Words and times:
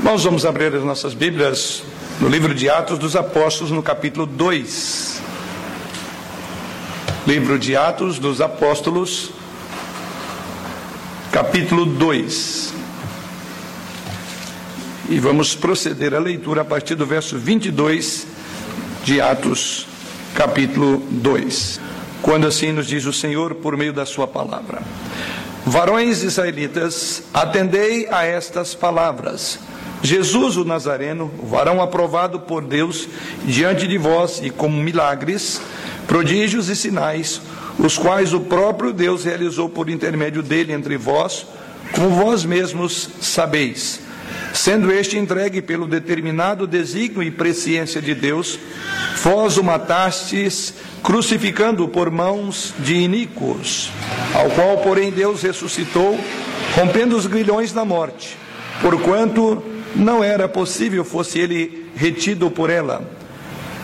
Nós 0.00 0.22
vamos 0.22 0.46
abrir 0.46 0.72
as 0.74 0.84
nossas 0.84 1.12
Bíblias 1.12 1.82
no 2.20 2.28
livro 2.28 2.54
de 2.54 2.70
Atos 2.70 3.00
dos 3.00 3.16
Apóstolos, 3.16 3.72
no 3.72 3.82
capítulo 3.82 4.26
2. 4.26 5.20
Livro 7.26 7.58
de 7.58 7.76
Atos 7.76 8.16
dos 8.20 8.40
Apóstolos, 8.40 9.32
capítulo 11.32 11.84
2. 11.84 12.74
E 15.10 15.18
vamos 15.18 15.56
proceder 15.56 16.14
à 16.14 16.20
leitura 16.20 16.62
a 16.62 16.64
partir 16.64 16.94
do 16.94 17.04
verso 17.04 17.36
22 17.36 18.24
de 19.02 19.20
Atos, 19.20 19.84
capítulo 20.32 21.02
2. 21.10 21.80
Quando 22.22 22.46
assim 22.46 22.70
nos 22.70 22.86
diz 22.86 23.04
o 23.04 23.12
Senhor 23.12 23.56
por 23.56 23.76
meio 23.76 23.92
da 23.92 24.06
Sua 24.06 24.28
palavra: 24.28 24.80
Varões 25.66 26.22
israelitas, 26.22 27.24
atendei 27.34 28.06
a 28.08 28.24
estas 28.24 28.76
palavras. 28.76 29.58
Jesus 30.02 30.56
o 30.56 30.64
Nazareno, 30.64 31.30
varão 31.42 31.82
aprovado 31.82 32.40
por 32.40 32.62
Deus 32.62 33.08
diante 33.44 33.86
de 33.86 33.98
vós 33.98 34.40
e 34.42 34.50
com 34.50 34.68
milagres, 34.68 35.60
prodígios 36.06 36.68
e 36.68 36.76
sinais, 36.76 37.40
os 37.78 37.98
quais 37.98 38.32
o 38.32 38.40
próprio 38.40 38.92
Deus 38.92 39.24
realizou 39.24 39.68
por 39.68 39.88
intermédio 39.88 40.42
dele 40.42 40.72
entre 40.72 40.96
vós, 40.96 41.46
como 41.92 42.10
vós 42.10 42.44
mesmos 42.44 43.08
sabeis. 43.20 44.00
Sendo 44.52 44.90
este 44.90 45.16
entregue 45.16 45.60
pelo 45.60 45.86
determinado 45.86 46.66
desígnio 46.66 47.22
e 47.22 47.30
presciência 47.30 48.00
de 48.00 48.14
Deus, 48.14 48.58
vós 49.22 49.56
o 49.56 49.64
matastes, 49.64 50.74
crucificando-o 51.02 51.88
por 51.88 52.10
mãos 52.10 52.74
de 52.78 52.94
iníquos, 52.94 53.90
ao 54.34 54.50
qual, 54.50 54.78
porém, 54.78 55.10
Deus 55.10 55.42
ressuscitou, 55.42 56.18
rompendo 56.74 57.16
os 57.16 57.26
grilhões 57.26 57.72
da 57.72 57.84
morte, 57.84 58.36
porquanto 58.80 59.62
não 59.94 60.22
era 60.22 60.48
possível 60.48 61.04
fosse 61.04 61.38
ele 61.38 61.86
retido 61.94 62.50
por 62.50 62.70
ela. 62.70 63.02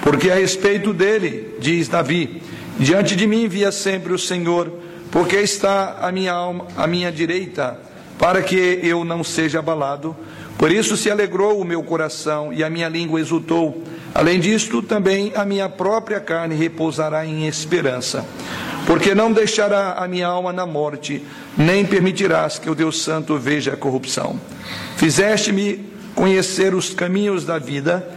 Porque 0.03 0.31
a 0.31 0.35
respeito 0.35 0.93
dele, 0.93 1.55
diz 1.59 1.89
Davi, 1.89 2.43
diante 2.79 3.17
de 3.17 3.27
mim 3.27 3.49
via 3.49 3.73
sempre 3.73 4.13
o 4.13 4.19
Senhor, 4.19 4.71
porque 5.11 5.37
está 5.37 5.99
a 6.01 6.13
minha 6.13 6.33
alma, 6.33 6.67
a 6.77 6.87
minha 6.87 7.11
direita, 7.11 7.79
para 8.19 8.43
que 8.43 8.81
eu 8.83 9.05
não 9.05 9.25
seja 9.25 9.61
abalado. 9.61 10.15
Por 10.59 10.71
isso 10.71 10.97
se 10.97 11.11
alegrou 11.11 11.61
o 11.61 11.65
meu 11.65 11.83
coração 11.83 12.53
e 12.53 12.63
a 12.63 12.71
minha 12.71 12.89
língua 12.89 13.21
exultou. 13.21 13.83
Além 14.15 14.39
disto, 14.39 14.83
também 14.83 15.33
a 15.35 15.45
minha 15.45 15.69
própria 15.69 16.21
carne 16.21 16.55
repousará 16.55 17.27
em 17.27 17.47
esperança. 17.47 18.25
Porque 18.87 19.15
não 19.15 19.33
deixará 19.33 19.95
a 19.95 20.07
minha 20.07 20.27
alma 20.27 20.53
na 20.53 20.67
morte, 20.67 21.23
nem 21.57 21.85
permitirás 21.85 22.59
que 22.59 22.69
o 22.69 22.75
Deus 22.75 23.03
Santo 23.03 23.39
veja 23.39 23.73
a 23.73 23.77
corrupção. 23.77 24.39
Fizeste-me 24.97 25.94
conhecer 26.15 26.75
os 26.75 26.95
caminhos 26.95 27.45
da 27.45 27.59
vida, 27.59 28.09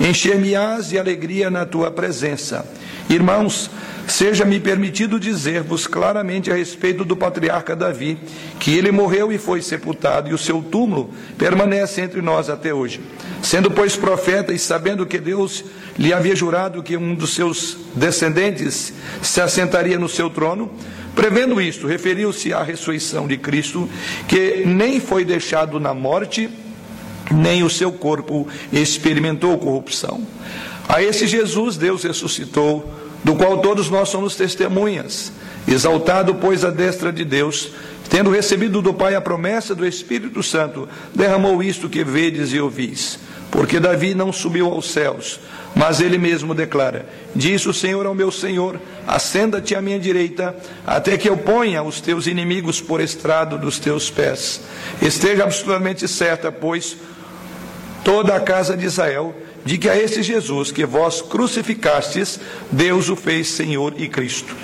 encher-me-ás 0.00 0.88
de 0.88 0.98
alegria 0.98 1.50
na 1.50 1.64
tua 1.64 1.90
presença. 1.90 2.64
Irmãos, 3.10 3.70
seja-me 4.06 4.60
permitido 4.60 5.18
dizer-vos 5.18 5.86
claramente 5.86 6.50
a 6.50 6.54
respeito 6.54 7.04
do 7.04 7.16
patriarca 7.16 7.74
Davi, 7.74 8.18
que 8.60 8.76
ele 8.76 8.92
morreu 8.92 9.32
e 9.32 9.38
foi 9.38 9.62
sepultado, 9.62 10.28
e 10.28 10.34
o 10.34 10.38
seu 10.38 10.62
túmulo 10.62 11.10
permanece 11.36 12.00
entre 12.00 12.20
nós 12.20 12.50
até 12.50 12.72
hoje. 12.72 13.00
Sendo, 13.42 13.70
pois, 13.70 13.96
profeta 13.96 14.52
e 14.52 14.58
sabendo 14.58 15.06
que 15.06 15.18
Deus 15.18 15.64
lhe 15.98 16.12
havia 16.12 16.36
jurado 16.36 16.82
que 16.82 16.96
um 16.96 17.14
dos 17.14 17.34
seus 17.34 17.78
descendentes 17.94 18.92
se 19.22 19.40
assentaria 19.40 19.98
no 19.98 20.08
seu 20.08 20.28
trono, 20.28 20.70
prevendo 21.14 21.60
isto, 21.60 21.86
referiu-se 21.86 22.52
à 22.52 22.62
ressurreição 22.62 23.26
de 23.26 23.36
Cristo, 23.36 23.88
que 24.28 24.64
nem 24.66 25.00
foi 25.00 25.24
deixado 25.24 25.80
na 25.80 25.94
morte, 25.94 26.48
nem 27.30 27.62
o 27.62 27.70
seu 27.70 27.92
corpo 27.92 28.46
experimentou 28.72 29.58
corrupção. 29.58 30.26
A 30.88 31.02
esse 31.02 31.26
Jesus 31.26 31.76
Deus 31.76 32.02
ressuscitou, 32.02 32.90
do 33.22 33.34
qual 33.34 33.58
todos 33.58 33.90
nós 33.90 34.08
somos 34.08 34.36
testemunhas. 34.36 35.32
Exaltado, 35.66 36.36
pois, 36.36 36.64
a 36.64 36.70
destra 36.70 37.12
de 37.12 37.24
Deus, 37.24 37.70
tendo 38.08 38.30
recebido 38.30 38.80
do 38.80 38.94
Pai 38.94 39.14
a 39.14 39.20
promessa 39.20 39.74
do 39.74 39.86
Espírito 39.86 40.42
Santo, 40.42 40.88
derramou 41.14 41.62
isto 41.62 41.88
que 41.88 42.02
vedes 42.02 42.52
e 42.52 42.60
ouvis. 42.60 43.18
Porque 43.50 43.80
Davi 43.80 44.14
não 44.14 44.32
subiu 44.32 44.66
aos 44.66 44.90
céus, 44.90 45.40
mas 45.74 46.00
ele 46.00 46.18
mesmo 46.18 46.54
declara: 46.54 47.06
Disse 47.34 47.68
o 47.68 47.74
Senhor 47.74 48.06
ao 48.06 48.14
meu 48.14 48.30
Senhor: 48.30 48.80
Assenta-te 49.06 49.74
à 49.74 49.80
minha 49.80 49.98
direita, 49.98 50.54
até 50.86 51.16
que 51.16 51.28
eu 51.28 51.36
ponha 51.36 51.82
os 51.82 52.00
teus 52.00 52.26
inimigos 52.26 52.80
por 52.80 53.00
estrado 53.00 53.58
dos 53.58 53.78
teus 53.78 54.10
pés. 54.10 54.60
Esteja 55.00 55.44
absolutamente 55.44 56.06
certa, 56.06 56.52
pois, 56.52 56.96
toda 58.08 58.34
a 58.34 58.40
casa 58.40 58.74
de 58.74 58.86
Israel, 58.86 59.34
de 59.66 59.76
que 59.76 59.86
a 59.86 59.94
esse 59.94 60.22
Jesus 60.22 60.72
que 60.72 60.86
vós 60.86 61.20
crucificastes, 61.20 62.40
Deus 62.72 63.10
o 63.10 63.14
fez 63.14 63.48
Senhor 63.48 63.92
e 63.98 64.08
Cristo. 64.08 64.56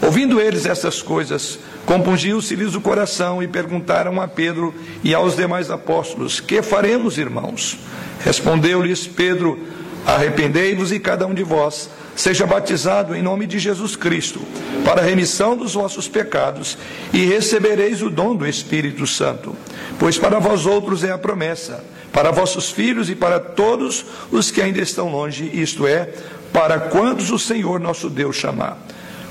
Ouvindo 0.00 0.40
eles 0.40 0.64
essas 0.64 1.02
coisas, 1.02 1.58
compungiu-se-lhes 1.86 2.76
o 2.76 2.80
coração 2.80 3.42
e 3.42 3.48
perguntaram 3.48 4.20
a 4.20 4.28
Pedro 4.28 4.72
e 5.02 5.12
aos 5.12 5.34
demais 5.34 5.72
apóstolos: 5.72 6.38
Que 6.38 6.62
faremos, 6.62 7.18
irmãos? 7.18 7.76
Respondeu-lhes 8.20 9.08
Pedro: 9.08 9.58
Arrependei-vos 10.06 10.92
e 10.92 11.00
cada 11.00 11.26
um 11.26 11.34
de 11.34 11.42
vós 11.42 11.90
seja 12.16 12.46
batizado 12.46 13.14
em 13.14 13.22
nome 13.22 13.46
de 13.46 13.58
Jesus 13.58 13.96
Cristo, 13.96 14.40
para 14.84 15.00
a 15.00 15.04
remissão 15.04 15.56
dos 15.56 15.74
vossos 15.74 16.08
pecados, 16.08 16.78
e 17.12 17.24
recebereis 17.24 18.02
o 18.02 18.10
dom 18.10 18.34
do 18.36 18.46
Espírito 18.46 19.06
Santo. 19.06 19.56
Pois 19.98 20.18
para 20.18 20.38
vós 20.38 20.66
outros 20.66 21.04
é 21.04 21.10
a 21.10 21.18
promessa 21.18 21.82
para 22.14 22.30
vossos 22.30 22.70
filhos 22.70 23.10
e 23.10 23.16
para 23.16 23.40
todos 23.40 24.06
os 24.30 24.48
que 24.48 24.62
ainda 24.62 24.80
estão 24.80 25.10
longe, 25.10 25.50
isto 25.52 25.84
é, 25.84 26.10
para 26.52 26.78
quantos 26.78 27.32
o 27.32 27.38
Senhor 27.40 27.80
nosso 27.80 28.08
Deus 28.08 28.36
chamar. 28.36 28.78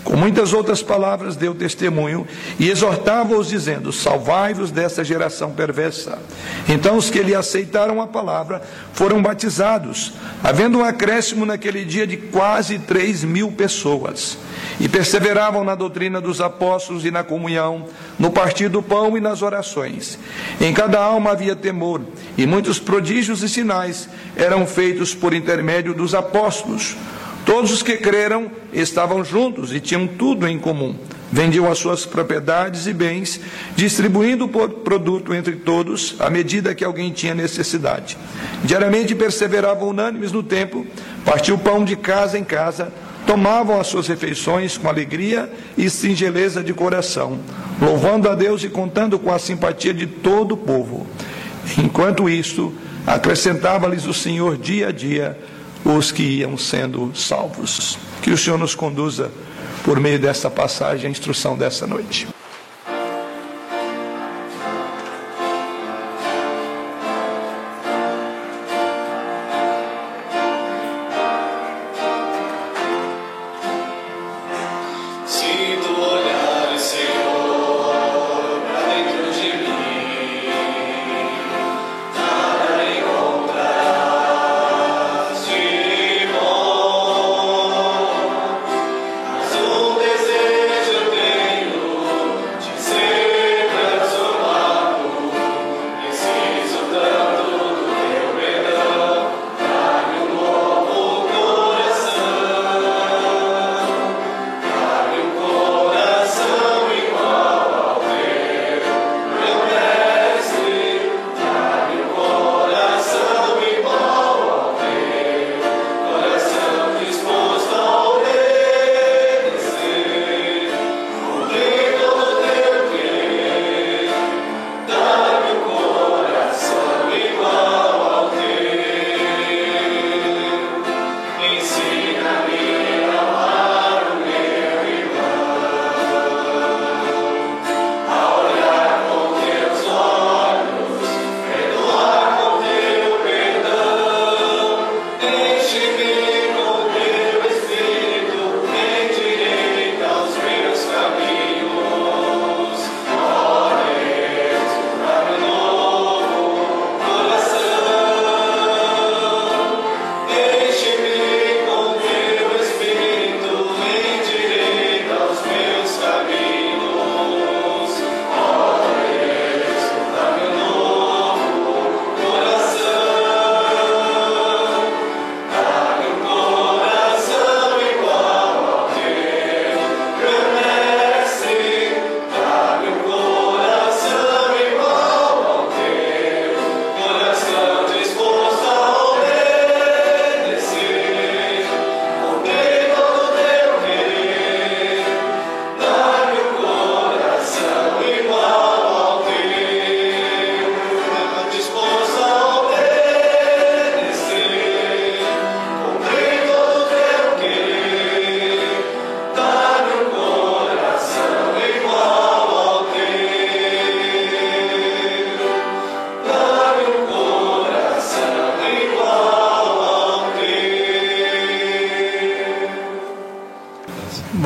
Com 0.03 0.17
muitas 0.17 0.51
outras 0.51 0.83
palavras 0.83 1.37
deu 1.37 1.55
testemunho 1.55 2.27
e 2.59 2.69
exortava-os, 2.69 3.47
dizendo: 3.47 3.91
Salvai-vos 3.93 4.69
dessa 4.69 5.03
geração 5.03 5.51
perversa. 5.51 6.19
Então 6.67 6.97
os 6.97 7.09
que 7.09 7.23
lhe 7.23 7.33
aceitaram 7.33 8.01
a 8.01 8.07
palavra 8.07 8.61
foram 8.91 9.21
batizados, 9.21 10.13
havendo 10.43 10.79
um 10.79 10.83
acréscimo 10.83 11.45
naquele 11.45 11.85
dia 11.85 12.05
de 12.05 12.17
quase 12.17 12.79
três 12.79 13.23
mil 13.23 13.51
pessoas. 13.51 14.37
E 14.79 14.89
perseveravam 14.89 15.63
na 15.63 15.75
doutrina 15.75 16.19
dos 16.19 16.41
apóstolos 16.41 17.05
e 17.05 17.11
na 17.11 17.23
comunhão, 17.23 17.85
no 18.19 18.31
partir 18.31 18.69
do 18.69 18.81
pão 18.81 19.17
e 19.17 19.21
nas 19.21 19.41
orações. 19.41 20.17
Em 20.59 20.73
cada 20.73 20.99
alma 20.99 21.31
havia 21.31 21.55
temor, 21.55 22.01
e 22.37 22.45
muitos 22.45 22.79
prodígios 22.79 23.41
e 23.43 23.47
sinais 23.47 24.09
eram 24.35 24.65
feitos 24.65 25.13
por 25.15 25.33
intermédio 25.33 25.93
dos 25.93 26.13
apóstolos. 26.13 26.95
Todos 27.45 27.71
os 27.71 27.83
que 27.83 27.97
creram 27.97 28.49
estavam 28.71 29.23
juntos 29.23 29.73
e 29.73 29.79
tinham 29.79 30.07
tudo 30.07 30.47
em 30.47 30.57
comum. 30.57 30.95
Vendiam 31.31 31.69
as 31.69 31.79
suas 31.79 32.05
propriedades 32.05 32.85
e 32.85 32.93
bens, 32.93 33.39
distribuindo 33.75 34.45
o 34.45 34.69
produto 34.69 35.33
entre 35.33 35.53
todos 35.57 36.15
à 36.19 36.29
medida 36.29 36.75
que 36.75 36.85
alguém 36.85 37.11
tinha 37.11 37.33
necessidade. 37.33 38.17
Diariamente 38.63 39.15
perseveravam 39.15 39.89
unânimes 39.89 40.31
no 40.31 40.43
templo, 40.43 40.85
partiu 41.25 41.57
pão 41.57 41.83
de 41.83 41.95
casa 41.95 42.37
em 42.37 42.43
casa, 42.43 42.93
tomavam 43.25 43.79
as 43.79 43.87
suas 43.87 44.07
refeições 44.07 44.77
com 44.77 44.87
alegria 44.87 45.51
e 45.77 45.89
singeleza 45.89 46.63
de 46.63 46.73
coração, 46.73 47.39
louvando 47.81 48.29
a 48.29 48.35
Deus 48.35 48.63
e 48.63 48.69
contando 48.69 49.17
com 49.17 49.33
a 49.33 49.39
simpatia 49.39 49.93
de 49.93 50.05
todo 50.05 50.53
o 50.53 50.57
povo. 50.57 51.07
Enquanto 51.77 52.29
isto, 52.29 52.73
acrescentava-lhes 53.07 54.05
o 54.05 54.13
Senhor 54.13 54.57
dia 54.57 54.89
a 54.89 54.91
dia 54.91 55.37
os 55.83 56.11
que 56.11 56.23
iam 56.23 56.57
sendo 56.57 57.11
salvos. 57.15 57.97
Que 58.21 58.31
o 58.31 58.37
Senhor 58.37 58.57
nos 58.57 58.75
conduza 58.75 59.31
por 59.83 59.99
meio 59.99 60.19
dessa 60.19 60.49
passagem, 60.49 61.07
a 61.07 61.11
instrução 61.11 61.57
dessa 61.57 61.85
noite. 61.85 62.32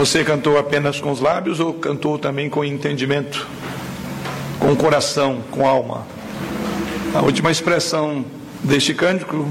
Você 0.07 0.23
cantou 0.23 0.57
apenas 0.57 1.01
com 1.01 1.11
os 1.11 1.19
lábios 1.19 1.59
ou 1.59 1.73
cantou 1.73 2.17
também 2.17 2.49
com 2.49 2.63
entendimento, 2.63 3.45
com 4.57 4.73
coração, 4.73 5.43
com 5.51 5.67
alma? 5.67 6.07
A 7.13 7.21
última 7.21 7.51
expressão 7.51 8.23
deste 8.63 8.93
cântico 8.93 9.45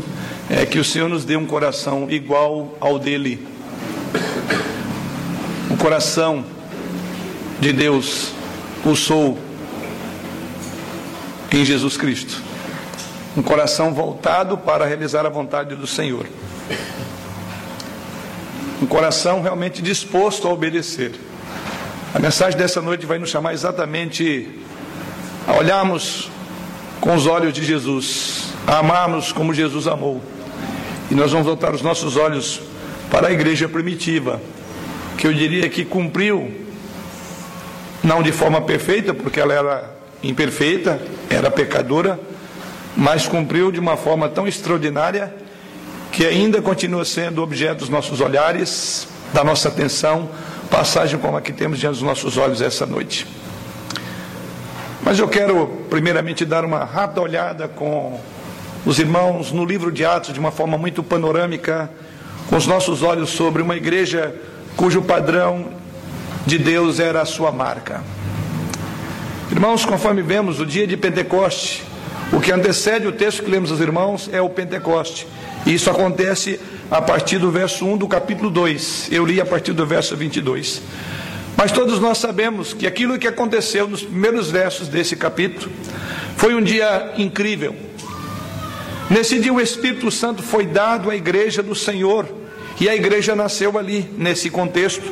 é 0.48 0.64
que 0.64 0.78
o 0.78 0.84
Senhor 0.84 1.10
nos 1.10 1.26
dê 1.26 1.36
um 1.36 1.44
coração 1.44 2.06
igual 2.08 2.74
ao 2.80 2.98
dele. 2.98 3.46
O 5.70 5.76
coração 5.76 6.42
de 7.60 7.70
Deus 7.74 8.32
pulsou 8.82 9.38
em 11.52 11.66
Jesus 11.66 11.98
Cristo. 11.98 12.42
Um 13.36 13.42
coração 13.42 13.92
voltado 13.92 14.56
para 14.56 14.86
realizar 14.86 15.26
a 15.26 15.28
vontade 15.28 15.76
do 15.76 15.86
Senhor. 15.86 16.26
Um 18.80 18.86
coração 18.86 19.40
realmente 19.40 19.80
disposto 19.80 20.46
a 20.46 20.52
obedecer. 20.52 21.12
A 22.14 22.18
mensagem 22.18 22.58
dessa 22.58 22.82
noite 22.82 23.06
vai 23.06 23.18
nos 23.18 23.30
chamar 23.30 23.54
exatamente 23.54 24.48
a 25.46 25.54
olharmos 25.54 26.30
com 27.00 27.14
os 27.14 27.26
olhos 27.26 27.54
de 27.54 27.64
Jesus, 27.64 28.52
a 28.66 28.78
amarmos 28.78 29.32
como 29.32 29.54
Jesus 29.54 29.86
amou. 29.86 30.22
E 31.10 31.14
nós 31.14 31.30
vamos 31.32 31.46
voltar 31.46 31.72
os 31.72 31.80
nossos 31.80 32.16
olhos 32.16 32.60
para 33.10 33.28
a 33.28 33.32
igreja 33.32 33.66
primitiva, 33.66 34.42
que 35.16 35.26
eu 35.26 35.32
diria 35.32 35.68
que 35.70 35.84
cumpriu, 35.84 36.52
não 38.04 38.22
de 38.22 38.32
forma 38.32 38.60
perfeita, 38.60 39.14
porque 39.14 39.40
ela 39.40 39.54
era 39.54 39.96
imperfeita, 40.22 41.00
era 41.30 41.50
pecadora, 41.50 42.20
mas 42.94 43.26
cumpriu 43.26 43.72
de 43.72 43.80
uma 43.80 43.96
forma 43.96 44.28
tão 44.28 44.46
extraordinária 44.46 45.34
que 46.16 46.24
ainda 46.24 46.62
continua 46.62 47.04
sendo 47.04 47.42
objeto 47.42 47.80
dos 47.80 47.90
nossos 47.90 48.22
olhares, 48.22 49.06
da 49.34 49.44
nossa 49.44 49.68
atenção, 49.68 50.30
passagem 50.70 51.20
como 51.20 51.36
a 51.36 51.42
que 51.42 51.52
temos 51.52 51.78
diante 51.78 51.96
dos 51.96 52.02
nossos 52.02 52.38
olhos 52.38 52.62
essa 52.62 52.86
noite. 52.86 53.26
Mas 55.02 55.18
eu 55.18 55.28
quero, 55.28 55.66
primeiramente, 55.90 56.46
dar 56.46 56.64
uma 56.64 56.84
rápida 56.84 57.20
olhada 57.20 57.68
com 57.68 58.18
os 58.86 58.98
irmãos 58.98 59.52
no 59.52 59.62
livro 59.62 59.92
de 59.92 60.06
Atos, 60.06 60.32
de 60.32 60.40
uma 60.40 60.50
forma 60.50 60.78
muito 60.78 61.02
panorâmica, 61.02 61.90
com 62.48 62.56
os 62.56 62.66
nossos 62.66 63.02
olhos 63.02 63.28
sobre 63.28 63.60
uma 63.60 63.76
igreja 63.76 64.34
cujo 64.74 65.02
padrão 65.02 65.66
de 66.46 66.56
Deus 66.56 66.98
era 66.98 67.20
a 67.20 67.26
sua 67.26 67.52
marca. 67.52 68.02
Irmãos, 69.52 69.84
conforme 69.84 70.22
vemos, 70.22 70.60
o 70.60 70.64
dia 70.64 70.86
de 70.86 70.96
Pentecoste, 70.96 71.84
o 72.32 72.40
que 72.40 72.50
antecede 72.50 73.06
o 73.06 73.12
texto 73.12 73.42
que 73.42 73.50
lemos 73.50 73.70
aos 73.70 73.80
irmãos 73.80 74.30
é 74.32 74.40
o 74.40 74.48
Pentecoste. 74.48 75.26
Isso 75.66 75.90
acontece 75.90 76.60
a 76.88 77.02
partir 77.02 77.38
do 77.38 77.50
verso 77.50 77.84
1 77.84 77.98
do 77.98 78.06
capítulo 78.06 78.48
2. 78.50 79.08
Eu 79.10 79.26
li 79.26 79.40
a 79.40 79.44
partir 79.44 79.72
do 79.72 79.84
verso 79.84 80.16
22. 80.16 80.80
Mas 81.56 81.72
todos 81.72 81.98
nós 81.98 82.18
sabemos 82.18 82.72
que 82.72 82.86
aquilo 82.86 83.18
que 83.18 83.26
aconteceu 83.26 83.88
nos 83.88 84.02
primeiros 84.02 84.48
versos 84.48 84.86
desse 84.86 85.16
capítulo 85.16 85.72
foi 86.36 86.54
um 86.54 86.62
dia 86.62 87.14
incrível. 87.18 87.74
Nesse 89.10 89.40
dia 89.40 89.52
o 89.52 89.60
Espírito 89.60 90.08
Santo 90.10 90.40
foi 90.42 90.66
dado 90.66 91.10
à 91.10 91.16
igreja 91.16 91.64
do 91.64 91.74
Senhor 91.74 92.28
e 92.80 92.88
a 92.88 92.94
igreja 92.94 93.34
nasceu 93.34 93.78
ali, 93.78 94.08
nesse 94.16 94.50
contexto. 94.50 95.10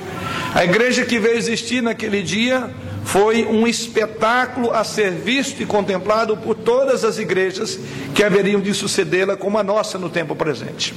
A 0.54 0.64
igreja 0.64 1.04
que 1.04 1.18
veio 1.18 1.36
existir 1.36 1.82
naquele 1.82 2.22
dia 2.22 2.70
foi 3.04 3.44
um 3.44 3.66
espetáculo 3.66 4.70
a 4.70 4.84
ser 4.84 5.10
visto 5.12 5.62
e 5.62 5.66
contemplado 5.66 6.36
por 6.36 6.54
todas 6.54 7.04
as 7.04 7.18
igrejas 7.18 7.78
que 8.14 8.22
haveriam 8.22 8.60
de 8.60 8.72
sucedê-la, 8.72 9.36
como 9.36 9.58
a 9.58 9.62
nossa 9.62 9.98
no 9.98 10.08
tempo 10.08 10.34
presente. 10.34 10.94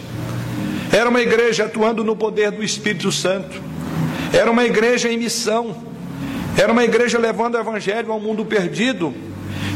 Era 0.92 1.10
uma 1.10 1.22
igreja 1.22 1.66
atuando 1.66 2.04
no 2.04 2.16
poder 2.16 2.52
do 2.52 2.64
Espírito 2.64 3.12
Santo 3.12 3.62
era 4.34 4.52
uma 4.52 4.66
igreja 4.66 5.10
em 5.10 5.18
missão, 5.18 5.76
era 6.58 6.72
uma 6.72 6.84
igreja 6.84 7.18
levando 7.18 7.56
o 7.56 7.60
evangelho 7.60 8.12
ao 8.12 8.20
mundo 8.20 8.44
perdido, 8.46 9.14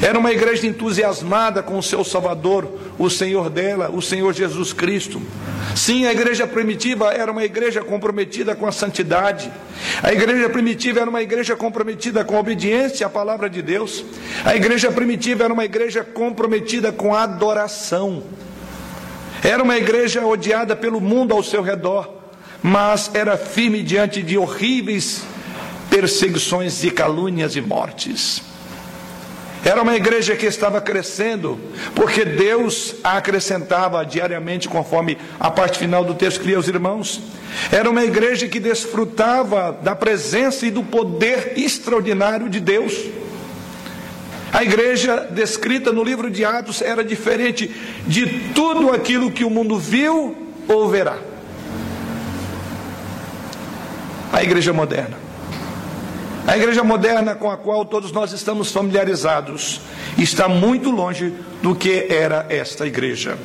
era 0.02 0.18
uma 0.18 0.32
igreja 0.32 0.66
entusiasmada 0.66 1.62
com 1.62 1.78
o 1.78 1.84
seu 1.84 2.04
Salvador, 2.04 2.68
o 2.98 3.10
Senhor 3.10 3.50
dela, 3.50 3.90
o 3.92 4.02
Senhor 4.02 4.34
Jesus 4.34 4.74
Cristo. 4.74 5.22
Sim, 5.76 6.06
a 6.06 6.12
igreja 6.12 6.48
primitiva 6.48 7.14
era 7.14 7.32
uma 7.32 7.44
igreja 7.44 7.82
comprometida 7.82 8.56
com 8.56 8.66
a 8.66 8.72
santidade. 8.72 9.52
A 10.02 10.12
igreja 10.12 10.50
primitiva 10.50 11.02
era 11.02 11.10
uma 11.10 11.22
igreja 11.22 11.56
comprometida 11.56 12.26
com 12.26 12.36
a 12.36 12.40
obediência 12.40 13.06
à 13.06 13.10
palavra 13.10 13.50
de 13.50 13.62
Deus. 13.62 14.04
A 14.44 14.56
igreja 14.56 14.92
primitiva 14.92 15.44
era 15.44 15.54
uma 15.54 15.66
igreja 15.66 16.04
comprometida 16.04 16.92
com 16.92 17.14
a 17.14 17.24
adoração. 17.24 18.24
Era 19.44 19.62
uma 19.62 19.78
igreja 19.78 20.26
odiada 20.26 20.76
pelo 20.76 21.00
mundo 21.00 21.34
ao 21.34 21.44
seu 21.44 21.62
redor 21.62 22.22
mas 22.64 23.10
era 23.14 23.38
firme 23.38 23.82
diante 23.82 24.22
de 24.22 24.38
horríveis 24.38 25.24
perseguições 25.90 26.84
e 26.84 26.92
calúnias 26.92 27.56
e 27.56 27.62
mortes. 27.62 28.51
Era 29.64 29.82
uma 29.82 29.96
igreja 29.96 30.36
que 30.36 30.46
estava 30.46 30.82
crescendo, 30.82 31.60
porque 31.96 32.26
Deus 32.26 32.96
a 33.04 33.18
acrescentava 33.18 34.04
diariamente, 34.04 34.68
conforme 34.68 35.18
a 35.40 35.52
parte 35.52 35.78
final 35.78 36.04
do 36.04 36.16
texto 36.16 36.42
cria 36.42 36.58
os 36.58 36.68
irmãos. 36.68 37.22
Era 37.72 37.90
uma 37.90 38.04
igreja 38.04 38.48
que 38.48 38.60
desfrutava 38.60 39.78
da 39.84 39.96
presença 39.96 40.66
e 40.66 40.72
do 40.72 40.84
poder 40.84 41.54
extraordinário 41.58 42.50
de 42.50 42.60
Deus. 42.60 42.94
A 44.52 44.64
igreja 44.64 45.28
descrita 45.32 45.92
no 45.92 46.04
livro 46.04 46.30
de 46.30 46.44
Atos 46.44 46.82
era 46.82 47.04
diferente 47.04 47.70
de 48.08 48.26
tudo 48.54 48.92
aquilo 48.92 49.32
que 49.32 49.44
o 49.44 49.50
mundo 49.50 49.78
viu 49.78 50.36
ou 50.68 50.90
verá. 50.90 51.32
a 54.32 54.44
igreja 54.44 54.72
moderna. 54.72 55.21
A 56.48 56.58
igreja 56.58 56.84
moderna 56.84 57.36
com 57.36 57.52
a 57.52 57.58
qual 57.58 57.86
todos 57.86 58.12
nós 58.12 58.34
estamos 58.34 58.72
familiarizados 58.72 59.80
está 60.18 60.48
muito 60.50 60.90
longe 60.90 61.34
do 61.62 61.76
que 61.76 62.08
era 62.10 62.48
esta 62.50 62.86
igreja. 62.88 63.38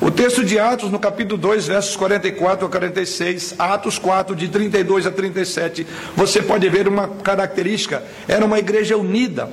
O 0.00 0.10
texto 0.10 0.44
de 0.44 0.58
Atos, 0.58 0.90
no 0.90 0.98
capítulo 0.98 1.40
2, 1.40 1.68
versos 1.68 1.96
44 1.96 2.66
a 2.66 2.68
46, 2.68 3.54
Atos 3.58 3.98
4, 3.98 4.36
de 4.36 4.48
32 4.48 5.06
a 5.06 5.10
37, 5.10 5.86
você 6.14 6.42
pode 6.42 6.68
ver 6.68 6.86
uma 6.86 7.08
característica: 7.08 8.02
era 8.28 8.44
uma 8.44 8.58
igreja 8.58 8.96
unida. 8.96 9.48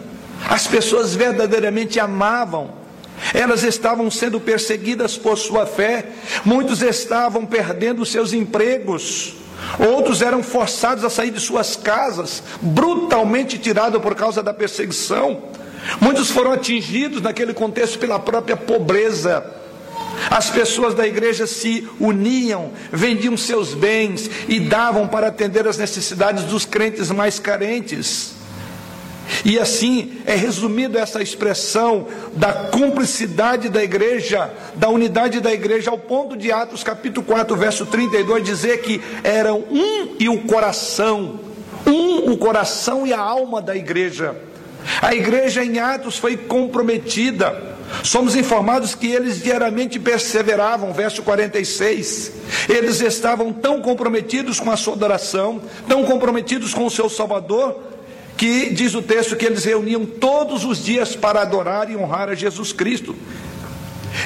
As 0.49 0.67
pessoas 0.67 1.15
verdadeiramente 1.15 1.99
amavam 1.99 2.79
elas 3.33 3.63
estavam 3.63 4.09
sendo 4.09 4.39
perseguidas 4.39 5.17
por 5.17 5.37
sua 5.37 5.65
fé, 5.65 6.05
muitos 6.45 6.81
estavam 6.81 7.45
perdendo 7.45 8.05
seus 8.05 8.33
empregos, 8.33 9.35
Outros 9.79 10.21
eram 10.21 10.43
forçados 10.43 11.03
a 11.03 11.09
sair 11.09 11.31
de 11.31 11.39
suas 11.39 11.75
casas, 11.75 12.43
brutalmente 12.61 13.57
tirados 13.57 14.01
por 14.01 14.15
causa 14.15 14.41
da 14.43 14.53
perseguição. 14.53 15.43
Muitos 16.01 16.29
foram 16.29 16.51
atingidos 16.51 17.21
naquele 17.21 17.53
contexto 17.53 17.97
pela 17.99 18.19
própria 18.19 18.57
pobreza. 18.57 19.55
As 20.29 20.49
pessoas 20.49 20.93
da 20.93 21.07
igreja 21.07 21.47
se 21.47 21.87
uniam, 21.99 22.71
vendiam 22.91 23.37
seus 23.37 23.73
bens 23.73 24.29
e 24.47 24.59
davam 24.59 25.07
para 25.07 25.27
atender 25.27 25.67
as 25.67 25.77
necessidades 25.77 26.43
dos 26.43 26.65
crentes 26.65 27.09
mais 27.09 27.39
carentes. 27.39 28.38
E 29.45 29.59
assim 29.59 30.17
é 30.25 30.35
resumido 30.35 30.97
essa 30.97 31.21
expressão 31.21 32.07
da 32.33 32.51
cumplicidade 32.51 33.69
da 33.69 33.83
igreja, 33.83 34.51
da 34.75 34.89
unidade 34.89 35.39
da 35.39 35.53
igreja, 35.53 35.91
ao 35.91 35.97
ponto 35.97 36.35
de 36.35 36.51
Atos 36.51 36.83
capítulo 36.83 37.25
4, 37.25 37.55
verso 37.55 37.85
32, 37.85 38.43
dizer 38.43 38.81
que 38.81 39.01
eram 39.23 39.63
um 39.69 40.15
e 40.19 40.27
o 40.27 40.41
coração, 40.41 41.39
um 41.85 42.31
o 42.31 42.37
coração 42.37 43.05
e 43.05 43.13
a 43.13 43.19
alma 43.19 43.61
da 43.61 43.75
igreja. 43.75 44.35
A 45.01 45.13
igreja 45.13 45.63
em 45.63 45.79
Atos 45.79 46.17
foi 46.17 46.35
comprometida. 46.35 47.77
Somos 48.03 48.35
informados 48.35 48.95
que 48.95 49.07
eles 49.07 49.41
diariamente 49.41 49.99
perseveravam, 49.99 50.93
verso 50.93 51.23
46. 51.23 52.31
Eles 52.67 53.01
estavam 53.01 53.51
tão 53.51 53.81
comprometidos 53.81 54.59
com 54.59 54.71
a 54.71 54.77
sua 54.77 54.93
adoração, 54.93 55.61
tão 55.87 56.03
comprometidos 56.05 56.73
com 56.73 56.85
o 56.85 56.91
seu 56.91 57.09
Salvador, 57.09 57.79
que 58.39 58.69
diz 58.69 58.95
o 58.95 59.01
texto 59.01 59.35
que 59.35 59.45
eles 59.45 59.65
reuniam 59.65 60.05
todos 60.05 60.63
os 60.63 60.81
dias 60.81 61.13
para 61.13 61.41
adorar 61.41 61.91
e 61.91 61.97
honrar 61.97 62.29
a 62.29 62.33
Jesus 62.33 62.71
Cristo. 62.71 63.13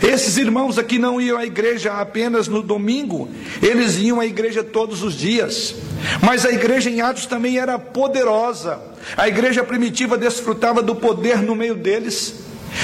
Esses 0.03 0.37
irmãos 0.37 0.77
aqui 0.77 0.99
não 0.99 1.19
iam 1.19 1.35
à 1.35 1.43
igreja 1.43 1.93
apenas 1.93 2.47
no 2.47 2.61
domingo, 2.61 3.27
eles 3.59 3.97
iam 3.97 4.19
à 4.19 4.25
igreja 4.27 4.63
todos 4.63 5.01
os 5.01 5.15
dias. 5.15 5.73
Mas 6.21 6.45
a 6.45 6.51
igreja 6.51 6.91
em 6.91 7.01
Atos 7.01 7.25
também 7.25 7.57
era 7.57 7.79
poderosa. 7.79 8.79
A 9.17 9.27
igreja 9.27 9.63
primitiva 9.63 10.15
desfrutava 10.15 10.83
do 10.83 10.93
poder 10.93 11.41
no 11.41 11.55
meio 11.55 11.73
deles. 11.73 12.35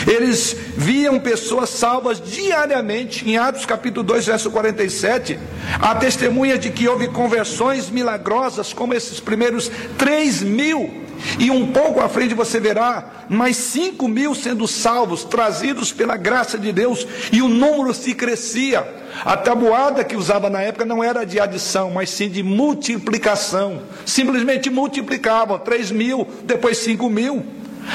Eles 0.08 0.56
viam 0.76 1.20
pessoas 1.20 1.70
salvas 1.70 2.20
diariamente. 2.20 3.30
Em 3.30 3.38
Atos 3.38 3.68
capítulo 3.68 4.04
2, 4.04 4.26
verso 4.26 4.50
47, 4.50 5.38
a 5.80 5.94
testemunha 5.94 6.58
de 6.58 6.72
que 6.72 6.88
houve 6.88 7.08
conversões 7.08 7.88
milagrosas, 7.88 8.74
como 8.74 8.96
esses 8.96 9.20
primeiros 9.20 9.70
3 9.96 10.42
mil 10.42 11.08
e 11.38 11.50
um 11.52 11.68
pouco 11.68 12.00
à 12.00 12.10
frente 12.10 12.34
você 12.34 12.60
verá 12.60 13.26
mais 13.30 13.58
5 13.58 14.08
mil 14.08 14.34
sendo 14.34 14.68
salvos, 14.68 15.24
trazidos 15.24 15.92
pela 15.92 16.18
graça 16.18 16.58
de 16.58 16.72
Deus, 16.72 17.06
e 17.32 17.42
o 17.42 17.48
número 17.48 17.94
se 17.94 18.14
crescia. 18.14 18.86
A 19.26 19.36
tabuada 19.36 20.04
que 20.04 20.16
usava 20.16 20.50
na 20.50 20.62
época 20.62 20.86
não 20.86 21.04
era 21.04 21.26
de 21.26 21.40
adição, 21.40 21.92
mas 21.92 22.10
sim 22.10 22.30
de 22.30 22.44
multiplicação. 22.44 23.82
Simplesmente 24.06 24.70
multiplicavam 24.70 25.60
3 25.60 25.92
mil, 25.92 26.28
depois 26.44 26.78
5 26.78 27.10
mil. 27.10 27.46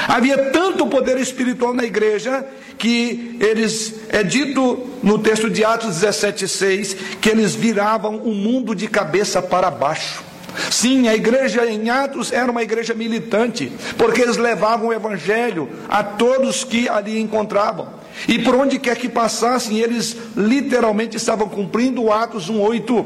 Havia 0.07 0.51
tanto 0.51 0.87
poder 0.87 1.17
espiritual 1.17 1.73
na 1.73 1.83
igreja 1.83 2.45
que 2.77 3.37
eles, 3.39 3.93
é 4.09 4.23
dito 4.23 4.85
no 5.01 5.17
texto 5.19 5.49
de 5.49 5.63
Atos 5.63 6.01
17,6, 6.01 6.97
que 7.21 7.29
eles 7.29 7.55
viravam 7.55 8.17
o 8.17 8.33
mundo 8.33 8.75
de 8.75 8.87
cabeça 8.87 9.41
para 9.41 9.71
baixo. 9.71 10.24
Sim, 10.71 11.07
a 11.07 11.15
igreja 11.15 11.65
em 11.65 11.89
Atos 11.89 12.31
era 12.31 12.51
uma 12.51 12.63
igreja 12.63 12.93
militante, 12.93 13.71
porque 13.97 14.21
eles 14.21 14.37
levavam 14.37 14.87
o 14.87 14.93
evangelho 14.93 15.69
a 15.89 16.03
todos 16.03 16.63
que 16.63 16.87
ali 16.89 17.19
encontravam. 17.19 17.87
E 18.27 18.39
por 18.39 18.55
onde 18.55 18.79
quer 18.79 18.95
que 18.95 19.09
passassem, 19.09 19.79
eles 19.79 20.15
literalmente 20.35 21.17
estavam 21.17 21.49
cumprindo 21.49 22.11
Atos 22.11 22.49
1:8, 22.49 23.05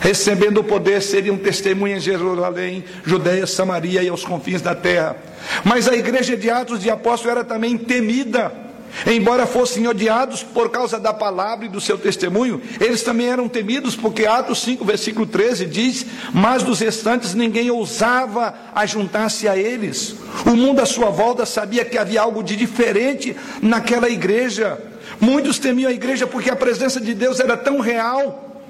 recebendo 0.00 0.58
o 0.58 0.64
poder, 0.64 1.00
seriam 1.00 1.36
testemunhas 1.36 2.02
em 2.02 2.10
Jerusalém, 2.10 2.84
Judeia, 3.04 3.46
Samaria 3.46 4.02
e 4.02 4.08
aos 4.08 4.24
confins 4.24 4.60
da 4.60 4.74
terra. 4.74 5.16
Mas 5.64 5.88
a 5.88 5.94
igreja 5.94 6.36
de 6.36 6.50
Atos 6.50 6.80
de 6.80 6.90
Apóstolo 6.90 7.30
era 7.32 7.44
também 7.44 7.78
temida. 7.78 8.63
Embora 9.06 9.46
fossem 9.46 9.86
odiados 9.86 10.42
por 10.42 10.70
causa 10.70 10.98
da 10.98 11.12
palavra 11.12 11.66
e 11.66 11.68
do 11.68 11.80
seu 11.80 11.98
testemunho, 11.98 12.62
eles 12.80 13.02
também 13.02 13.28
eram 13.28 13.48
temidos, 13.48 13.96
porque 13.96 14.24
Atos 14.24 14.62
5, 14.62 14.84
versículo 14.84 15.26
13 15.26 15.66
diz: 15.66 16.06
Mas 16.32 16.62
dos 16.62 16.80
restantes 16.80 17.34
ninguém 17.34 17.70
ousava 17.70 18.54
ajuntar-se 18.74 19.48
a 19.48 19.56
eles. 19.56 20.14
O 20.46 20.56
mundo 20.56 20.80
à 20.80 20.86
sua 20.86 21.10
volta 21.10 21.44
sabia 21.44 21.84
que 21.84 21.98
havia 21.98 22.22
algo 22.22 22.42
de 22.42 22.56
diferente 22.56 23.36
naquela 23.60 24.08
igreja. 24.08 24.78
Muitos 25.20 25.58
temiam 25.58 25.90
a 25.90 25.94
igreja 25.94 26.26
porque 26.26 26.50
a 26.50 26.56
presença 26.56 27.00
de 27.00 27.14
Deus 27.14 27.40
era 27.40 27.56
tão 27.56 27.80
real. 27.80 28.62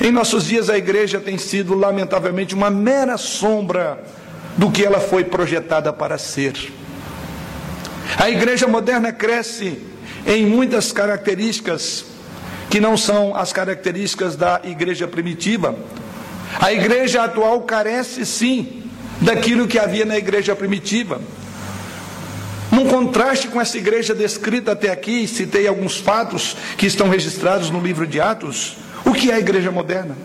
Em 0.00 0.10
nossos 0.10 0.46
dias, 0.46 0.70
a 0.70 0.78
igreja 0.78 1.20
tem 1.20 1.36
sido, 1.36 1.74
lamentavelmente, 1.74 2.54
uma 2.54 2.70
mera 2.70 3.18
sombra 3.18 4.02
do 4.56 4.70
que 4.70 4.84
ela 4.84 5.00
foi 5.00 5.24
projetada 5.24 5.92
para 5.92 6.16
ser. 6.18 6.72
A 8.18 8.30
igreja 8.30 8.66
moderna 8.66 9.12
cresce 9.12 9.78
em 10.26 10.46
muitas 10.46 10.92
características 10.92 12.04
que 12.68 12.80
não 12.80 12.96
são 12.96 13.34
as 13.34 13.52
características 13.52 14.36
da 14.36 14.60
igreja 14.64 15.06
primitiva. 15.06 15.76
A 16.60 16.72
igreja 16.72 17.24
atual 17.24 17.62
carece 17.62 18.24
sim 18.24 18.82
daquilo 19.20 19.66
que 19.66 19.78
havia 19.78 20.04
na 20.04 20.16
igreja 20.16 20.54
primitiva. 20.54 21.20
Num 22.70 22.88
contraste 22.88 23.48
com 23.48 23.60
essa 23.60 23.76
igreja 23.76 24.14
descrita 24.14 24.72
até 24.72 24.90
aqui, 24.90 25.28
citei 25.28 25.66
alguns 25.66 25.98
fatos 25.98 26.56
que 26.78 26.86
estão 26.86 27.08
registrados 27.08 27.70
no 27.70 27.80
livro 27.80 28.06
de 28.06 28.20
Atos. 28.20 28.76
O 29.04 29.12
que 29.12 29.30
é 29.30 29.34
a 29.34 29.38
igreja 29.38 29.70
moderna? 29.70 30.16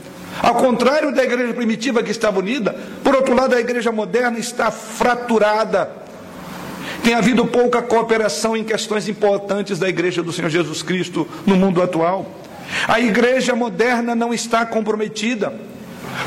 Ao 0.41 0.55
contrário 0.55 1.13
da 1.13 1.23
igreja 1.23 1.53
primitiva 1.53 2.03
que 2.03 2.11
estava 2.11 2.39
unida, 2.39 2.75
por 3.03 3.15
outro 3.15 3.35
lado, 3.35 3.55
a 3.55 3.59
igreja 3.59 3.91
moderna 3.91 4.37
está 4.37 4.71
fraturada 4.71 6.06
tem 7.03 7.13
havido 7.13 7.45
pouca 7.45 7.81
cooperação 7.81 8.55
em 8.55 8.63
questões 8.63 9.07
importantes 9.07 9.79
da 9.79 9.87
igreja 9.87 10.21
do 10.21 10.31
Senhor 10.31 10.49
Jesus 10.49 10.81
Cristo 10.81 11.27
no 11.45 11.55
mundo 11.55 11.81
atual. 11.81 12.29
A 12.87 12.99
igreja 12.99 13.55
moderna 13.55 14.13
não 14.13 14.33
está 14.33 14.65
comprometida, 14.65 15.53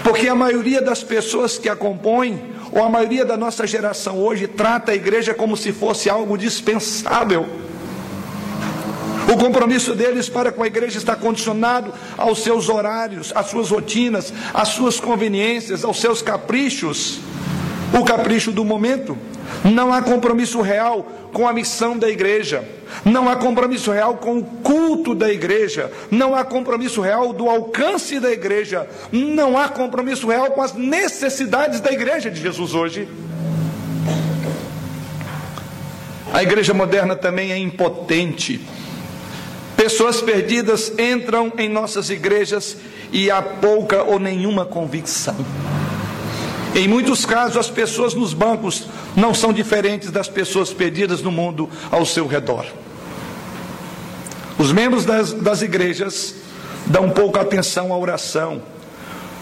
porque 0.02 0.28
a 0.28 0.34
maioria 0.34 0.80
das 0.80 1.02
pessoas 1.02 1.58
que 1.58 1.68
a 1.68 1.76
compõem, 1.76 2.40
ou 2.72 2.82
a 2.82 2.88
maioria 2.88 3.24
da 3.24 3.36
nossa 3.36 3.66
geração 3.66 4.18
hoje, 4.18 4.46
trata 4.46 4.92
a 4.92 4.94
igreja 4.94 5.34
como 5.34 5.56
se 5.56 5.72
fosse 5.72 6.08
algo 6.08 6.38
dispensável. 6.38 7.46
O 9.32 9.36
compromisso 9.36 9.94
deles 9.94 10.28
para 10.28 10.50
com 10.50 10.62
a 10.62 10.66
igreja 10.66 10.98
está 10.98 11.14
condicionado 11.14 11.92
aos 12.16 12.42
seus 12.42 12.68
horários, 12.68 13.32
às 13.34 13.46
suas 13.46 13.70
rotinas, 13.70 14.32
às 14.52 14.68
suas 14.68 14.98
conveniências, 14.98 15.84
aos 15.84 16.00
seus 16.00 16.20
caprichos. 16.20 17.20
O 17.96 18.04
capricho 18.04 18.50
do 18.50 18.64
momento. 18.64 19.16
Não 19.64 19.92
há 19.92 20.02
compromisso 20.02 20.60
real 20.60 21.02
com 21.32 21.46
a 21.46 21.52
missão 21.52 21.98
da 21.98 22.08
igreja. 22.08 22.64
Não 23.04 23.28
há 23.28 23.36
compromisso 23.36 23.90
real 23.90 24.16
com 24.16 24.38
o 24.38 24.44
culto 24.44 25.14
da 25.14 25.32
igreja. 25.32 25.90
Não 26.10 26.34
há 26.34 26.44
compromisso 26.44 27.00
real 27.00 27.32
do 27.32 27.48
alcance 27.48 28.18
da 28.18 28.30
igreja. 28.30 28.88
Não 29.12 29.58
há 29.58 29.68
compromisso 29.68 30.28
real 30.28 30.50
com 30.50 30.62
as 30.62 30.72
necessidades 30.74 31.80
da 31.80 31.92
igreja 31.92 32.30
de 32.30 32.40
Jesus 32.40 32.74
hoje. 32.74 33.08
A 36.32 36.42
igreja 36.42 36.72
moderna 36.72 37.16
também 37.16 37.52
é 37.52 37.58
impotente. 37.58 38.60
Pessoas 39.76 40.20
perdidas 40.20 40.92
entram 40.98 41.52
em 41.58 41.68
nossas 41.68 42.10
igrejas 42.10 42.76
e 43.12 43.30
há 43.30 43.42
pouca 43.42 44.02
ou 44.02 44.18
nenhuma 44.18 44.64
convicção. 44.64 45.34
Em 46.74 46.86
muitos 46.86 47.26
casos, 47.26 47.56
as 47.56 47.68
pessoas 47.68 48.14
nos 48.14 48.32
bancos 48.32 48.86
não 49.16 49.34
são 49.34 49.52
diferentes 49.52 50.10
das 50.10 50.28
pessoas 50.28 50.72
perdidas 50.72 51.20
no 51.20 51.32
mundo 51.32 51.68
ao 51.90 52.06
seu 52.06 52.26
redor. 52.26 52.66
Os 54.56 54.72
membros 54.72 55.04
das, 55.04 55.32
das 55.32 55.62
igrejas 55.62 56.34
dão 56.86 57.10
pouca 57.10 57.40
atenção 57.40 57.92
à 57.92 57.96
oração, 57.96 58.62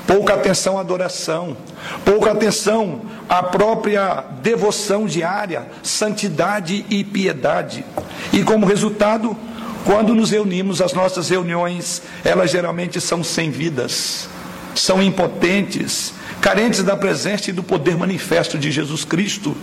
pouca 0.07 0.35
atenção 0.35 0.79
à 0.79 0.81
adoração, 0.81 1.57
pouca 2.05 2.33
atenção 2.33 3.03
à 3.29 3.43
própria 3.43 4.25
devoção 4.41 5.07
diária, 5.07 5.67
santidade 5.83 6.87
e 6.89 7.05
piedade. 7.05 7.85
E 8.33 8.43
como 8.43 8.65
resultado, 8.65 9.37
quando 9.85 10.15
nos 10.15 10.31
reunimos, 10.31 10.81
as 10.81 10.95
nossas 10.95 11.29
reuniões, 11.29 12.01
elas 12.25 12.51
geralmente 12.51 13.01
são 13.01 13.23
sem 13.23 13.51
vidas, 13.51 14.29
são 14.75 15.03
impotentes, 15.03 16.15
carentes 16.40 16.83
da 16.83 16.97
presença 16.97 17.50
e 17.50 17.52
do 17.52 17.62
poder 17.62 17.97
manifesto 17.97 18.59
de 18.59 18.71
Jesus 18.71 19.04
Cristo. 19.04 19.57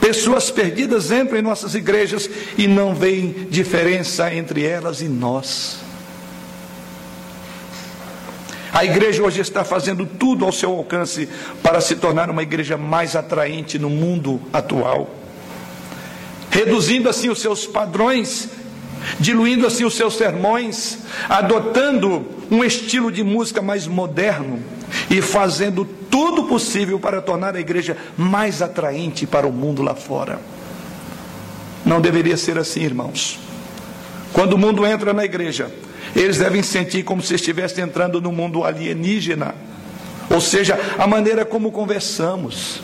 Pessoas 0.00 0.50
perdidas 0.50 1.10
entram 1.10 1.38
em 1.38 1.42
nossas 1.42 1.74
igrejas 1.74 2.28
e 2.58 2.66
não 2.66 2.94
veem 2.94 3.46
diferença 3.50 4.32
entre 4.32 4.64
elas 4.64 5.00
e 5.00 5.08
nós. 5.08 5.78
A 8.74 8.84
igreja 8.84 9.22
hoje 9.22 9.40
está 9.40 9.62
fazendo 9.64 10.04
tudo 10.04 10.44
ao 10.44 10.50
seu 10.50 10.72
alcance 10.72 11.28
para 11.62 11.80
se 11.80 11.94
tornar 11.94 12.28
uma 12.28 12.42
igreja 12.42 12.76
mais 12.76 13.14
atraente 13.14 13.78
no 13.78 13.88
mundo 13.88 14.42
atual, 14.52 15.14
reduzindo 16.50 17.08
assim 17.08 17.30
os 17.30 17.40
seus 17.40 17.68
padrões, 17.68 18.48
diluindo 19.18 19.66
assim 19.66 19.84
os 19.84 19.94
seus 19.94 20.16
sermões, 20.16 20.98
adotando 21.28 22.26
um 22.50 22.64
estilo 22.64 23.10
de 23.10 23.22
música 23.22 23.60
mais 23.62 23.86
moderno, 23.86 24.60
e 25.10 25.20
fazendo 25.20 25.84
tudo 25.84 26.44
possível 26.44 26.98
para 26.98 27.20
tornar 27.20 27.56
a 27.56 27.60
igreja 27.60 27.96
mais 28.16 28.62
atraente 28.62 29.26
para 29.26 29.46
o 29.46 29.52
mundo 29.52 29.82
lá 29.82 29.94
fora. 29.94 30.40
Não 31.84 32.00
deveria 32.00 32.36
ser 32.36 32.58
assim, 32.58 32.82
irmãos. 32.82 33.38
Quando 34.32 34.54
o 34.54 34.58
mundo 34.58 34.86
entra 34.86 35.12
na 35.12 35.24
igreja, 35.24 35.70
eles 36.14 36.38
devem 36.38 36.62
sentir 36.62 37.02
como 37.02 37.22
se 37.22 37.34
estivessem 37.34 37.84
entrando 37.84 38.20
no 38.20 38.32
mundo 38.32 38.64
alienígena. 38.64 39.54
Ou 40.30 40.40
seja, 40.40 40.78
a 40.98 41.06
maneira 41.06 41.44
como 41.44 41.70
conversamos, 41.70 42.80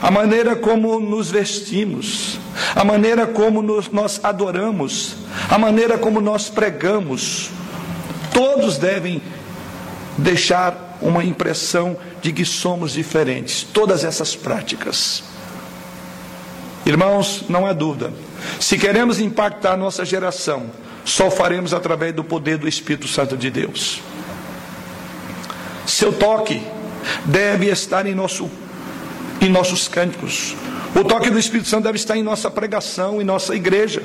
a 0.00 0.10
maneira 0.10 0.56
como 0.56 0.98
nos 0.98 1.30
vestimos, 1.30 2.38
a 2.74 2.84
maneira 2.84 3.26
como 3.26 3.62
nos, 3.62 3.90
nós 3.90 4.20
adoramos, 4.22 5.16
a 5.48 5.58
maneira 5.58 5.98
como 5.98 6.20
nós 6.20 6.48
pregamos, 6.48 7.50
todos 8.32 8.78
devem 8.78 9.22
deixar 10.16 10.98
uma 11.00 11.24
impressão 11.24 11.96
de 12.22 12.32
que 12.32 12.44
somos 12.44 12.92
diferentes. 12.92 13.62
Todas 13.62 14.04
essas 14.04 14.34
práticas. 14.34 15.22
Irmãos, 16.86 17.44
não 17.48 17.66
há 17.66 17.72
dúvida. 17.72 18.12
Se 18.60 18.78
queremos 18.78 19.18
impactar 19.18 19.76
nossa 19.76 20.04
geração, 20.04 20.70
só 21.04 21.30
faremos 21.30 21.74
através 21.74 22.14
do 22.14 22.22
poder 22.22 22.58
do 22.58 22.68
Espírito 22.68 23.08
Santo 23.08 23.36
de 23.36 23.50
Deus. 23.50 24.00
Seu 25.86 26.12
toque 26.12 26.62
deve 27.24 27.70
estar 27.70 28.06
em, 28.06 28.14
nosso, 28.14 28.50
em 29.40 29.50
nossos 29.50 29.88
cânticos. 29.88 30.56
O 30.94 31.02
toque 31.02 31.28
do 31.28 31.38
Espírito 31.38 31.68
Santo 31.68 31.84
deve 31.84 31.96
estar 31.96 32.16
em 32.16 32.22
nossa 32.22 32.50
pregação, 32.50 33.20
em 33.20 33.24
nossa 33.24 33.54
igreja. 33.54 34.02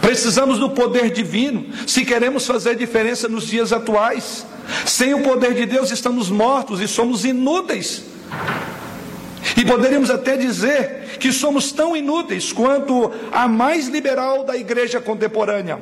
Precisamos 0.00 0.58
do 0.58 0.70
poder 0.70 1.10
divino 1.10 1.66
se 1.86 2.04
queremos 2.04 2.46
fazer 2.46 2.74
diferença 2.74 3.28
nos 3.28 3.46
dias 3.46 3.72
atuais. 3.72 4.44
Sem 4.84 5.14
o 5.14 5.22
poder 5.22 5.54
de 5.54 5.64
Deus 5.66 5.92
estamos 5.92 6.28
mortos 6.28 6.80
e 6.80 6.88
somos 6.88 7.24
inúteis. 7.24 8.02
E 9.56 9.64
poderíamos 9.64 10.10
até 10.10 10.36
dizer 10.36 11.16
que 11.20 11.32
somos 11.32 11.70
tão 11.70 11.96
inúteis 11.96 12.52
quanto 12.52 13.12
a 13.30 13.46
mais 13.46 13.86
liberal 13.86 14.42
da 14.44 14.56
igreja 14.56 15.00
contemporânea. 15.00 15.78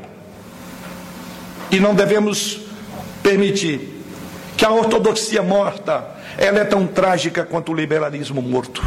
E 1.70 1.80
não 1.80 1.94
devemos 1.94 2.60
permitir 3.22 4.02
que 4.56 4.64
a 4.64 4.70
ortodoxia 4.70 5.42
morta, 5.42 6.06
ela 6.36 6.60
é 6.60 6.64
tão 6.64 6.86
trágica 6.86 7.44
quanto 7.44 7.72
o 7.72 7.74
liberalismo 7.74 8.42
morto. 8.42 8.84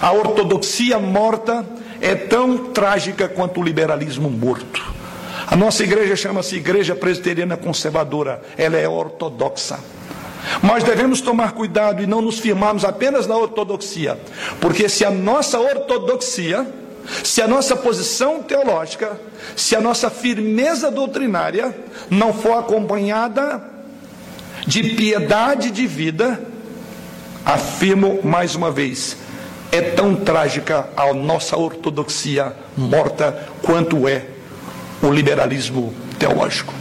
A 0.00 0.12
ortodoxia 0.12 0.98
morta 0.98 1.64
é 2.00 2.14
tão 2.14 2.72
trágica 2.72 3.28
quanto 3.28 3.60
o 3.60 3.62
liberalismo 3.62 4.30
morto. 4.30 4.94
A 5.46 5.56
nossa 5.56 5.82
igreja 5.82 6.16
chama-se 6.16 6.56
Igreja 6.56 6.94
Presbiteriana 6.94 7.56
Conservadora, 7.56 8.42
ela 8.56 8.76
é 8.76 8.88
ortodoxa. 8.88 9.78
Mas 10.62 10.84
devemos 10.84 11.20
tomar 11.20 11.52
cuidado 11.52 12.02
e 12.02 12.06
não 12.06 12.20
nos 12.20 12.38
firmarmos 12.38 12.84
apenas 12.84 13.26
na 13.26 13.36
ortodoxia, 13.36 14.18
porque 14.60 14.88
se 14.88 15.04
a 15.04 15.10
nossa 15.10 15.58
ortodoxia, 15.58 16.66
se 17.22 17.40
a 17.40 17.48
nossa 17.48 17.76
posição 17.76 18.42
teológica, 18.42 19.18
se 19.56 19.74
a 19.74 19.80
nossa 19.80 20.10
firmeza 20.10 20.90
doutrinária 20.90 21.74
não 22.10 22.32
for 22.32 22.58
acompanhada 22.58 23.62
de 24.66 24.82
piedade 24.94 25.70
de 25.70 25.86
vida, 25.86 26.40
afirmo 27.44 28.20
mais 28.22 28.54
uma 28.54 28.70
vez, 28.70 29.16
é 29.74 29.80
tão 29.80 30.14
trágica 30.14 30.86
a 30.96 31.12
nossa 31.12 31.56
ortodoxia 31.56 32.54
morta 32.76 33.48
quanto 33.60 34.06
é 34.06 34.24
o 35.02 35.10
liberalismo 35.10 35.92
teológico. 36.16 36.72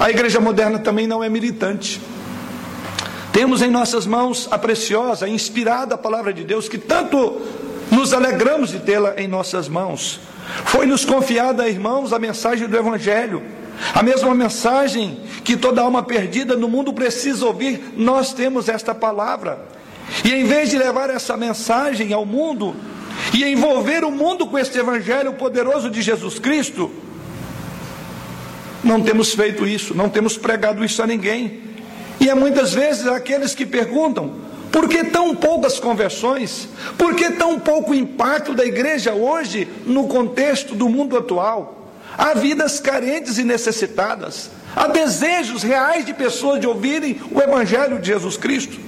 A 0.00 0.10
igreja 0.10 0.40
moderna 0.40 0.80
também 0.80 1.06
não 1.06 1.22
é 1.22 1.28
militante. 1.28 2.00
Temos 3.32 3.62
em 3.62 3.70
nossas 3.70 4.06
mãos 4.06 4.48
a 4.50 4.58
preciosa, 4.58 5.28
inspirada 5.28 5.96
palavra 5.96 6.32
de 6.32 6.42
Deus, 6.42 6.68
que 6.68 6.76
tanto 6.76 7.40
nos 7.92 8.12
alegramos 8.12 8.70
de 8.70 8.80
tê-la 8.80 9.14
em 9.18 9.28
nossas 9.28 9.68
mãos. 9.68 10.18
Foi-nos 10.64 11.04
confiada, 11.04 11.68
irmãos, 11.68 12.12
a 12.12 12.18
mensagem 12.18 12.66
do 12.66 12.76
Evangelho. 12.76 13.40
A 13.94 14.02
mesma 14.02 14.34
mensagem 14.34 15.20
que 15.44 15.56
toda 15.56 15.80
alma 15.80 16.02
perdida 16.02 16.56
no 16.56 16.68
mundo 16.68 16.92
precisa 16.92 17.46
ouvir, 17.46 17.94
nós 17.96 18.32
temos 18.32 18.68
esta 18.68 18.94
palavra. 18.94 19.66
E 20.24 20.32
em 20.32 20.44
vez 20.44 20.70
de 20.70 20.78
levar 20.78 21.10
essa 21.10 21.36
mensagem 21.36 22.12
ao 22.12 22.26
mundo, 22.26 22.74
e 23.32 23.44
envolver 23.44 24.04
o 24.04 24.10
mundo 24.10 24.46
com 24.46 24.58
este 24.58 24.78
evangelho 24.78 25.34
poderoso 25.34 25.90
de 25.90 26.02
Jesus 26.02 26.38
Cristo, 26.38 26.90
não 28.82 29.02
temos 29.02 29.34
feito 29.34 29.66
isso, 29.66 29.94
não 29.94 30.08
temos 30.08 30.36
pregado 30.36 30.84
isso 30.84 31.02
a 31.02 31.06
ninguém. 31.06 31.60
E 32.18 32.28
é 32.28 32.34
muitas 32.34 32.72
vezes 32.72 33.06
aqueles 33.06 33.54
que 33.54 33.66
perguntam: 33.66 34.32
por 34.72 34.88
que 34.88 35.04
tão 35.04 35.34
poucas 35.34 35.78
conversões? 35.78 36.68
Por 36.96 37.14
que 37.14 37.30
tão 37.30 37.58
pouco 37.58 37.94
impacto 37.94 38.54
da 38.54 38.64
igreja 38.64 39.12
hoje 39.12 39.68
no 39.86 40.06
contexto 40.08 40.74
do 40.74 40.88
mundo 40.88 41.16
atual? 41.16 41.79
Há 42.20 42.34
vidas 42.34 42.78
carentes 42.78 43.38
e 43.38 43.44
necessitadas, 43.44 44.50
há 44.76 44.86
desejos 44.88 45.62
reais 45.62 46.04
de 46.04 46.12
pessoas 46.12 46.60
de 46.60 46.66
ouvirem 46.66 47.18
o 47.32 47.40
Evangelho 47.40 47.98
de 47.98 48.08
Jesus 48.08 48.36
Cristo. 48.36 48.78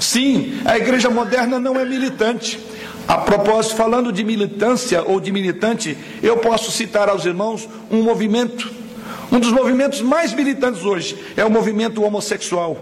Sim, 0.00 0.60
a 0.64 0.76
igreja 0.76 1.08
moderna 1.08 1.60
não 1.60 1.78
é 1.78 1.84
militante, 1.84 2.58
a 3.06 3.18
propósito, 3.18 3.76
falando 3.76 4.12
de 4.12 4.24
militância 4.24 5.04
ou 5.04 5.20
de 5.20 5.30
militante, 5.30 5.96
eu 6.20 6.36
posso 6.38 6.72
citar 6.72 7.08
aos 7.08 7.24
irmãos 7.24 7.68
um 7.88 8.02
movimento, 8.02 8.72
um 9.30 9.38
dos 9.38 9.52
movimentos 9.52 10.00
mais 10.00 10.32
militantes 10.32 10.84
hoje 10.84 11.16
é 11.36 11.44
o 11.44 11.50
movimento 11.50 12.02
homossexual. 12.02 12.76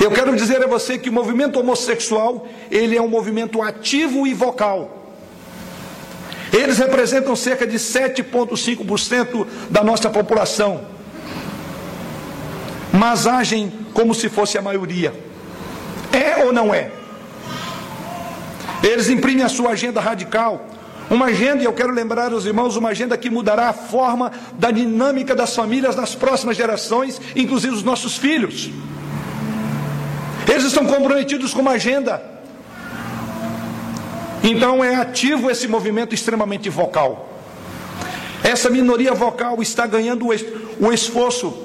Eu 0.00 0.12
quero 0.12 0.36
dizer 0.36 0.62
a 0.62 0.68
você 0.68 0.96
que 0.96 1.10
o 1.10 1.12
movimento 1.12 1.58
homossexual, 1.58 2.46
ele 2.70 2.96
é 2.96 3.02
um 3.02 3.08
movimento 3.08 3.60
ativo 3.60 4.28
e 4.28 4.32
vocal. 4.32 5.03
Eles 6.54 6.78
representam 6.78 7.34
cerca 7.34 7.66
de 7.66 7.76
7,5% 7.76 9.44
da 9.68 9.82
nossa 9.82 10.08
população, 10.08 10.82
mas 12.92 13.26
agem 13.26 13.72
como 13.92 14.14
se 14.14 14.28
fosse 14.28 14.56
a 14.56 14.62
maioria. 14.62 15.12
É 16.12 16.44
ou 16.44 16.52
não 16.52 16.72
é? 16.72 16.92
Eles 18.84 19.08
imprimem 19.08 19.44
a 19.44 19.48
sua 19.48 19.70
agenda 19.70 20.00
radical. 20.00 20.68
Uma 21.10 21.26
agenda, 21.26 21.62
e 21.62 21.66
eu 21.66 21.72
quero 21.72 21.92
lembrar 21.92 22.32
aos 22.32 22.46
irmãos, 22.46 22.76
uma 22.76 22.90
agenda 22.90 23.18
que 23.18 23.28
mudará 23.28 23.70
a 23.70 23.72
forma 23.72 24.30
da 24.56 24.70
dinâmica 24.70 25.34
das 25.34 25.56
famílias 25.56 25.96
nas 25.96 26.14
próximas 26.14 26.56
gerações, 26.56 27.20
inclusive 27.34 27.74
os 27.74 27.82
nossos 27.82 28.16
filhos. 28.16 28.70
Eles 30.48 30.64
estão 30.64 30.86
comprometidos 30.86 31.52
com 31.52 31.62
uma 31.62 31.72
agenda. 31.72 32.33
Então 34.44 34.84
é 34.84 34.94
ativo 34.94 35.50
esse 35.50 35.66
movimento 35.66 36.14
extremamente 36.14 36.68
vocal. 36.68 37.30
Essa 38.42 38.68
minoria 38.68 39.14
vocal 39.14 39.62
está 39.62 39.86
ganhando 39.86 40.26
o 40.78 40.92
esforço 40.92 41.64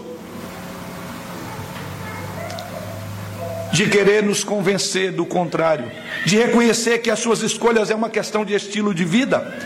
de 3.74 3.88
querer 3.90 4.24
nos 4.24 4.46
convencer 4.46 5.12
do 5.12 5.26
contrário, 5.26 5.92
de 6.26 6.38
reconhecer 6.38 7.00
que 7.00 7.12
as 7.12 7.20
suas 7.20 7.42
escolhas 7.42 7.92
é 7.92 7.96
uma 7.96 8.10
questão 8.10 8.46
de 8.46 8.54
estilo 8.54 8.94
de 8.94 9.04
vida. 9.04 9.60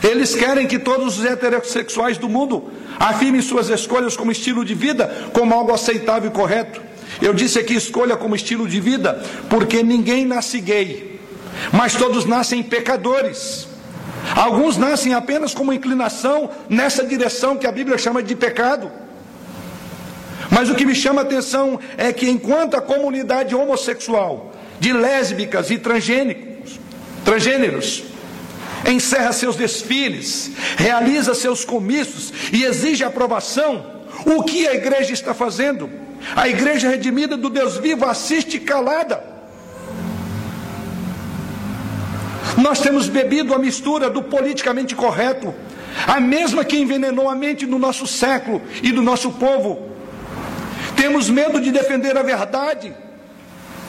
Eles 0.00 0.36
querem 0.36 0.68
que 0.68 0.78
todos 0.78 1.18
os 1.18 1.24
heterossexuais 1.24 2.18
do 2.18 2.28
mundo 2.28 2.70
afirmem 3.00 3.42
suas 3.42 3.68
escolhas 3.68 4.16
como 4.16 4.30
estilo 4.30 4.64
de 4.64 4.74
vida, 4.74 5.28
como 5.32 5.52
algo 5.52 5.72
aceitável 5.72 6.30
e 6.30 6.32
correto. 6.32 6.80
Eu 7.20 7.34
disse 7.34 7.58
aqui 7.58 7.74
escolha 7.74 8.16
como 8.16 8.36
estilo 8.36 8.68
de 8.68 8.80
vida, 8.80 9.20
porque 9.50 9.82
ninguém 9.82 10.24
nasce 10.24 10.60
gay, 10.60 11.13
mas 11.72 11.94
todos 11.94 12.24
nascem 12.24 12.62
pecadores. 12.62 13.68
Alguns 14.34 14.76
nascem 14.76 15.14
apenas 15.14 15.52
com 15.52 15.62
uma 15.62 15.74
inclinação 15.74 16.50
nessa 16.68 17.04
direção 17.04 17.56
que 17.56 17.66
a 17.66 17.72
Bíblia 17.72 17.98
chama 17.98 18.22
de 18.22 18.34
pecado. 18.34 18.90
Mas 20.50 20.70
o 20.70 20.74
que 20.74 20.86
me 20.86 20.94
chama 20.94 21.22
a 21.22 21.24
atenção 21.24 21.78
é 21.96 22.12
que 22.12 22.28
enquanto 22.28 22.74
a 22.74 22.80
comunidade 22.80 23.54
homossexual, 23.54 24.52
de 24.80 24.92
lésbicas 24.92 25.70
e 25.70 25.78
transgênicos, 25.78 26.78
transgêneros, 27.24 28.04
encerra 28.86 29.32
seus 29.32 29.56
desfiles, 29.56 30.52
realiza 30.76 31.34
seus 31.34 31.64
comícios 31.64 32.32
e 32.52 32.64
exige 32.64 33.04
aprovação, 33.04 33.84
o 34.26 34.42
que 34.42 34.66
a 34.66 34.74
igreja 34.74 35.12
está 35.12 35.34
fazendo? 35.34 35.90
A 36.34 36.48
igreja 36.48 36.88
redimida 36.88 37.36
do 37.36 37.50
Deus 37.50 37.76
vivo 37.76 38.04
assiste 38.06 38.58
calada. 38.58 39.33
Nós 42.64 42.80
temos 42.80 43.10
bebido 43.10 43.52
a 43.54 43.58
mistura 43.58 44.08
do 44.08 44.22
politicamente 44.22 44.94
correto, 44.94 45.54
a 46.06 46.18
mesma 46.18 46.64
que 46.64 46.78
envenenou 46.78 47.28
a 47.28 47.34
mente 47.34 47.66
do 47.66 47.78
nosso 47.78 48.06
século 48.06 48.62
e 48.82 48.90
do 48.90 49.02
nosso 49.02 49.32
povo 49.32 49.94
temos 50.96 51.28
medo 51.28 51.60
de 51.60 51.70
defender 51.70 52.16
a 52.16 52.22
verdade. 52.22 52.94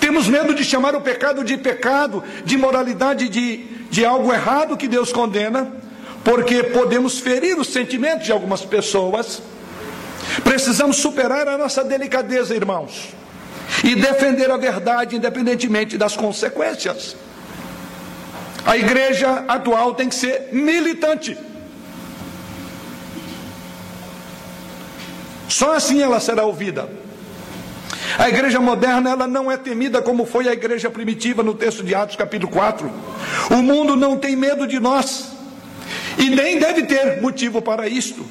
Temos 0.01 0.27
medo 0.27 0.53
de 0.53 0.65
chamar 0.65 0.93
o 0.93 0.99
pecado 0.99 1.45
de 1.45 1.55
pecado, 1.57 2.21
de 2.43 2.57
moralidade 2.57 3.29
de, 3.29 3.63
de 3.89 4.03
algo 4.03 4.33
errado 4.33 4.75
que 4.75 4.89
Deus 4.89 5.13
condena, 5.13 5.71
porque 6.21 6.61
podemos 6.61 7.17
ferir 7.17 7.57
os 7.57 7.69
sentimentos 7.69 8.25
de 8.25 8.33
algumas 8.33 8.65
pessoas. 8.65 9.41
Precisamos 10.43 10.97
superar 10.97 11.47
a 11.47 11.57
nossa 11.57 11.85
delicadeza, 11.85 12.53
irmãos, 12.53 13.13
e 13.81 13.95
defender 13.95 14.51
a 14.51 14.57
verdade 14.57 15.15
independentemente 15.15 15.97
das 15.97 16.17
consequências. 16.17 17.15
A 18.65 18.75
igreja 18.75 19.45
atual 19.47 19.93
tem 19.93 20.09
que 20.09 20.15
ser 20.15 20.49
militante. 20.51 21.37
Só 25.47 25.75
assim 25.75 26.01
ela 26.01 26.19
será 26.19 26.43
ouvida. 26.43 26.89
A 28.17 28.27
igreja 28.27 28.59
moderna 28.59 29.11
ela 29.11 29.27
não 29.27 29.51
é 29.51 29.57
temida 29.57 30.01
como 30.01 30.25
foi 30.25 30.47
a 30.47 30.53
igreja 30.53 30.89
primitiva 30.89 31.43
no 31.43 31.53
texto 31.53 31.83
de 31.83 31.93
Atos 31.93 32.15
capítulo 32.15 32.51
4. 32.51 32.91
O 33.51 33.61
mundo 33.61 33.95
não 33.95 34.17
tem 34.17 34.35
medo 34.35 34.65
de 34.65 34.79
nós 34.79 35.31
e 36.17 36.29
nem 36.29 36.57
deve 36.57 36.83
ter 36.83 37.21
motivo 37.21 37.61
para 37.61 37.87
isto. 37.87 38.25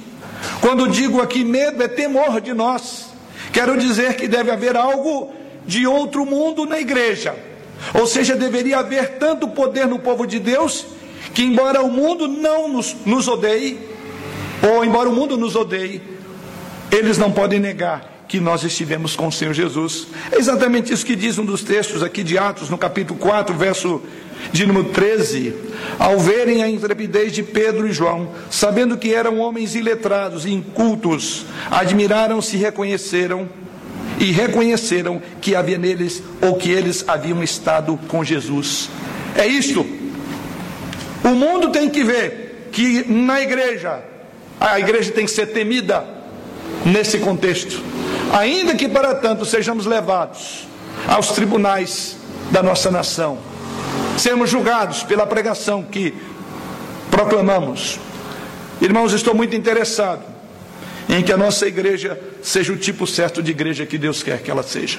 Quando 0.61 0.88
digo 0.88 1.20
aqui 1.20 1.44
medo 1.44 1.83
é 1.83 1.88
temor 1.88 2.40
de 2.40 2.53
nós. 2.53 3.07
Quero 3.53 3.77
dizer 3.79 4.16
que 4.16 4.27
deve 4.27 4.51
haver 4.51 4.77
algo 4.77 5.33
de 5.64 5.87
outro 5.87 6.27
mundo 6.27 6.66
na 6.66 6.81
igreja. 6.81 7.35
Ou 7.92 8.07
seja, 8.07 8.35
deveria 8.35 8.79
haver 8.79 9.18
tanto 9.18 9.49
poder 9.49 9.87
no 9.87 9.99
povo 9.99 10.27
de 10.27 10.38
Deus 10.38 10.87
que 11.33 11.42
embora 11.42 11.83
o 11.83 11.90
mundo 11.90 12.29
não 12.29 12.68
nos, 12.68 12.94
nos 13.05 13.27
odeie, 13.29 13.79
ou 14.62 14.85
embora 14.85 15.09
o 15.09 15.12
mundo 15.12 15.37
nos 15.37 15.57
odeie, 15.57 16.01
eles 16.90 17.18
não 17.18 17.33
podem 17.33 17.59
negar 17.59 18.14
que 18.29 18.40
nós 18.40 18.62
estivemos 18.62 19.14
com 19.14 19.29
o 19.29 19.33
Senhor 19.33 19.53
Jesus. 19.53 20.07
É 20.33 20.38
exatamente 20.38 20.92
isso 20.92 21.05
que 21.05 21.16
diz 21.16 21.38
um 21.38 21.44
dos 21.44 21.62
textos 21.62 22.03
aqui 22.03 22.23
de 22.23 22.38
Atos, 22.38 22.70
no 22.70 22.79
capítulo 22.79 23.18
4, 23.18 23.55
verso 23.55 24.03
de 24.53 24.66
número 24.66 24.88
13. 24.90 25.55
Ao 25.99 26.18
verem 26.18 26.62
a 26.62 26.68
intrepidez 26.68 27.33
de 27.33 27.42
Pedro 27.42 27.87
e 27.87 27.92
João, 27.92 28.31
sabendo 28.51 28.97
que 28.97 29.12
eram 29.12 29.38
homens 29.38 29.75
iletrados 29.75 30.47
e 30.47 30.53
incultos, 30.53 31.44
admiraram-se 31.70 32.57
e 32.57 32.61
reconheceram 32.61 33.49
e 34.18 34.31
reconheceram 34.31 35.20
que 35.40 35.55
havia 35.55 35.79
neles 35.79 36.22
ou 36.40 36.57
que 36.57 36.70
eles 36.70 37.05
haviam 37.07 37.42
estado 37.42 37.98
com 38.09 38.24
Jesus. 38.24 38.88
É 39.37 39.46
isto. 39.46 39.85
O 41.24 41.29
mundo 41.29 41.70
tem 41.70 41.88
que 41.88 42.05
ver 42.05 42.68
que 42.72 43.05
na 43.11 43.40
igreja 43.40 44.03
A 44.61 44.79
igreja 44.79 45.12
tem 45.12 45.27
que 45.27 45.31
ser 45.31 45.46
temida 45.46 46.05
nesse 46.87 47.18
contexto. 47.18 47.83
Ainda 48.33 48.74
que 48.74 48.88
para 48.88 49.14
tanto 49.14 49.44
sejamos 49.44 49.85
levados 49.85 50.66
aos 51.07 51.33
tribunais 51.33 52.16
da 52.50 52.62
nossa 52.62 52.90
nação, 52.90 53.38
sermos 54.16 54.48
julgados 54.48 55.03
pela 55.03 55.27
pregação 55.27 55.83
que 55.83 56.14
proclamamos. 57.11 57.98
Irmãos, 58.81 59.12
estou 59.12 59.35
muito 59.35 59.55
interessado 59.55 60.34
em 61.14 61.22
que 61.22 61.33
a 61.33 61.37
nossa 61.37 61.66
igreja 61.68 62.18
seja 62.42 62.72
o 62.72 62.77
tipo 62.77 63.07
certo 63.07 63.40
de 63.40 63.53
igreja 63.53 63.87
que 63.87 63.96
Deus 63.96 64.20
quer 64.20 64.42
que 64.42 64.50
ela 64.50 64.64
seja. 64.64 64.98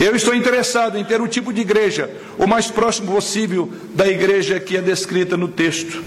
Eu 0.00 0.16
estou 0.16 0.34
interessado 0.34 0.98
em 0.98 1.04
ter 1.04 1.20
o 1.20 1.28
tipo 1.28 1.52
de 1.52 1.60
igreja 1.60 2.10
o 2.36 2.46
mais 2.46 2.70
próximo 2.70 3.12
possível 3.12 3.70
da 3.94 4.08
igreja 4.08 4.58
que 4.58 4.76
é 4.76 4.80
descrita 4.82 5.36
no 5.36 5.46
texto, 5.46 6.02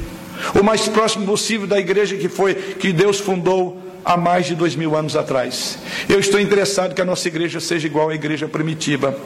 o 0.60 0.62
mais 0.62 0.86
próximo 0.89 1.26
possível 1.26 1.65
da 1.65 1.80
igreja 1.80 2.17
que 2.17 2.28
foi 2.28 2.56
que 2.56 2.91
Deus 2.91 3.19
fundou 3.22 3.82
há 4.04 4.17
mais 4.17 4.48
de 4.48 4.56
dois 4.56 4.76
mil 4.76 4.98
anos 4.98 5.15
atrás. 5.15 5.78
Eu 6.10 6.19
estou 6.19 6.38
interessado 6.38 6.93
que 6.93 7.02
a 7.02 7.06
nossa 7.06 7.26
igreja 7.30 7.62
seja 7.62 7.88
igual 7.88 8.10
à 8.10 8.15
igreja 8.15 8.50
primitiva. 8.50 9.17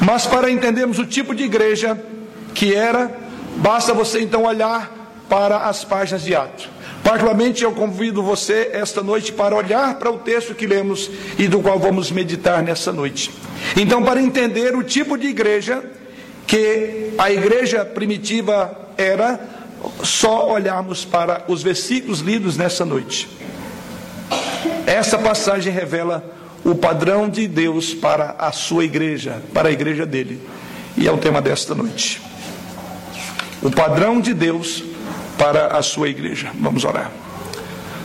Mas 0.00 0.26
para 0.26 0.50
entendermos 0.50 0.98
o 0.98 1.06
tipo 1.06 1.32
de 1.32 1.44
igreja 1.44 1.96
que 2.54 2.74
era, 2.74 3.08
basta 3.58 3.94
você 3.94 4.20
então 4.20 4.42
olhar 4.42 4.90
para 5.28 5.68
as 5.68 5.84
páginas 5.84 6.24
de 6.24 6.34
Atos. 6.34 6.75
Particularmente 7.06 7.62
eu 7.62 7.70
convido 7.70 8.20
você 8.20 8.68
esta 8.72 9.00
noite 9.00 9.32
para 9.32 9.54
olhar 9.54 9.94
para 9.94 10.10
o 10.10 10.18
texto 10.18 10.56
que 10.56 10.66
lemos 10.66 11.08
e 11.38 11.46
do 11.46 11.60
qual 11.60 11.78
vamos 11.78 12.10
meditar 12.10 12.64
nessa 12.64 12.92
noite. 12.92 13.30
Então, 13.76 14.02
para 14.02 14.20
entender 14.20 14.74
o 14.74 14.82
tipo 14.82 15.16
de 15.16 15.28
igreja 15.28 15.84
que 16.48 17.12
a 17.16 17.30
igreja 17.30 17.84
primitiva 17.84 18.76
era, 18.98 19.38
só 20.02 20.50
olharmos 20.50 21.04
para 21.04 21.44
os 21.46 21.62
versículos 21.62 22.18
lidos 22.18 22.56
nessa 22.56 22.84
noite. 22.84 23.28
Essa 24.84 25.16
passagem 25.16 25.72
revela 25.72 26.24
o 26.64 26.74
padrão 26.74 27.28
de 27.28 27.46
Deus 27.46 27.94
para 27.94 28.34
a 28.36 28.50
sua 28.50 28.84
igreja, 28.84 29.40
para 29.54 29.68
a 29.68 29.72
igreja 29.72 30.04
dele. 30.04 30.40
E 30.96 31.06
é 31.06 31.12
o 31.12 31.18
tema 31.18 31.40
desta 31.40 31.72
noite. 31.72 32.20
O 33.62 33.70
padrão 33.70 34.20
de 34.20 34.34
Deus 34.34 34.82
para 35.38 35.76
a 35.76 35.82
sua 35.82 36.08
igreja. 36.08 36.50
Vamos 36.58 36.84
orar. 36.84 37.10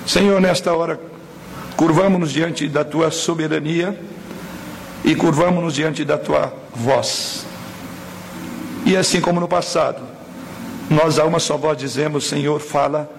Senhor, 0.05 0.39
nesta 0.41 0.73
hora, 0.73 0.99
curvamos-nos 1.75 2.31
diante 2.31 2.67
da 2.67 2.83
tua 2.83 3.11
soberania 3.11 3.97
e 5.03 5.15
curvamos-nos 5.15 5.73
diante 5.73 6.03
da 6.03 6.17
tua 6.17 6.53
voz. 6.73 7.45
E 8.85 8.95
assim 8.95 9.21
como 9.21 9.39
no 9.39 9.47
passado, 9.47 10.01
nós 10.89 11.19
a 11.19 11.25
uma 11.25 11.39
só 11.39 11.57
voz 11.57 11.77
dizemos: 11.77 12.27
Senhor, 12.27 12.59
fala, 12.59 13.09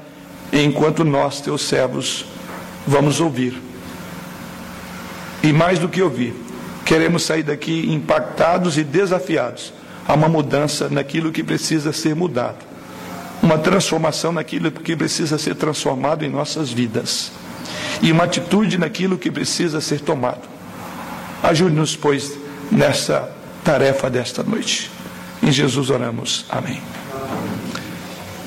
enquanto 0.53 1.05
nós, 1.05 1.40
teus 1.40 1.62
servos, 1.62 2.27
vamos 2.87 3.20
ouvir. 3.20 3.61
E 5.42 5.53
mais 5.53 5.79
do 5.79 5.88
que 5.88 6.03
ouvir, 6.03 6.35
queremos 6.85 7.22
sair 7.22 7.42
daqui 7.42 7.92
impactados 7.92 8.77
e 8.77 8.85
desafiados 8.85 9.72
a 10.07 10.14
uma 10.14 10.29
mudança 10.29 10.88
naquilo 10.88 11.33
que 11.33 11.42
precisa 11.42 11.92
ser 11.92 12.14
mudado 12.14 12.72
uma 13.43 13.59
transformação 13.59 14.33
naquilo 14.33 14.71
que 14.71 14.95
precisa 14.95 15.37
ser 15.37 15.57
transformado 15.57 16.25
em 16.25 16.31
nossas 16.31 16.71
vidas 16.71 17.33
e 18.01 18.13
uma 18.13 18.25
atitude 18.25 18.79
naquilo 18.79 19.19
que 19.19 19.31
precisa 19.31 19.81
ser 19.81 20.01
tomado. 20.01 20.49
Ajude-nos, 21.43 21.97
pois, 21.97 22.39
nessa 22.71 23.31
tarefa 23.65 24.09
desta 24.09 24.43
noite. 24.43 24.91
Em 25.43 25.51
Jesus 25.51 25.91
oramos. 25.91 26.47
Amém. 26.49 26.81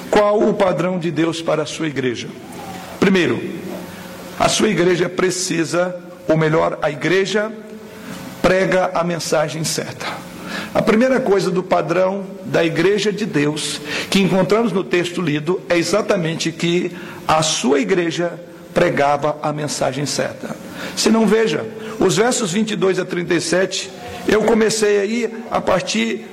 Qual 0.10 0.48
o 0.48 0.54
padrão 0.54 0.98
de 0.98 1.12
Deus 1.12 1.42
para 1.42 1.64
a 1.64 1.66
sua 1.66 1.88
igreja? 1.88 2.28
Primeiro, 3.00 3.42
a 4.40 4.48
sua 4.48 4.70
igreja 4.70 5.10
precisa, 5.10 5.96
ou 6.28 6.38
melhor, 6.38 6.80
a 6.82 6.90
igreja 6.90 7.52
prega 8.42 8.92
a 8.94 9.04
mensagem 9.04 9.64
certa. 9.64 10.08
A 10.76 10.82
primeira 10.82 11.22
coisa 11.22 11.50
do 11.50 11.64
padrão 11.64 12.26
da 12.44 12.62
igreja 12.62 13.10
de 13.10 13.26
Deus 13.26 13.80
que 14.10 14.20
encontramos 14.20 14.74
no 14.74 14.84
texto 14.84 15.22
lido 15.22 15.62
é 15.70 15.78
exatamente 15.78 16.52
que 16.52 16.92
a 17.26 17.42
sua 17.42 17.80
igreja 17.80 18.38
pregava 18.74 19.38
a 19.42 19.54
mensagem 19.54 20.06
certa. 20.06 20.54
Se 20.94 21.10
não 21.10 21.26
veja, 21.26 21.66
os 21.98 22.18
versos 22.18 22.52
22 22.52 23.00
a 23.00 23.06
37, 23.06 23.90
eu 24.28 24.44
comecei 24.44 25.00
aí 25.00 25.34
a 25.50 25.62
partir 25.62 26.26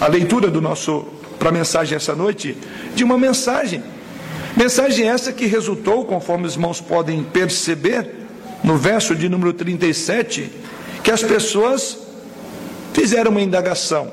a 0.00 0.06
leitura 0.06 0.48
do 0.48 0.60
nosso 0.60 1.04
para 1.36 1.48
a 1.48 1.52
mensagem 1.52 1.96
essa 1.96 2.14
noite 2.14 2.56
de 2.94 3.02
uma 3.02 3.18
mensagem. 3.18 3.82
Mensagem 4.56 5.08
essa 5.08 5.32
que 5.32 5.46
resultou, 5.46 6.04
conforme 6.04 6.46
os 6.46 6.54
irmãos 6.54 6.80
podem 6.80 7.24
perceber, 7.24 8.14
no 8.62 8.76
verso 8.76 9.12
de 9.16 9.28
número 9.28 9.52
37, 9.52 10.52
que 11.02 11.10
as 11.10 11.20
pessoas 11.20 12.11
fizeram 12.92 13.30
uma 13.30 13.40
indagação: 13.40 14.10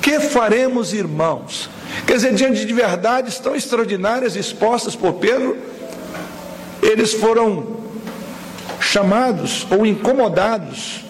Que 0.00 0.20
faremos, 0.20 0.92
irmãos? 0.92 1.68
Quer 2.06 2.14
dizer, 2.14 2.34
diante 2.34 2.64
de 2.64 2.72
verdades 2.72 3.38
tão 3.38 3.54
extraordinárias 3.54 4.36
expostas 4.36 4.94
por 4.94 5.14
Pedro, 5.14 5.56
eles 6.82 7.12
foram 7.12 7.78
chamados 8.80 9.66
ou 9.70 9.84
incomodados 9.84 11.04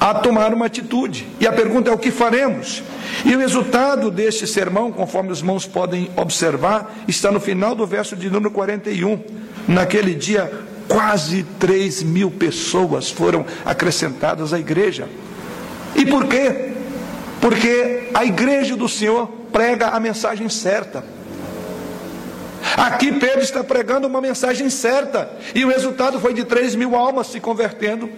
a 0.00 0.14
tomar 0.14 0.52
uma 0.52 0.66
atitude. 0.66 1.26
E 1.40 1.46
a 1.46 1.52
pergunta 1.52 1.90
é: 1.90 1.94
o 1.94 1.98
que 1.98 2.10
faremos? 2.10 2.82
E 3.24 3.34
o 3.34 3.38
resultado 3.38 4.10
deste 4.10 4.46
sermão, 4.46 4.92
conforme 4.92 5.30
os 5.30 5.38
irmãos 5.38 5.66
podem 5.66 6.10
observar, 6.16 6.94
está 7.08 7.30
no 7.30 7.40
final 7.40 7.74
do 7.74 7.86
verso 7.86 8.16
de 8.16 8.28
número 8.28 8.50
41. 8.50 9.20
Naquele 9.68 10.14
dia, 10.14 10.52
quase 10.88 11.44
3 11.58 12.02
mil 12.02 12.30
pessoas 12.30 13.10
foram 13.10 13.44
acrescentadas 13.64 14.52
à 14.52 14.58
igreja. 14.58 15.08
E 15.96 16.06
por 16.06 16.26
quê? 16.26 16.72
Porque 17.40 18.08
a 18.14 18.24
igreja 18.24 18.76
do 18.76 18.88
Senhor 18.88 19.28
prega 19.52 19.88
a 19.88 20.00
mensagem 20.00 20.48
certa. 20.48 21.04
Aqui 22.76 23.12
Pedro 23.12 23.40
está 23.40 23.62
pregando 23.62 24.06
uma 24.06 24.20
mensagem 24.20 24.68
certa, 24.68 25.30
e 25.54 25.64
o 25.64 25.68
resultado 25.68 26.20
foi 26.20 26.34
de 26.34 26.44
3 26.44 26.74
mil 26.74 26.94
almas 26.94 27.28
se 27.28 27.40
convertendo. 27.40 28.10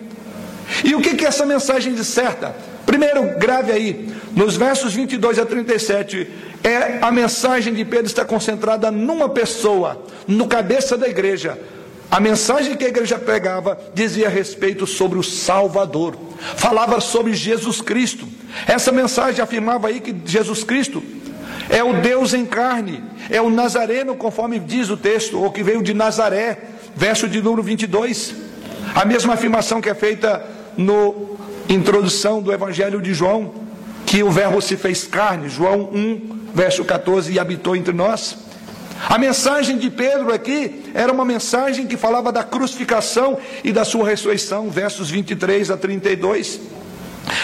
E 0.85 0.95
o 0.95 1.01
que, 1.01 1.15
que 1.15 1.25
é 1.25 1.29
essa 1.29 1.47
mensagem 1.47 1.95
de 1.95 2.05
certa? 2.05 2.55
Primeiro, 2.85 3.39
grave 3.39 3.71
aí, 3.71 4.13
nos 4.35 4.57
versos 4.57 4.95
22 4.95 5.39
a 5.39 5.47
37, 5.47 6.29
é 6.65 6.99
a 7.01 7.11
mensagem 7.11 7.75
de 7.75 7.85
Pedro 7.85 8.07
está 8.07 8.25
concentrada 8.25 8.91
numa 8.91 9.29
pessoa, 9.29 10.03
no 10.27 10.47
cabeça 10.47 10.97
da 10.97 11.09
igreja, 11.09 11.59
a 12.11 12.21
mensagem 12.21 12.77
que 12.77 12.85
a 12.85 12.89
igreja 12.89 13.19
pregava 13.19 13.79
dizia 13.95 14.29
a 14.29 14.31
respeito 14.31 14.87
sobre 14.87 15.19
o 15.19 15.23
Salvador, 15.23 16.17
falava 16.57 17.01
sobre 17.01 17.35
Jesus 17.35 17.81
Cristo. 17.81 18.27
Essa 18.67 18.91
mensagem 18.91 19.43
afirmava 19.43 19.89
aí 19.89 20.01
que 20.01 20.15
Jesus 20.25 20.65
Cristo 20.65 21.03
é 21.69 21.85
o 21.85 22.01
Deus 22.01 22.33
em 22.33 22.47
carne, 22.47 23.03
é 23.29 23.41
o 23.43 23.51
Nazareno, 23.51 24.17
conforme 24.17 24.59
diz 24.59 24.89
o 24.89 24.97
texto, 24.97 25.39
ou 25.39 25.53
que 25.53 25.63
veio 25.63 25.83
de 25.83 25.93
Nazaré, 25.93 26.59
verso 26.97 27.29
de 27.29 27.43
número 27.43 27.63
22. 27.63 28.35
A 28.95 29.05
mesma 29.05 29.35
afirmação 29.35 29.81
que 29.81 29.91
é 29.91 29.95
feita 29.95 30.45
no 30.77 31.37
introdução 31.69 32.41
do 32.41 32.51
Evangelho 32.51 33.03
de 33.03 33.13
João, 33.13 33.53
que 34.07 34.23
o 34.23 34.31
Verbo 34.31 34.63
se 34.63 34.77
fez 34.79 35.05
carne, 35.05 35.51
João 35.51 35.91
1, 35.93 36.39
verso 36.55 36.83
14, 36.85 37.31
e 37.31 37.39
habitou 37.39 37.77
entre 37.77 37.93
nós. 37.93 38.48
A 39.07 39.19
mensagem 39.19 39.79
de 39.79 39.91
Pedro 39.91 40.33
aqui 40.33 40.91
era 40.95 41.13
uma 41.13 41.25
mensagem 41.25 41.87
que 41.87 41.97
falava 41.97 42.33
da 42.33 42.43
crucificação 42.43 43.39
e 43.63 43.71
da 43.71 43.85
sua 43.85 44.09
ressurreição, 44.09 44.71
versos 44.71 45.11
23 45.11 45.71
a 45.71 45.77
32. 45.77 46.61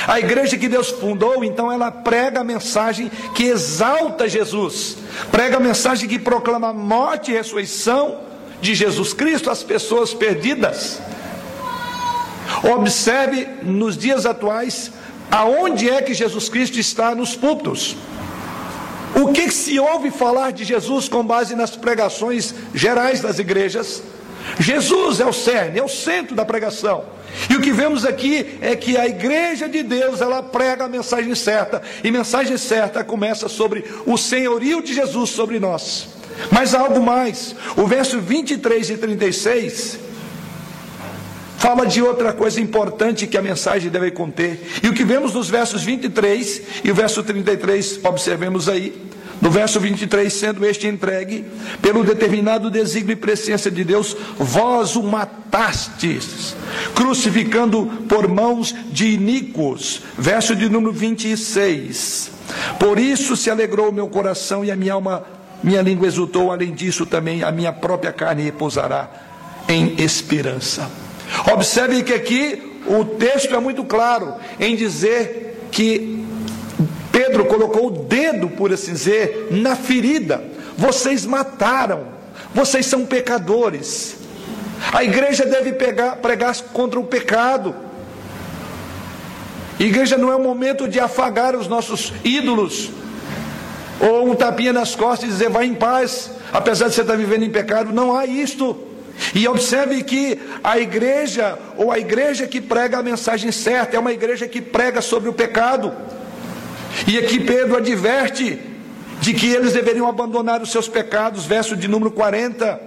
A 0.06 0.18
igreja 0.18 0.56
que 0.56 0.68
Deus 0.68 0.90
fundou, 0.90 1.44
então, 1.44 1.70
ela 1.70 1.90
prega 1.90 2.40
a 2.40 2.44
mensagem 2.44 3.10
que 3.34 3.44
exalta 3.44 4.28
Jesus, 4.28 4.96
prega 5.30 5.58
a 5.58 5.60
mensagem 5.60 6.08
que 6.08 6.18
proclama 6.18 6.68
a 6.68 6.72
morte 6.72 7.30
e 7.30 7.34
ressurreição 7.34 8.20
de 8.60 8.74
Jesus 8.74 9.12
Cristo 9.12 9.50
às 9.50 9.62
pessoas 9.62 10.14
perdidas. 10.14 11.00
Observe 12.62 13.46
nos 13.62 13.96
dias 13.96 14.26
atuais 14.26 14.90
aonde 15.30 15.88
é 15.90 16.00
que 16.00 16.14
Jesus 16.14 16.48
Cristo 16.48 16.78
está 16.78 17.14
nos 17.14 17.34
púlpitos. 17.36 17.96
O 19.14 19.32
que 19.32 19.50
se 19.50 19.78
ouve 19.78 20.10
falar 20.10 20.52
de 20.52 20.64
Jesus 20.64 21.08
com 21.08 21.24
base 21.24 21.54
nas 21.54 21.76
pregações 21.76 22.54
gerais 22.74 23.20
das 23.20 23.38
igrejas? 23.38 24.02
Jesus 24.58 25.20
é 25.20 25.26
o 25.26 25.32
cerne, 25.32 25.78
é 25.78 25.82
o 25.82 25.88
centro 25.88 26.34
da 26.34 26.44
pregação. 26.44 27.04
E 27.48 27.54
o 27.54 27.60
que 27.60 27.72
vemos 27.72 28.04
aqui 28.04 28.58
é 28.60 28.76
que 28.76 28.96
a 28.96 29.06
igreja 29.06 29.68
de 29.68 29.82
Deus, 29.82 30.20
ela 30.20 30.42
prega 30.42 30.84
a 30.84 30.88
mensagem 30.88 31.34
certa, 31.34 31.82
e 32.02 32.10
mensagem 32.10 32.56
certa 32.56 33.02
começa 33.02 33.48
sobre 33.48 33.84
o 34.06 34.16
senhorio 34.16 34.82
de 34.82 34.94
Jesus 34.94 35.30
sobre 35.30 35.58
nós. 35.58 36.08
Mas 36.50 36.74
há 36.74 36.80
algo 36.80 37.02
mais. 37.02 37.54
O 37.76 37.86
verso 37.86 38.20
23 38.20 38.90
e 38.90 38.96
36 38.96 39.98
fala 41.64 41.86
de 41.86 42.02
outra 42.02 42.30
coisa 42.30 42.60
importante 42.60 43.26
que 43.26 43.38
a 43.38 43.42
mensagem 43.42 43.90
deve 43.90 44.10
conter. 44.10 44.60
E 44.82 44.88
o 44.88 44.92
que 44.92 45.02
vemos 45.02 45.32
nos 45.32 45.48
versos 45.48 45.82
23 45.82 46.60
e 46.84 46.90
o 46.90 46.94
verso 46.94 47.22
33, 47.22 48.00
observemos 48.04 48.68
aí, 48.68 48.92
No 49.40 49.50
verso 49.50 49.80
23, 49.80 50.32
sendo 50.32 50.64
este 50.64 50.86
entregue 50.86 51.44
pelo 51.80 52.04
determinado 52.04 52.70
desígnio 52.70 53.14
e 53.14 53.16
presciência 53.16 53.70
de 53.70 53.82
Deus, 53.82 54.14
vós 54.38 54.94
o 54.94 55.02
matastes, 55.02 56.54
crucificando 56.94 57.86
por 58.08 58.28
mãos 58.28 58.74
de 58.90 59.06
iníquos. 59.06 60.02
Verso 60.18 60.54
de 60.54 60.68
número 60.68 60.92
26. 60.92 62.30
Por 62.78 62.98
isso 62.98 63.36
se 63.36 63.50
alegrou 63.50 63.88
o 63.88 63.92
meu 63.92 64.08
coração 64.08 64.64
e 64.64 64.70
a 64.70 64.76
minha 64.76 64.92
alma, 64.92 65.24
minha 65.62 65.82
língua 65.82 66.06
exultou, 66.06 66.52
além 66.52 66.72
disso 66.72 67.04
também 67.06 67.42
a 67.42 67.50
minha 67.50 67.72
própria 67.72 68.12
carne 68.12 68.42
repousará 68.42 69.10
em 69.66 69.94
esperança. 69.98 71.03
Observe 71.52 72.02
que 72.02 72.12
aqui 72.12 72.80
o 72.86 73.04
texto 73.04 73.54
é 73.54 73.58
muito 73.58 73.84
claro 73.84 74.34
em 74.60 74.76
dizer 74.76 75.68
que 75.70 76.24
Pedro 77.10 77.44
colocou 77.46 77.86
o 77.86 77.90
dedo, 77.90 78.48
por 78.48 78.72
assim 78.72 78.92
dizer, 78.92 79.48
na 79.50 79.76
ferida. 79.76 80.44
Vocês 80.76 81.24
mataram, 81.24 82.08
vocês 82.54 82.86
são 82.86 83.06
pecadores. 83.06 84.16
A 84.92 85.04
igreja 85.04 85.46
deve 85.46 85.72
pegar, 85.72 86.16
pregar 86.16 86.54
contra 86.72 86.98
o 86.98 87.04
pecado. 87.04 87.74
Igreja 89.78 90.16
não 90.16 90.30
é 90.30 90.36
o 90.36 90.40
momento 90.40 90.86
de 90.86 91.00
afagar 91.00 91.56
os 91.56 91.66
nossos 91.66 92.12
ídolos, 92.24 92.90
ou 94.00 94.30
um 94.30 94.34
tapinha 94.34 94.72
nas 94.72 94.94
costas 94.94 95.28
e 95.28 95.32
dizer, 95.32 95.48
vai 95.48 95.66
em 95.66 95.74
paz, 95.74 96.30
apesar 96.52 96.88
de 96.88 96.94
você 96.94 97.00
estar 97.00 97.16
vivendo 97.16 97.44
em 97.44 97.50
pecado. 97.50 97.92
Não 97.92 98.16
há 98.16 98.26
isto. 98.26 98.76
E 99.34 99.46
observe 99.48 100.02
que 100.02 100.38
a 100.62 100.78
igreja, 100.78 101.58
ou 101.76 101.90
a 101.90 101.98
igreja 101.98 102.46
que 102.46 102.60
prega 102.60 102.98
a 102.98 103.02
mensagem 103.02 103.52
certa, 103.52 103.96
é 103.96 103.98
uma 103.98 104.12
igreja 104.12 104.46
que 104.48 104.60
prega 104.60 105.00
sobre 105.00 105.28
o 105.28 105.32
pecado. 105.32 105.92
E 107.06 107.18
aqui 107.18 107.40
Pedro 107.40 107.76
adverte 107.76 108.60
de 109.20 109.32
que 109.32 109.50
eles 109.50 109.72
deveriam 109.72 110.08
abandonar 110.08 110.62
os 110.62 110.70
seus 110.70 110.88
pecados, 110.88 111.46
verso 111.46 111.76
de 111.76 111.88
número 111.88 112.10
40. 112.10 112.80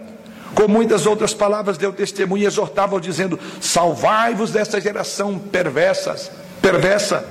Com 0.54 0.68
muitas 0.68 1.06
outras 1.06 1.34
palavras 1.34 1.78
deu 1.78 1.92
testemunho 1.94 2.44
e 2.44 2.46
exortava, 2.46 3.00
dizendo: 3.00 3.40
Salvai-vos 3.60 4.52
desta 4.52 4.80
geração 4.80 5.38
perversas, 5.38 6.32
perversa. 6.62 7.26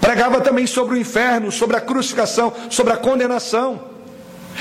Pregava 0.00 0.40
também 0.40 0.66
sobre 0.66 0.94
o 0.94 0.98
inferno, 0.98 1.50
sobre 1.50 1.76
a 1.76 1.80
crucificação, 1.80 2.52
sobre 2.70 2.92
a 2.92 2.96
condenação. 2.96 3.95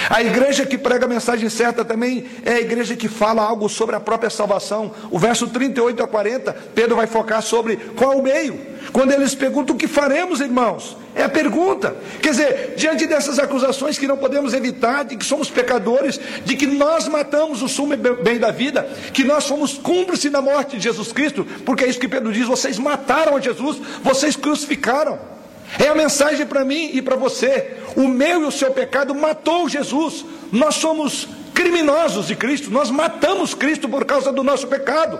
A 0.09 0.21
igreja 0.21 0.65
que 0.65 0.77
prega 0.77 1.05
a 1.05 1.09
mensagem 1.09 1.49
certa 1.49 1.83
também 1.83 2.25
é 2.43 2.53
a 2.53 2.61
igreja 2.61 2.95
que 2.95 3.07
fala 3.07 3.41
algo 3.41 3.69
sobre 3.69 3.95
a 3.95 3.99
própria 3.99 4.29
salvação. 4.29 4.91
O 5.09 5.17
verso 5.17 5.47
38 5.47 6.03
a 6.03 6.07
40, 6.07 6.53
Pedro 6.73 6.95
vai 6.95 7.07
focar 7.07 7.41
sobre 7.41 7.77
qual 7.95 8.13
é 8.13 8.15
o 8.15 8.23
meio. 8.23 8.75
Quando 8.91 9.11
eles 9.11 9.33
perguntam 9.33 9.75
o 9.75 9.79
que 9.79 9.87
faremos, 9.87 10.39
irmãos, 10.39 10.95
é 11.15 11.23
a 11.23 11.29
pergunta. 11.29 11.95
Quer 12.21 12.31
dizer, 12.31 12.73
diante 12.77 13.07
dessas 13.07 13.39
acusações 13.39 13.97
que 13.97 14.07
não 14.07 14.17
podemos 14.17 14.53
evitar, 14.53 15.03
de 15.05 15.15
que 15.15 15.25
somos 15.25 15.49
pecadores, 15.49 16.19
de 16.43 16.55
que 16.55 16.67
nós 16.67 17.07
matamos 17.07 17.61
o 17.61 17.67
sumo 17.67 17.95
bem 17.95 18.37
da 18.37 18.51
vida, 18.51 18.87
que 19.13 19.23
nós 19.23 19.45
somos 19.45 19.77
cúmplices 19.77 20.31
na 20.31 20.41
morte 20.41 20.77
de 20.77 20.83
Jesus 20.83 21.11
Cristo, 21.11 21.45
porque 21.65 21.83
é 21.83 21.87
isso 21.87 21.99
que 21.99 22.07
Pedro 22.07 22.31
diz: 22.31 22.47
vocês 22.47 22.77
mataram 22.77 23.35
a 23.35 23.39
Jesus, 23.39 23.77
vocês 24.03 24.35
crucificaram. 24.35 25.34
É 25.79 25.87
a 25.87 25.95
mensagem 25.95 26.45
para 26.45 26.63
mim 26.63 26.91
e 26.93 27.01
para 27.01 27.15
você. 27.15 27.77
O 27.95 28.07
meu 28.07 28.43
e 28.43 28.45
o 28.45 28.51
seu 28.51 28.71
pecado 28.71 29.13
matou 29.13 29.67
Jesus. 29.67 30.25
Nós 30.51 30.75
somos 30.75 31.27
criminosos 31.53 32.27
de 32.27 32.35
Cristo, 32.35 32.69
nós 32.69 32.91
matamos 32.91 33.53
Cristo 33.53 33.87
por 33.87 34.03
causa 34.05 34.31
do 34.31 34.43
nosso 34.43 34.67
pecado. 34.67 35.19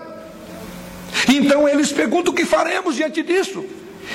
Então 1.34 1.68
eles 1.68 1.92
perguntam 1.92 2.34
o 2.34 2.36
que 2.36 2.46
faremos 2.46 2.96
diante 2.96 3.24
disso. 3.24 3.66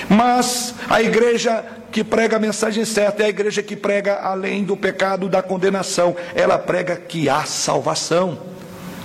Mas 0.08 0.74
a 0.88 1.02
igreja 1.02 1.64
que 1.90 2.04
prega 2.04 2.36
a 2.36 2.40
mensagem 2.40 2.84
certa 2.84 3.22
é 3.22 3.26
a 3.26 3.30
igreja 3.30 3.62
que 3.62 3.74
prega 3.74 4.16
além 4.16 4.62
do 4.62 4.76
pecado, 4.76 5.28
da 5.28 5.42
condenação. 5.42 6.14
Ela 6.34 6.58
prega 6.58 6.96
que 6.96 7.28
há 7.28 7.44
salvação. 7.44 8.38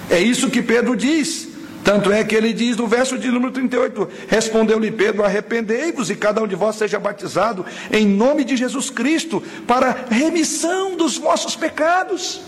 É 0.10 0.20
isso 0.20 0.50
que 0.50 0.62
Pedro 0.62 0.96
diz. 0.96 1.55
Tanto 1.86 2.12
é 2.12 2.24
que 2.24 2.34
ele 2.34 2.52
diz 2.52 2.76
no 2.76 2.88
verso 2.88 3.16
de 3.16 3.30
número 3.30 3.54
38: 3.54 4.10
Respondeu-lhe 4.28 4.90
Pedro: 4.90 5.24
Arrependei-vos 5.24 6.10
e 6.10 6.16
cada 6.16 6.42
um 6.42 6.48
de 6.48 6.56
vós 6.56 6.76
seja 6.78 7.00
batizado 7.00 7.64
em 7.92 8.08
nome 8.08 8.44
de 8.44 8.58
Jesus 8.58 8.90
Cristo 8.90 9.42
para 9.68 9.96
remissão 10.10 10.98
dos 10.98 11.16
vossos 11.16 11.56
pecados. 11.56 12.42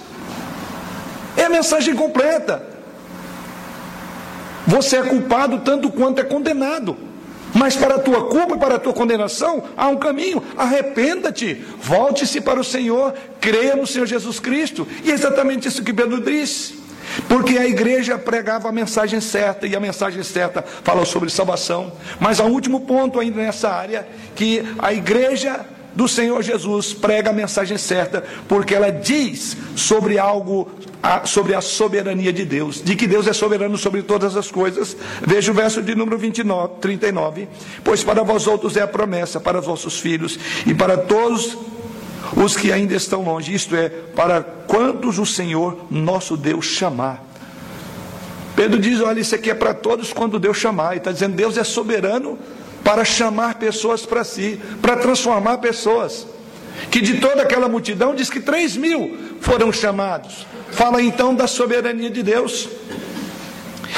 É 1.38 1.44
a 1.44 1.50
mensagem 1.52 1.96
completa. 1.96 2.66
Você 4.66 4.98
é 4.98 5.04
culpado 5.04 5.60
tanto 5.60 5.92
quanto 5.92 6.20
é 6.20 6.24
condenado. 6.24 6.98
Mas 7.54 7.76
para 7.76 7.96
a 7.96 8.00
tua 8.00 8.26
culpa 8.26 8.56
e 8.56 8.60
para 8.60 8.76
a 8.76 8.80
tua 8.80 8.92
condenação 8.92 9.64
há 9.78 9.88
um 9.88 9.98
caminho. 9.98 10.42
Arrependa-te, 10.58 11.64
volte-se 11.80 12.42
para 12.42 12.60
o 12.60 12.64
Senhor, 12.64 13.14
creia 13.40 13.76
no 13.76 13.86
Senhor 13.86 14.08
Jesus 14.08 14.40
Cristo. 14.40 14.88
E 15.04 15.12
é 15.12 15.14
exatamente 15.14 15.68
isso 15.68 15.84
que 15.84 15.94
Pedro 15.94 16.20
disse. 16.22 16.87
Porque 17.28 17.58
a 17.58 17.68
igreja 17.68 18.18
pregava 18.18 18.70
a 18.70 18.72
mensagem 18.72 19.20
certa 19.20 19.68
e 19.68 19.76
a 19.76 19.80
mensagem 19.80 20.24
certa 20.24 20.62
fala 20.62 21.06
sobre 21.06 21.30
salvação. 21.30 21.92
Mas 22.20 22.40
há 22.40 22.44
um 22.44 22.52
último 22.52 22.82
ponto 22.82 23.20
ainda 23.20 23.42
nessa 23.42 23.70
área 23.70 24.08
que 24.36 24.64
a 24.80 24.94
igreja 24.94 25.66
do 25.98 26.08
Senhor 26.08 26.44
Jesus 26.44 26.94
prega 26.94 27.32
a 27.32 27.34
mensagem 27.34 27.76
certa, 27.76 28.24
porque 28.48 28.76
ela 28.76 28.92
diz 28.92 29.58
sobre 29.76 30.20
algo, 30.20 30.70
sobre 31.26 31.56
a 31.56 31.62
soberania 31.62 32.32
de 32.32 32.46
Deus, 32.46 32.84
de 32.84 32.96
que 32.96 33.08
Deus 33.08 33.26
é 33.26 33.34
soberano 33.34 33.76
sobre 33.80 34.04
todas 34.04 34.38
as 34.38 34.52
coisas. 34.52 34.96
Veja 35.26 35.52
o 35.52 35.56
verso 35.56 35.82
de 35.82 35.96
número 35.96 36.16
29, 36.20 36.76
39. 36.82 37.48
Pois 37.84 38.04
para 38.04 38.22
vós 38.22 38.46
outros 38.46 38.78
é 38.78 38.84
a 38.84 38.88
promessa, 38.88 39.40
para 39.40 39.60
os 39.60 39.66
vossos 39.66 40.00
filhos 40.00 40.38
e 40.68 40.74
para 40.74 40.98
todos 40.98 41.58
os 42.36 42.56
que 42.56 42.72
ainda 42.72 42.96
estão 42.96 43.24
longe, 43.24 43.54
isto 43.54 43.76
é, 43.76 43.90
para 43.90 44.42
quantos 44.42 45.20
o 45.20 45.26
Senhor 45.26 45.86
nosso 45.90 46.36
Deus 46.36 46.66
chamar. 46.66 47.24
Pedro 48.56 48.80
diz: 48.80 49.00
olha, 49.02 49.20
isso 49.20 49.36
aqui 49.36 49.52
é 49.52 49.54
para 49.54 49.74
todos 49.74 50.12
quando 50.12 50.40
Deus 50.40 50.58
chamar. 50.58 50.96
E 50.96 50.98
está 50.98 51.12
dizendo: 51.12 51.36
Deus 51.36 51.58
é 51.58 51.64
soberano 51.64 52.38
para 52.84 53.06
chamar 53.06 53.56
pessoas 53.56 54.06
para 54.06 54.24
si, 54.24 54.60
para 54.82 54.98
transformar 54.98 55.60
pessoas. 55.60 56.26
Que 56.90 57.02
de 57.02 57.20
toda 57.20 57.42
aquela 57.42 57.68
multidão, 57.68 58.16
diz 58.16 58.30
que 58.30 58.40
3 58.40 58.78
mil 58.78 59.18
foram 59.42 59.72
chamados. 59.72 60.46
Fala 60.72 61.02
então 61.02 61.34
da 61.34 61.48
soberania 61.48 62.10
de 62.10 62.24
Deus. 62.24 62.68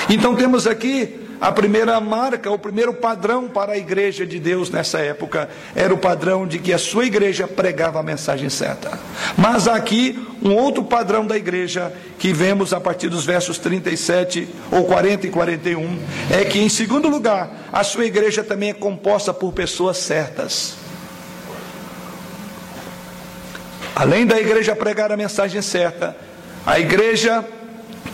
Então 0.10 0.36
temos 0.36 0.66
aqui 0.66 1.20
a 1.40 1.52
primeira 1.52 2.00
marca, 2.02 2.52
o 2.52 2.60
primeiro 2.60 2.94
padrão 2.94 3.48
para 3.48 3.74
a 3.74 3.78
igreja 3.78 4.26
de 4.26 4.40
Deus 4.40 4.70
nessa 4.70 5.00
época 5.00 5.50
era 5.74 5.94
o 5.94 5.98
padrão 5.98 6.46
de 6.46 6.60
que 6.60 6.74
a 6.74 6.78
sua 6.78 7.06
igreja 7.06 7.48
pregava 7.48 8.00
a 8.00 8.04
mensagem 8.04 8.50
certa. 8.50 9.00
Mas 9.38 9.68
aqui 9.68 10.28
um 10.42 10.54
outro 10.54 10.84
padrão 10.84 11.26
da 11.26 11.38
igreja 11.38 11.94
que 12.18 12.34
vemos 12.34 12.74
a 12.74 12.80
partir 12.80 13.08
dos 13.08 13.26
versos 13.26 13.58
37 13.58 14.48
ou 14.72 14.84
40 14.86 15.28
e 15.28 15.30
41, 15.30 16.00
é 16.30 16.44
que 16.44 16.60
em 16.60 16.68
segundo 16.68 17.08
lugar, 17.08 17.70
a 17.72 17.84
sua 17.84 18.06
igreja 18.06 18.44
também 18.44 18.72
é 18.72 18.74
composta 18.74 19.34
por 19.34 19.54
pessoas 19.54 19.98
certas. 19.98 20.76
Além 23.96 24.26
da 24.26 24.40
igreja 24.40 24.76
pregar 24.76 25.12
a 25.12 25.18
mensagem 25.18 25.62
certa, 25.62 26.16
a 26.66 26.80
igreja 26.80 27.46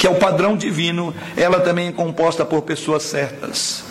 que 0.06 0.08
é 0.08 0.12
o 0.12 0.20
padrão 0.20 0.56
divino, 0.56 1.16
ela 1.36 1.60
também 1.60 1.88
é 1.88 1.92
composta 1.92 2.46
por 2.46 2.62
pessoas 2.62 3.02
certas. 3.02 3.84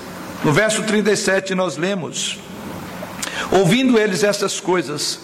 No 0.45 0.53
verso 0.53 0.85
37 0.85 1.57
nós 1.57 1.77
lemos: 1.77 2.39
Ouvindo 3.51 3.99
eles 3.99 4.23
essas 4.23 4.61
coisas, 4.61 5.19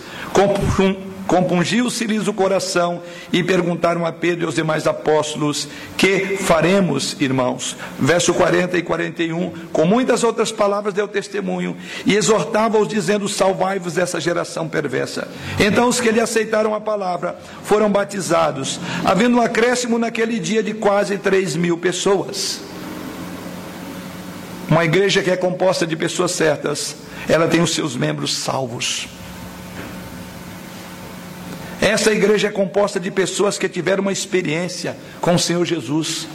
compungiu-se-lhes 1.30 2.26
o 2.26 2.32
coração 2.32 3.00
e 3.32 3.40
perguntaram 3.40 4.04
a 4.04 4.10
Pedro 4.10 4.42
e 4.42 4.46
aos 4.46 4.56
demais 4.56 4.88
apóstolos: 4.88 5.68
Que 5.96 6.36
faremos, 6.36 7.16
irmãos? 7.20 7.76
Verso 8.00 8.34
40 8.34 8.76
e 8.76 8.82
41, 8.82 9.52
com 9.72 9.84
muitas 9.84 10.24
outras 10.24 10.50
palavras 10.50 10.92
deu 10.92 11.06
testemunho 11.06 11.76
e 12.04 12.16
exortava-os, 12.16 12.88
dizendo: 12.88 13.28
Salvai-vos 13.28 13.94
dessa 13.94 14.20
geração 14.20 14.68
perversa. 14.68 15.28
Então 15.60 15.86
os 15.86 16.00
que 16.00 16.10
lhe 16.10 16.18
aceitaram 16.18 16.74
a 16.74 16.80
palavra 16.80 17.38
foram 17.62 17.88
batizados, 17.88 18.80
havendo 19.04 19.36
um 19.36 19.40
acréscimo 19.40 20.00
naquele 20.00 20.40
dia 20.40 20.64
de 20.64 20.74
quase 20.74 21.16
3 21.16 21.54
mil 21.54 21.78
pessoas. 21.78 22.60
Uma 24.68 24.84
igreja 24.84 25.22
que 25.22 25.30
é 25.30 25.36
composta 25.36 25.86
de 25.86 25.94
pessoas 25.94 26.32
certas, 26.32 26.96
ela 27.28 27.46
tem 27.46 27.60
os 27.60 27.72
seus 27.72 27.94
membros 27.94 28.36
salvos. 28.36 29.19
Essa 31.80 32.12
igreja 32.12 32.48
é 32.48 32.50
composta 32.50 33.00
de 33.00 33.10
pessoas 33.10 33.56
que 33.56 33.68
tiveram 33.68 34.02
uma 34.02 34.12
experiência 34.12 34.96
com 35.20 35.34
o 35.34 35.38
Senhor 35.38 35.64
Jesus, 35.64 36.28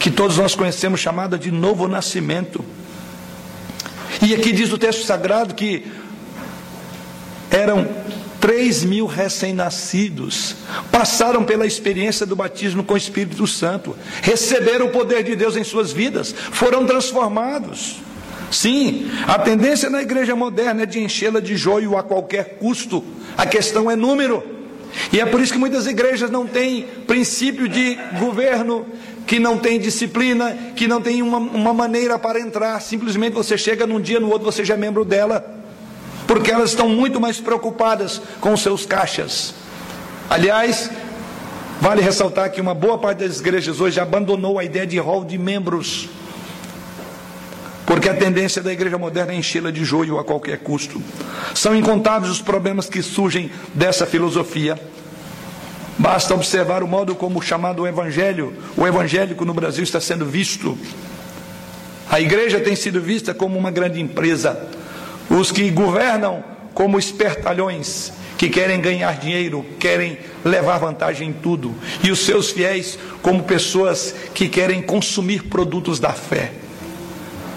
que 0.00 0.10
todos 0.10 0.36
nós 0.36 0.54
conhecemos, 0.54 1.00
chamada 1.00 1.38
de 1.38 1.50
novo 1.50 1.86
nascimento. 1.86 2.64
E 4.20 4.34
aqui 4.34 4.52
diz 4.52 4.72
o 4.72 4.78
texto 4.78 5.04
sagrado 5.04 5.54
que 5.54 5.86
eram 7.50 7.88
três 8.40 8.84
mil 8.84 9.06
recém-nascidos, 9.06 10.56
passaram 10.90 11.44
pela 11.44 11.64
experiência 11.64 12.26
do 12.26 12.36
batismo 12.36 12.84
com 12.84 12.94
o 12.94 12.96
Espírito 12.98 13.46
Santo, 13.46 13.96
receberam 14.20 14.86
o 14.86 14.90
poder 14.90 15.22
de 15.22 15.34
Deus 15.34 15.56
em 15.56 15.64
suas 15.64 15.92
vidas, 15.92 16.34
foram 16.50 16.84
transformados. 16.84 18.03
Sim, 18.54 19.10
a 19.26 19.36
tendência 19.36 19.90
na 19.90 20.00
igreja 20.00 20.36
moderna 20.36 20.84
é 20.84 20.86
de 20.86 21.00
enchê-la 21.00 21.40
de 21.40 21.56
joio 21.56 21.98
a 21.98 22.04
qualquer 22.04 22.56
custo. 22.60 23.04
A 23.36 23.44
questão 23.44 23.90
é 23.90 23.96
número. 23.96 24.44
E 25.12 25.18
é 25.18 25.26
por 25.26 25.40
isso 25.40 25.52
que 25.52 25.58
muitas 25.58 25.88
igrejas 25.88 26.30
não 26.30 26.46
têm 26.46 26.86
princípio 27.04 27.68
de 27.68 27.98
governo, 28.16 28.86
que 29.26 29.40
não 29.40 29.58
tem 29.58 29.80
disciplina, 29.80 30.56
que 30.76 30.86
não 30.86 31.02
tem 31.02 31.20
uma, 31.20 31.38
uma 31.38 31.74
maneira 31.74 32.16
para 32.16 32.38
entrar. 32.38 32.80
Simplesmente 32.80 33.32
você 33.32 33.58
chega 33.58 33.88
num 33.88 34.00
dia, 34.00 34.20
no 34.20 34.30
outro 34.30 34.44
você 34.44 34.64
já 34.64 34.74
é 34.74 34.76
membro 34.76 35.04
dela. 35.04 35.44
Porque 36.24 36.52
elas 36.52 36.70
estão 36.70 36.88
muito 36.88 37.20
mais 37.20 37.40
preocupadas 37.40 38.22
com 38.40 38.56
seus 38.56 38.86
caixas. 38.86 39.52
Aliás, 40.30 40.92
vale 41.80 42.02
ressaltar 42.02 42.52
que 42.52 42.60
uma 42.60 42.72
boa 42.72 42.98
parte 42.98 43.26
das 43.26 43.40
igrejas 43.40 43.80
hoje 43.80 43.98
abandonou 43.98 44.60
a 44.60 44.64
ideia 44.64 44.86
de 44.86 44.98
rol 45.00 45.24
de 45.24 45.36
membros. 45.36 46.08
Porque 47.94 48.08
a 48.08 48.14
tendência 48.14 48.60
da 48.60 48.72
igreja 48.72 48.98
moderna 48.98 49.32
é 49.32 49.36
enchê-la 49.36 49.70
de 49.70 49.84
joio 49.84 50.18
a 50.18 50.24
qualquer 50.24 50.58
custo. 50.58 51.00
São 51.54 51.76
incontáveis 51.76 52.28
os 52.28 52.42
problemas 52.42 52.88
que 52.88 53.00
surgem 53.00 53.52
dessa 53.72 54.04
filosofia. 54.04 54.76
Basta 55.96 56.34
observar 56.34 56.82
o 56.82 56.88
modo 56.88 57.14
como 57.14 57.38
o 57.38 57.42
chamado 57.42 57.86
evangelho, 57.86 58.52
o 58.76 58.84
evangélico 58.84 59.44
no 59.44 59.54
Brasil 59.54 59.84
está 59.84 60.00
sendo 60.00 60.26
visto. 60.26 60.76
A 62.10 62.20
igreja 62.20 62.58
tem 62.58 62.74
sido 62.74 63.00
vista 63.00 63.32
como 63.32 63.56
uma 63.56 63.70
grande 63.70 64.00
empresa. 64.00 64.68
Os 65.30 65.52
que 65.52 65.70
governam 65.70 66.42
como 66.74 66.98
espertalhões, 66.98 68.12
que 68.36 68.48
querem 68.48 68.80
ganhar 68.80 69.16
dinheiro, 69.20 69.64
querem 69.78 70.18
levar 70.44 70.78
vantagem 70.78 71.28
em 71.28 71.32
tudo. 71.32 71.72
E 72.02 72.10
os 72.10 72.18
seus 72.18 72.50
fiéis 72.50 72.98
como 73.22 73.44
pessoas 73.44 74.12
que 74.34 74.48
querem 74.48 74.82
consumir 74.82 75.44
produtos 75.44 76.00
da 76.00 76.10
fé. 76.10 76.63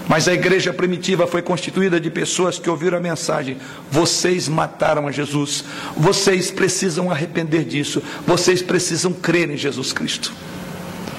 Mas 0.08 0.26
a 0.26 0.32
igreja 0.32 0.72
primitiva 0.72 1.26
foi 1.26 1.42
constituída 1.42 2.00
de 2.00 2.10
pessoas 2.10 2.58
que 2.58 2.70
ouviram 2.70 2.96
a 2.96 3.00
mensagem: 3.00 3.58
vocês 3.90 4.48
mataram 4.48 5.06
a 5.06 5.12
Jesus, 5.12 5.64
vocês 5.96 6.50
precisam 6.50 7.10
arrepender 7.10 7.64
disso, 7.64 8.02
vocês 8.26 8.62
precisam 8.62 9.12
crer 9.12 9.50
em 9.50 9.56
Jesus 9.56 9.92
Cristo. 9.92 10.32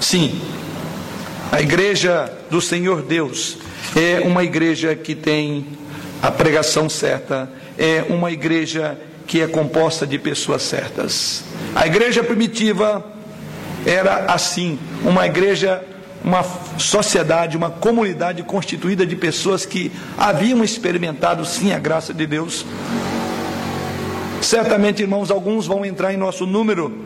Sim, 0.02 0.42
a 1.52 1.62
igreja 1.62 2.34
do 2.50 2.60
Senhor 2.60 3.04
Deus 3.04 3.58
é 3.96 4.22
uma 4.22 4.44
igreja 4.44 4.96
que 4.96 5.14
tem 5.14 5.68
a 6.22 6.32
pregação 6.32 6.90
certa, 6.90 7.50
é 7.78 8.06
uma 8.10 8.32
igreja 8.32 8.98
que 9.28 9.42
é 9.42 9.48
composta 9.48 10.08
de 10.08 10.18
pessoas 10.18 10.64
certas. 10.64 11.44
A 11.76 11.86
igreja 11.86 12.24
primitiva 12.24 13.06
era 13.86 14.26
assim, 14.26 14.80
uma 15.04 15.26
igreja 15.28 15.84
uma 16.30 16.46
sociedade, 16.78 17.58
uma 17.58 17.72
comunidade 17.72 18.44
constituída 18.44 19.04
de 19.04 19.16
pessoas 19.16 19.66
que 19.66 19.92
haviam 20.16 20.64
experimentado 20.64 21.44
sim 21.44 21.74
a 21.74 21.80
graça 21.80 22.14
de 22.14 22.28
Deus. 22.28 22.64
Certamente, 24.40 25.02
irmãos, 25.02 25.32
alguns 25.32 25.66
vão 25.66 25.84
entrar 25.84 26.14
em 26.14 26.18
nosso 26.18 26.46
número 26.46 27.04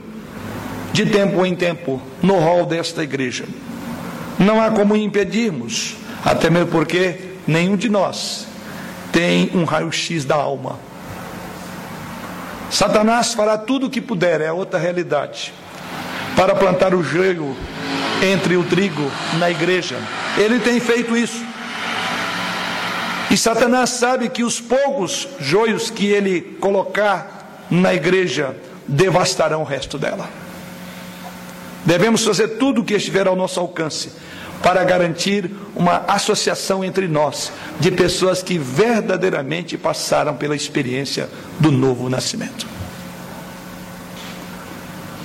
de 0.92 1.06
tempo 1.06 1.46
em 1.46 1.56
tempo 1.56 2.02
no 2.22 2.38
hall 2.38 2.66
desta 2.66 3.02
igreja. 3.02 3.46
Não 4.38 4.62
há 4.62 4.70
como 4.72 4.96
impedirmos, 4.96 5.96
até 6.24 6.50
mesmo 6.50 6.68
porque 6.68 7.16
nenhum 7.48 7.78
de 7.78 7.88
nós 7.88 8.46
tem 9.12 9.50
um 9.56 9.64
raio-x 9.64 10.26
da 10.26 10.36
alma. 10.36 10.78
Satanás 12.70 13.34
fará 13.34 13.58
tudo 13.58 13.86
o 13.86 13.90
que 13.90 14.02
puder, 14.02 14.42
é 14.42 14.52
outra 14.52 14.80
realidade, 14.80 15.54
para 16.36 16.54
plantar 16.56 16.94
o 16.94 17.02
joio 17.02 17.56
entre 18.22 18.56
o 18.58 18.64
trigo 18.64 19.12
na 19.38 19.50
igreja. 19.50 19.98
Ele 20.38 20.60
tem 20.60 20.80
feito 20.80 21.16
isso. 21.16 21.44
E 23.30 23.38
Satanás 23.38 23.90
sabe 23.90 24.30
que 24.30 24.44
os 24.44 24.60
poucos 24.60 25.28
joios 25.40 25.90
que 25.90 26.06
ele 26.06 26.42
colocar 26.60 27.66
na 27.70 27.94
igreja 27.94 28.56
devastarão 28.88 29.62
o 29.62 29.66
resto 29.66 29.98
dela. 29.98 30.30
Devemos 31.86 32.24
fazer 32.24 32.60
tudo 32.60 32.82
o 32.82 32.84
que 32.84 32.94
estiver 32.94 33.28
ao 33.28 33.36
nosso 33.36 33.60
alcance 33.60 34.12
para 34.62 34.84
garantir 34.84 35.52
uma 35.76 36.04
associação 36.08 36.84
entre 36.84 37.08
nós 37.08 37.52
de 37.80 37.92
pessoas 37.92 38.42
que 38.42 38.58
verdadeiramente 38.58 39.78
passaram 39.78 40.36
pela 40.36 40.56
experiência 40.56 41.30
do 41.60 41.72
novo 41.72 42.10
nascimento. 42.10 42.66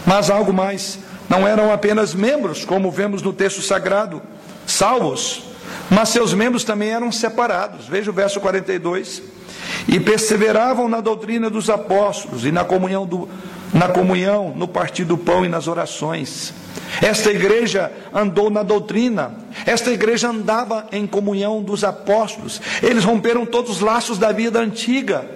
Mas 0.05 0.31
algo 0.31 0.53
mais 0.53 0.99
não 1.29 1.47
eram 1.47 1.73
apenas 1.73 2.15
membros, 2.15 2.65
como 2.65 2.91
vemos 2.91 3.23
no 3.23 3.33
texto 3.33 3.61
sagrado, 3.61 4.23
salvos, 4.67 5.43
mas 5.91 6.09
seus 6.09 6.33
membros 6.33 6.65
também 6.65 6.91
eram 6.91 7.13
separados. 7.13 7.87
Veja 7.87 8.11
o 8.11 8.15
verso 8.15 8.41
42. 8.41 9.23
E 9.87 10.01
perseveravam 10.01 10.89
na 10.89 11.01
doutrina 11.01 11.51
dos 11.51 11.69
apóstolos 11.69 12.45
e 12.45 12.53
na 12.53 12.65
comunhão, 12.65 13.07
do, 13.07 13.29
na 13.73 13.89
comunhão, 13.89 14.53
no 14.57 14.67
partir 14.67 15.05
do 15.05 15.17
pão 15.17 15.45
e 15.45 15.49
nas 15.49 15.67
orações. 15.67 16.53
Esta 17.03 17.31
igreja 17.31 17.93
andou 18.13 18.49
na 18.51 18.63
doutrina, 18.63 19.35
esta 19.67 19.91
igreja 19.91 20.29
andava 20.29 20.87
em 20.91 21.07
comunhão 21.07 21.63
dos 21.63 21.85
apóstolos. 21.85 22.61
Eles 22.83 23.05
romperam 23.05 23.45
todos 23.45 23.71
os 23.71 23.81
laços 23.81 24.19
da 24.19 24.33
vida 24.33 24.59
antiga. 24.59 25.27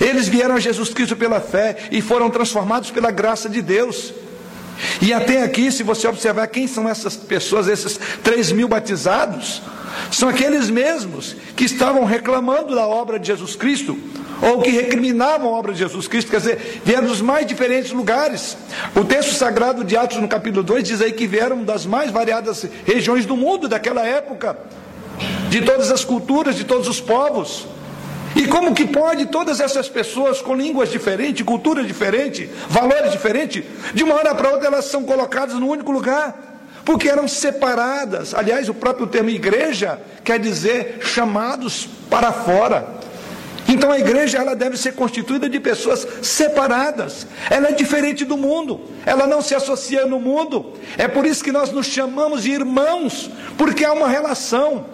Eles 0.00 0.28
vieram 0.28 0.56
a 0.56 0.60
Jesus 0.60 0.90
Cristo 0.90 1.16
pela 1.16 1.40
fé 1.40 1.76
e 1.90 2.02
foram 2.02 2.28
transformados 2.28 2.90
pela 2.90 3.10
graça 3.10 3.48
de 3.48 3.62
Deus. 3.62 4.12
E 5.00 5.12
até 5.12 5.42
aqui, 5.42 5.70
se 5.70 5.82
você 5.82 6.06
observar 6.06 6.46
quem 6.48 6.66
são 6.66 6.88
essas 6.88 7.16
pessoas, 7.16 7.68
esses 7.68 7.98
3 8.22 8.52
mil 8.52 8.68
batizados, 8.68 9.62
são 10.10 10.28
aqueles 10.28 10.70
mesmos 10.70 11.36
que 11.56 11.64
estavam 11.64 12.04
reclamando 12.04 12.74
da 12.74 12.86
obra 12.86 13.18
de 13.18 13.26
Jesus 13.26 13.56
Cristo, 13.56 13.98
ou 14.40 14.62
que 14.62 14.70
recriminavam 14.70 15.52
a 15.52 15.58
obra 15.58 15.72
de 15.72 15.80
Jesus 15.80 16.06
Cristo, 16.06 16.30
quer 16.30 16.38
dizer, 16.38 16.80
vieram 16.84 17.08
dos 17.08 17.20
mais 17.20 17.46
diferentes 17.46 17.90
lugares. 17.90 18.56
O 18.94 19.04
texto 19.04 19.34
sagrado 19.34 19.84
de 19.84 19.96
Atos, 19.96 20.18
no 20.18 20.28
capítulo 20.28 20.62
2, 20.62 20.84
diz 20.84 21.02
aí 21.02 21.12
que 21.12 21.26
vieram 21.26 21.64
das 21.64 21.84
mais 21.84 22.10
variadas 22.12 22.64
regiões 22.86 23.26
do 23.26 23.36
mundo 23.36 23.68
daquela 23.68 24.06
época, 24.06 24.56
de 25.50 25.62
todas 25.62 25.90
as 25.90 26.04
culturas, 26.04 26.54
de 26.54 26.64
todos 26.64 26.86
os 26.86 27.00
povos. 27.00 27.66
E 28.38 28.46
como 28.46 28.72
que 28.72 28.86
pode 28.86 29.26
todas 29.26 29.58
essas 29.58 29.88
pessoas 29.88 30.40
com 30.40 30.54
línguas 30.54 30.92
diferentes, 30.92 31.44
culturas 31.44 31.84
diferentes, 31.84 32.48
valores 32.68 33.10
diferentes, 33.10 33.64
de 33.92 34.04
uma 34.04 34.14
hora 34.14 34.32
para 34.32 34.50
outra 34.50 34.68
elas 34.68 34.84
são 34.84 35.02
colocadas 35.02 35.56
no 35.56 35.66
único 35.66 35.90
lugar? 35.90 36.60
Porque 36.84 37.08
eram 37.08 37.26
separadas. 37.26 38.32
Aliás, 38.34 38.68
o 38.68 38.74
próprio 38.74 39.08
termo 39.08 39.28
igreja 39.28 40.00
quer 40.22 40.38
dizer 40.38 41.00
chamados 41.02 41.88
para 42.08 42.30
fora. 42.30 42.86
Então 43.66 43.90
a 43.90 43.98
igreja 43.98 44.38
ela 44.38 44.54
deve 44.54 44.76
ser 44.76 44.92
constituída 44.92 45.48
de 45.48 45.58
pessoas 45.58 46.06
separadas. 46.22 47.26
Ela 47.50 47.70
é 47.70 47.72
diferente 47.72 48.24
do 48.24 48.36
mundo. 48.36 48.82
Ela 49.04 49.26
não 49.26 49.42
se 49.42 49.52
associa 49.52 50.06
no 50.06 50.20
mundo. 50.20 50.74
É 50.96 51.08
por 51.08 51.26
isso 51.26 51.42
que 51.42 51.50
nós 51.50 51.72
nos 51.72 51.86
chamamos 51.86 52.44
de 52.44 52.52
irmãos, 52.52 53.28
porque 53.58 53.84
há 53.84 53.92
uma 53.92 54.08
relação. 54.08 54.86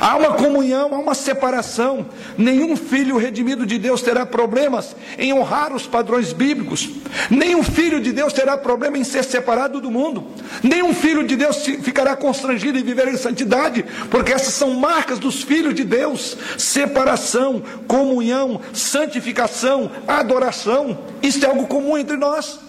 Há 0.00 0.16
uma 0.16 0.34
comunhão, 0.34 0.94
há 0.94 0.98
uma 0.98 1.14
separação. 1.14 2.06
Nenhum 2.36 2.76
filho 2.76 3.16
redimido 3.16 3.66
de 3.66 3.78
Deus 3.78 4.00
terá 4.00 4.24
problemas 4.24 4.94
em 5.18 5.32
honrar 5.32 5.74
os 5.74 5.86
padrões 5.86 6.32
bíblicos. 6.32 6.88
Nenhum 7.30 7.62
filho 7.62 8.00
de 8.00 8.12
Deus 8.12 8.32
terá 8.32 8.56
problema 8.56 8.96
em 8.96 9.04
ser 9.04 9.24
separado 9.24 9.80
do 9.80 9.90
mundo. 9.90 10.26
Nenhum 10.62 10.94
filho 10.94 11.26
de 11.26 11.36
Deus 11.36 11.64
ficará 11.82 12.14
constrangido 12.14 12.78
em 12.78 12.82
viver 12.82 13.08
em 13.08 13.16
santidade, 13.16 13.84
porque 14.10 14.32
essas 14.32 14.54
são 14.54 14.74
marcas 14.74 15.18
dos 15.18 15.42
filhos 15.42 15.74
de 15.74 15.84
Deus: 15.84 16.36
separação, 16.56 17.62
comunhão, 17.86 18.60
santificação, 18.72 19.90
adoração. 20.06 20.98
Isso 21.22 21.44
é 21.44 21.48
algo 21.48 21.66
comum 21.66 21.98
entre 21.98 22.16
nós. 22.16 22.67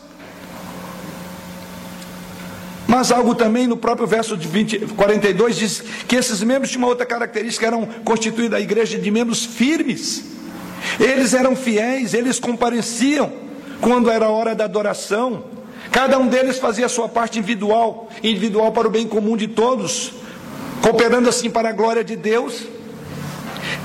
Mas 2.90 3.12
algo 3.12 3.36
também 3.36 3.68
no 3.68 3.78
próprio 3.78 4.08
verso 4.08 4.36
de 4.36 4.48
20, 4.48 4.80
42 4.96 5.56
diz 5.56 5.84
que 6.08 6.16
esses 6.16 6.42
membros 6.42 6.72
tinham 6.72 6.86
uma 6.86 6.88
outra 6.88 7.06
característica, 7.06 7.68
eram 7.68 7.86
constituída 8.04 8.58
a 8.58 8.60
igreja 8.60 8.98
de 8.98 9.12
membros 9.12 9.46
firmes. 9.46 10.24
Eles 11.00 11.36
eram 11.36 11.56
fiéis, 11.56 12.16
eles 12.16 12.40
compareciam 12.40 13.32
quando 13.80 14.10
era 14.10 14.28
hora 14.30 14.56
da 14.56 14.64
adoração. 14.64 15.44
Cada 15.92 16.18
um 16.18 16.26
deles 16.26 16.58
fazia 16.58 16.88
a 16.88 16.90
sua 16.90 17.08
parte 17.08 17.38
individual, 17.38 18.10
individual 18.24 18.72
para 18.72 18.88
o 18.88 18.92
bem 18.92 19.08
comum 19.08 19.38
de 19.38 19.48
todos, 19.48 20.14
cooperando 20.82 21.30
assim 21.30 21.48
para 21.48 21.70
a 21.70 21.74
glória 21.74 22.04
de 22.04 22.16
Deus. 22.16 22.64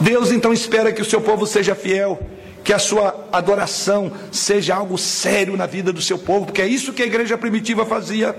Deus 0.01 0.33
então 0.33 0.51
espera 0.51 0.91
que 0.91 1.03
o 1.03 1.05
seu 1.05 1.21
povo 1.21 1.47
seja 1.47 1.75
fiel, 1.75 2.19
que 2.65 2.73
a 2.73 2.79
sua 2.79 3.29
adoração 3.31 4.11
seja 4.33 4.75
algo 4.75 4.97
sério 4.97 5.59
na 5.59 5.67
vida 5.67 5.93
do 5.93 6.01
seu 6.01 6.17
povo, 6.17 6.47
porque 6.47 6.63
é 6.63 6.67
isso 6.67 6.95
que 6.95 7.03
a 7.03 7.07
igreja 7.07 7.37
primitiva 7.37 7.85
fazia. 7.85 8.35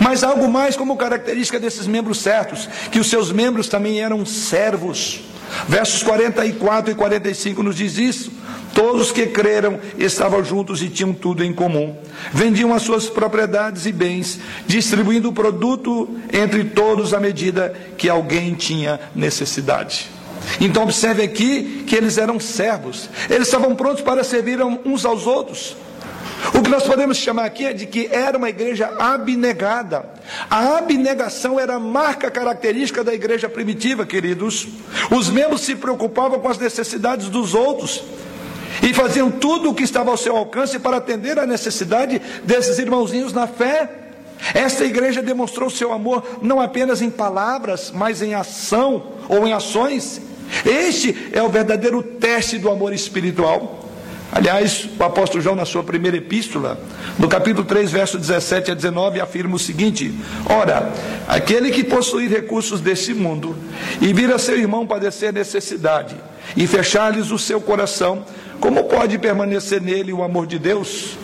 Mas 0.00 0.22
algo 0.22 0.48
mais 0.48 0.76
como 0.76 0.96
característica 0.96 1.60
desses 1.60 1.86
membros 1.86 2.18
certos, 2.18 2.68
que 2.90 2.98
os 2.98 3.08
seus 3.08 3.32
membros 3.32 3.68
também 3.68 4.00
eram 4.00 4.24
servos. 4.24 5.20
Versos 5.68 6.02
44 6.02 6.92
e 6.92 6.94
45 6.94 7.62
nos 7.62 7.76
diz 7.76 7.96
isso. 7.98 8.32
Todos 8.74 9.10
que 9.10 9.26
creram 9.26 9.78
estavam 9.96 10.44
juntos 10.44 10.82
e 10.82 10.88
tinham 10.88 11.12
tudo 11.12 11.42
em 11.42 11.52
comum. 11.52 11.96
Vendiam 12.32 12.74
as 12.74 12.82
suas 12.82 13.08
propriedades 13.08 13.86
e 13.86 13.92
bens, 13.92 14.38
distribuindo 14.66 15.30
o 15.30 15.32
produto 15.32 16.08
entre 16.32 16.64
todos 16.64 17.14
à 17.14 17.20
medida 17.20 17.74
que 17.96 18.08
alguém 18.08 18.54
tinha 18.54 19.00
necessidade. 19.14 20.10
Então 20.60 20.82
observe 20.82 21.22
aqui 21.22 21.84
que 21.86 21.96
eles 21.96 22.18
eram 22.18 22.38
servos. 22.38 23.08
Eles 23.30 23.48
estavam 23.48 23.74
prontos 23.74 24.02
para 24.02 24.22
servir 24.22 24.62
uns 24.62 25.04
aos 25.04 25.26
outros. 25.26 25.76
O 26.54 26.62
que 26.62 26.70
nós 26.70 26.84
podemos 26.84 27.16
chamar 27.16 27.44
aqui 27.44 27.64
é 27.64 27.72
de 27.72 27.86
que 27.86 28.08
era 28.10 28.36
uma 28.36 28.48
igreja 28.48 28.92
abnegada. 28.98 30.04
A 30.50 30.78
abnegação 30.78 31.58
era 31.58 31.74
a 31.74 31.80
marca 31.80 32.30
característica 32.30 33.02
da 33.02 33.14
igreja 33.14 33.48
primitiva, 33.48 34.06
queridos. 34.06 34.68
Os 35.10 35.28
membros 35.28 35.62
se 35.62 35.74
preocupavam 35.74 36.38
com 36.38 36.48
as 36.48 36.58
necessidades 36.58 37.28
dos 37.28 37.54
outros 37.54 38.02
e 38.82 38.92
faziam 38.92 39.30
tudo 39.30 39.70
o 39.70 39.74
que 39.74 39.82
estava 39.82 40.10
ao 40.10 40.16
seu 40.16 40.36
alcance 40.36 40.78
para 40.78 40.98
atender 40.98 41.38
à 41.38 41.46
necessidade 41.46 42.20
desses 42.44 42.78
irmãozinhos 42.78 43.32
na 43.32 43.46
fé. 43.46 43.90
Esta 44.54 44.84
igreja 44.84 45.22
demonstrou 45.22 45.70
seu 45.70 45.92
amor 45.92 46.38
não 46.42 46.60
apenas 46.60 47.00
em 47.00 47.10
palavras, 47.10 47.90
mas 47.92 48.20
em 48.20 48.34
ação 48.34 49.12
ou 49.28 49.46
em 49.46 49.52
ações. 49.52 50.20
Este 50.64 51.30
é 51.32 51.42
o 51.42 51.48
verdadeiro 51.48 52.02
teste 52.02 52.58
do 52.58 52.70
amor 52.70 52.92
espiritual. 52.92 53.85
Aliás, 54.32 54.88
o 54.98 55.04
apóstolo 55.04 55.42
João, 55.42 55.54
na 55.54 55.64
sua 55.64 55.84
primeira 55.84 56.16
epístola, 56.16 56.78
no 57.18 57.28
capítulo 57.28 57.64
3, 57.64 57.90
verso 57.90 58.18
17 58.18 58.72
a 58.72 58.74
19, 58.74 59.20
afirma 59.20 59.54
o 59.54 59.58
seguinte: 59.58 60.12
Ora, 60.48 60.92
aquele 61.28 61.70
que 61.70 61.84
possui 61.84 62.26
recursos 62.26 62.80
deste 62.80 63.14
mundo 63.14 63.56
e 64.00 64.12
vir 64.12 64.32
a 64.32 64.38
seu 64.38 64.58
irmão 64.58 64.86
padecer 64.86 65.32
necessidade 65.32 66.16
e 66.56 66.66
fechar-lhes 66.66 67.30
o 67.30 67.38
seu 67.38 67.60
coração, 67.60 68.24
como 68.60 68.84
pode 68.84 69.16
permanecer 69.18 69.80
nele 69.80 70.12
o 70.12 70.22
amor 70.22 70.46
de 70.46 70.58
Deus? 70.58 71.16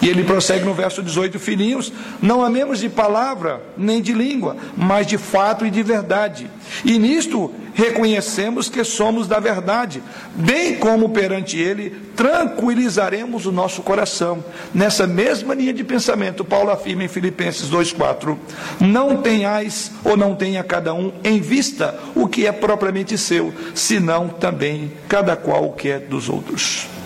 E 0.00 0.08
ele 0.08 0.22
prossegue 0.22 0.64
no 0.64 0.74
verso 0.74 1.02
18: 1.02 1.38
Filhinhos, 1.38 1.92
não 2.22 2.42
amemos 2.44 2.78
de 2.78 2.88
palavra 2.88 3.60
nem 3.76 4.00
de 4.00 4.12
língua, 4.12 4.56
mas 4.76 5.06
de 5.06 5.18
fato 5.18 5.66
e 5.66 5.70
de 5.70 5.82
verdade. 5.82 6.48
E 6.84 6.98
nisto 6.98 7.52
reconhecemos 7.74 8.68
que 8.68 8.82
somos 8.84 9.26
da 9.26 9.38
verdade, 9.38 10.02
bem 10.34 10.76
como 10.76 11.10
perante 11.10 11.56
Ele 11.58 11.90
tranquilizaremos 12.16 13.46
o 13.46 13.52
nosso 13.52 13.82
coração. 13.82 14.42
Nessa 14.74 15.06
mesma 15.06 15.54
linha 15.54 15.72
de 15.72 15.84
pensamento, 15.84 16.44
Paulo 16.44 16.70
afirma 16.70 17.04
em 17.04 17.08
Filipenses 17.08 17.70
2,4: 17.70 18.36
Não 18.80 19.16
tenhais 19.18 19.92
ou 20.04 20.16
não 20.16 20.34
tenha 20.34 20.62
cada 20.62 20.94
um 20.94 21.12
em 21.24 21.40
vista 21.40 21.98
o 22.14 22.28
que 22.28 22.46
é 22.46 22.52
propriamente 22.52 23.16
seu, 23.16 23.52
senão 23.74 24.28
também 24.28 24.92
cada 25.08 25.36
qual 25.36 25.64
o 25.64 25.72
que 25.72 25.88
é 25.88 25.98
dos 25.98 26.28
outros. 26.28 26.97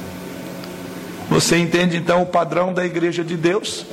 Você 1.33 1.57
entende 1.57 1.97
então 1.97 2.21
o 2.21 2.27
padrão 2.27 2.75
da 2.75 2.85
igreja 2.85 3.25
de 3.25 3.39
Deus? 3.39 3.87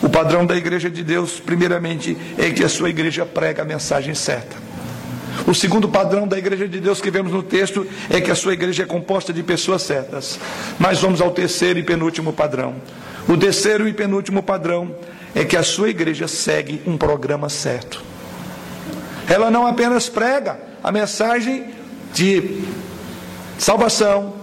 O 0.00 0.08
padrão 0.08 0.46
da 0.46 0.56
igreja 0.56 0.88
de 0.88 1.02
Deus, 1.02 1.40
primeiramente, 1.40 2.16
é 2.38 2.50
que 2.50 2.62
a 2.62 2.68
sua 2.68 2.88
igreja 2.88 3.26
prega 3.26 3.62
a 3.62 3.64
mensagem 3.64 4.14
certa. 4.14 4.54
O 5.44 5.52
segundo 5.52 5.88
padrão 5.88 6.26
da 6.26 6.38
igreja 6.38 6.68
de 6.68 6.78
Deus 6.78 7.00
que 7.00 7.10
vemos 7.10 7.32
no 7.32 7.42
texto 7.42 7.84
é 8.08 8.20
que 8.20 8.30
a 8.30 8.36
sua 8.36 8.52
igreja 8.52 8.84
é 8.84 8.86
composta 8.86 9.32
de 9.32 9.42
pessoas 9.42 9.82
certas. 9.82 10.38
Mas 10.78 11.00
vamos 11.00 11.20
ao 11.20 11.32
terceiro 11.32 11.80
e 11.80 11.82
penúltimo 11.82 12.32
padrão. 12.32 12.76
O 13.28 13.36
terceiro 13.36 13.88
e 13.88 13.92
penúltimo 13.92 14.40
padrão 14.40 14.94
é 15.34 15.44
que 15.44 15.56
a 15.56 15.64
sua 15.64 15.90
igreja 15.90 16.28
segue 16.28 16.80
um 16.86 16.96
programa 16.96 17.48
certo. 17.48 18.04
Ela 19.28 19.50
não 19.50 19.66
apenas 19.66 20.08
prega 20.08 20.60
a 20.80 20.92
mensagem 20.92 21.70
de 22.14 22.62
salvação, 23.58 24.41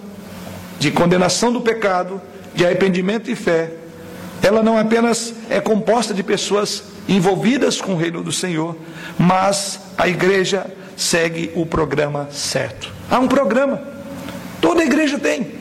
de 0.79 0.89
condenação 0.89 1.51
do 1.51 1.61
pecado, 1.61 2.21
de 2.55 2.65
arrependimento 2.65 3.29
e 3.29 3.35
fé. 3.35 3.73
Ela 4.41 4.63
não 4.63 4.77
apenas 4.77 5.33
é 5.49 5.59
composta 5.59 6.13
de 6.13 6.23
pessoas 6.23 6.83
envolvidas 7.07 7.81
com 7.81 7.93
o 7.93 7.97
reino 7.97 8.23
do 8.23 8.31
Senhor, 8.31 8.75
mas 9.17 9.81
a 9.97 10.07
igreja 10.07 10.65
segue 10.95 11.51
o 11.55 11.65
programa 11.65 12.29
certo. 12.31 12.91
Há 13.11 13.19
um 13.19 13.27
programa. 13.27 13.81
Toda 14.61 14.83
igreja 14.83 15.19
tem. 15.19 15.59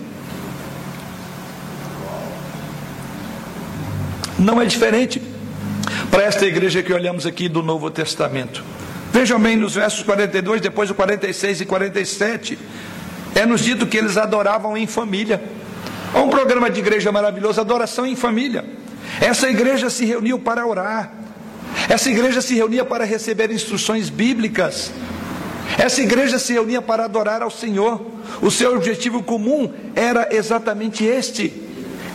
Não 4.39 4.63
é 4.63 4.67
diferente 4.67 5.21
para 6.11 6.23
esta 6.23 6.47
igreja 6.47 6.83
que 6.83 6.93
olhamos 6.93 7.27
aqui 7.27 7.49
do 7.49 7.63
Novo 7.63 7.91
Testamento. 7.91 8.63
Vejam 9.13 9.41
bem 9.41 9.57
nos 9.57 9.75
versos 9.75 10.03
42, 10.03 10.61
depois 10.61 10.89
do 10.89 10.95
46 10.95 11.63
e 11.63 11.67
47, 11.67 12.59
é 13.35 13.47
nos 13.47 13.61
dito 13.61 13.87
que 13.87 13.97
eles 13.97 14.17
adoravam 14.17 14.77
em 14.77 14.87
família. 14.87 15.43
Há 16.15 16.21
um 16.21 16.29
programa 16.29 16.71
de 16.71 16.81
igreja 16.81 17.13
maravilhoso, 17.13 17.61
adoração 17.61 18.07
em 18.07 18.17
família. 18.17 18.65
Essa 19.21 19.49
igreja 19.49 19.91
se 19.91 20.05
reuniu 20.05 20.39
para 20.39 20.67
orar. 20.67 21.13
Essa 21.89 22.11
igreja 22.11 22.41
se 22.41 22.55
reunia 22.55 22.85
para 22.85 23.05
receber 23.05 23.51
instruções 23.51 24.09
bíblicas. 24.09 24.91
Essa 25.77 26.01
igreja 26.01 26.39
se 26.39 26.53
reunia 26.53 26.81
para 26.81 27.05
adorar 27.05 27.43
ao 27.43 27.51
Senhor. 27.51 28.05
O 28.41 28.51
seu 28.51 28.75
objetivo 28.75 29.23
comum 29.23 29.73
era 29.95 30.29
exatamente 30.31 31.05
este: 31.05 31.53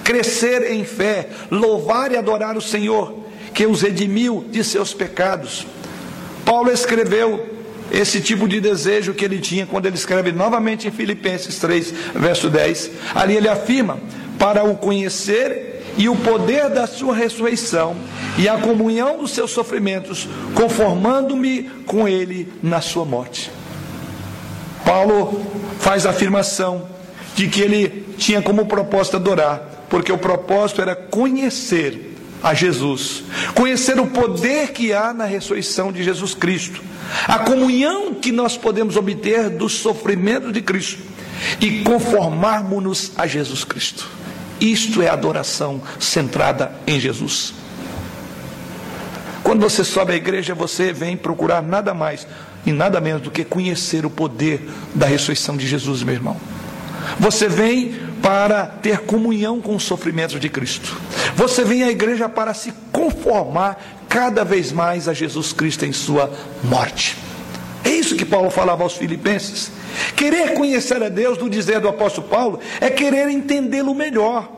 crescer 0.04 0.72
em 0.72 0.84
fé, 0.84 1.30
louvar 1.52 2.12
e 2.12 2.18
adorar 2.18 2.58
o 2.58 2.62
Senhor, 2.62 3.20
que 3.54 3.66
os 3.66 3.82
redimiu 3.82 4.46
de 4.50 4.64
seus 4.64 4.94
pecados. 4.94 5.66
Paulo 6.46 6.72
escreveu 6.72 7.53
esse 7.92 8.22
tipo 8.22 8.48
de 8.48 8.60
desejo 8.60 9.14
que 9.14 9.24
ele 9.24 9.40
tinha 9.40 9.66
quando 9.66 9.86
ele 9.86 9.96
escreve 9.96 10.32
novamente 10.32 10.88
em 10.88 10.92
Filipenses 10.92 11.58
3, 11.60 11.94
verso 12.16 12.50
10. 12.50 12.92
Ali 13.14 13.36
ele 13.36 13.48
afirma: 13.48 14.00
para 14.38 14.64
o 14.64 14.76
conhecer 14.76 15.74
e 15.98 16.10
o 16.10 16.16
poder 16.16 16.70
da 16.70 16.88
sua 16.88 17.16
ressurreição 17.16 17.96
e 18.38 18.50
a 18.50 18.58
comunhão 18.58 19.18
dos 19.18 19.32
seus 19.32 19.52
sofrimentos, 19.52 20.28
conformando-me 20.56 21.64
com 21.86 22.08
ele 22.08 22.52
na 22.62 22.82
sua 22.82 23.06
morte. 23.06 23.52
Paulo 24.84 25.46
faz 25.80 26.06
a 26.06 26.10
afirmação 26.10 26.88
de 27.36 27.48
que 27.48 27.62
ele 27.62 28.06
tinha 28.18 28.42
como 28.42 28.66
propósito 28.66 29.18
adorar, 29.18 29.86
porque 29.90 30.12
o 30.12 30.18
propósito 30.18 30.82
era 30.82 30.96
conhecer 30.96 32.13
a 32.44 32.54
Jesus, 32.54 33.24
conhecer 33.56 34.00
o 34.00 34.08
poder 34.08 34.74
que 34.74 34.92
há 34.92 35.14
na 35.14 35.24
ressurreição 35.24 35.94
de 35.94 36.04
Jesus 36.04 36.34
Cristo, 36.34 36.82
a 37.26 37.40
comunhão 37.40 38.14
que 38.14 38.34
nós 38.34 38.58
podemos 38.58 38.98
obter 38.98 39.50
do 39.50 39.70
sofrimento 39.70 40.52
de 40.52 40.62
Cristo 40.62 41.02
e 41.62 41.82
conformarmos-nos 41.84 43.14
a 43.18 43.26
Jesus 43.26 43.64
Cristo. 43.64 44.10
Isto 44.60 45.02
é 45.02 45.10
adoração 45.10 45.82
centrada 46.00 46.74
em 46.86 47.00
Jesus. 47.00 47.54
Quando 49.44 49.62
você 49.62 49.84
sobe 49.84 50.14
à 50.14 50.16
igreja, 50.16 50.54
você 50.54 50.94
vem 50.94 51.18
procurar 51.18 51.62
nada 51.62 51.94
mais 51.94 52.28
e 52.66 52.72
nada 52.72 53.02
menos 53.02 53.22
do 53.22 53.32
que 53.32 53.44
conhecer 53.44 54.06
o 54.06 54.10
poder 54.10 54.70
da 54.94 55.06
ressurreição 55.06 55.58
de 55.58 55.68
Jesus, 55.68 56.04
meu 56.04 56.14
irmão. 56.14 56.38
Você 57.20 57.48
vem 57.48 57.94
para 58.24 58.66
ter 58.66 59.00
comunhão 59.00 59.60
com 59.60 59.76
os 59.76 59.84
sofrimentos 59.84 60.40
de 60.40 60.48
Cristo. 60.48 60.98
Você 61.36 61.66
vem 61.66 61.84
à 61.84 61.92
igreja 61.92 62.30
para 62.30 62.54
se 62.54 62.74
conformar 62.90 64.06
cada 64.08 64.46
vez 64.46 64.72
mais 64.72 65.10
a 65.10 65.14
Jesus 65.14 65.52
Cristo 65.52 65.86
em 65.86 65.92
sua 65.92 66.32
morte. 66.64 67.18
É 67.84 67.90
isso 67.90 68.16
que 68.16 68.24
Paulo 68.24 68.50
falava 68.50 68.82
aos 68.82 68.94
Filipenses. 68.94 69.72
Querer 70.16 70.54
conhecer 70.54 71.04
a 71.04 71.10
Deus, 71.10 71.38
no 71.38 71.50
dizer 71.50 71.82
do 71.82 71.90
apóstolo 71.90 72.30
Paulo, 72.30 72.62
é 72.80 72.90
querer 72.90 73.28
entendê-lo 73.28 73.94
melhor. 73.94 74.50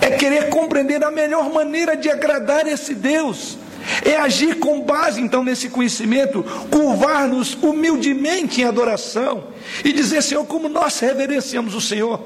É 0.00 0.10
querer 0.10 0.48
compreender 0.48 1.04
a 1.04 1.10
melhor 1.12 1.52
maneira 1.52 1.96
de 1.96 2.10
agradar 2.10 2.66
esse 2.66 2.96
Deus. 2.96 3.58
É 4.04 4.16
agir 4.16 4.56
com 4.56 4.82
base 4.82 5.20
então 5.20 5.44
nesse 5.44 5.68
conhecimento, 5.68 6.42
curvar-nos 6.70 7.54
humildemente 7.54 8.60
em 8.60 8.64
adoração 8.64 9.44
e 9.84 9.92
dizer, 9.92 10.22
Senhor, 10.22 10.44
como 10.46 10.68
nós 10.68 10.98
reverenciamos 11.00 11.74
o 11.74 11.80
Senhor. 11.80 12.20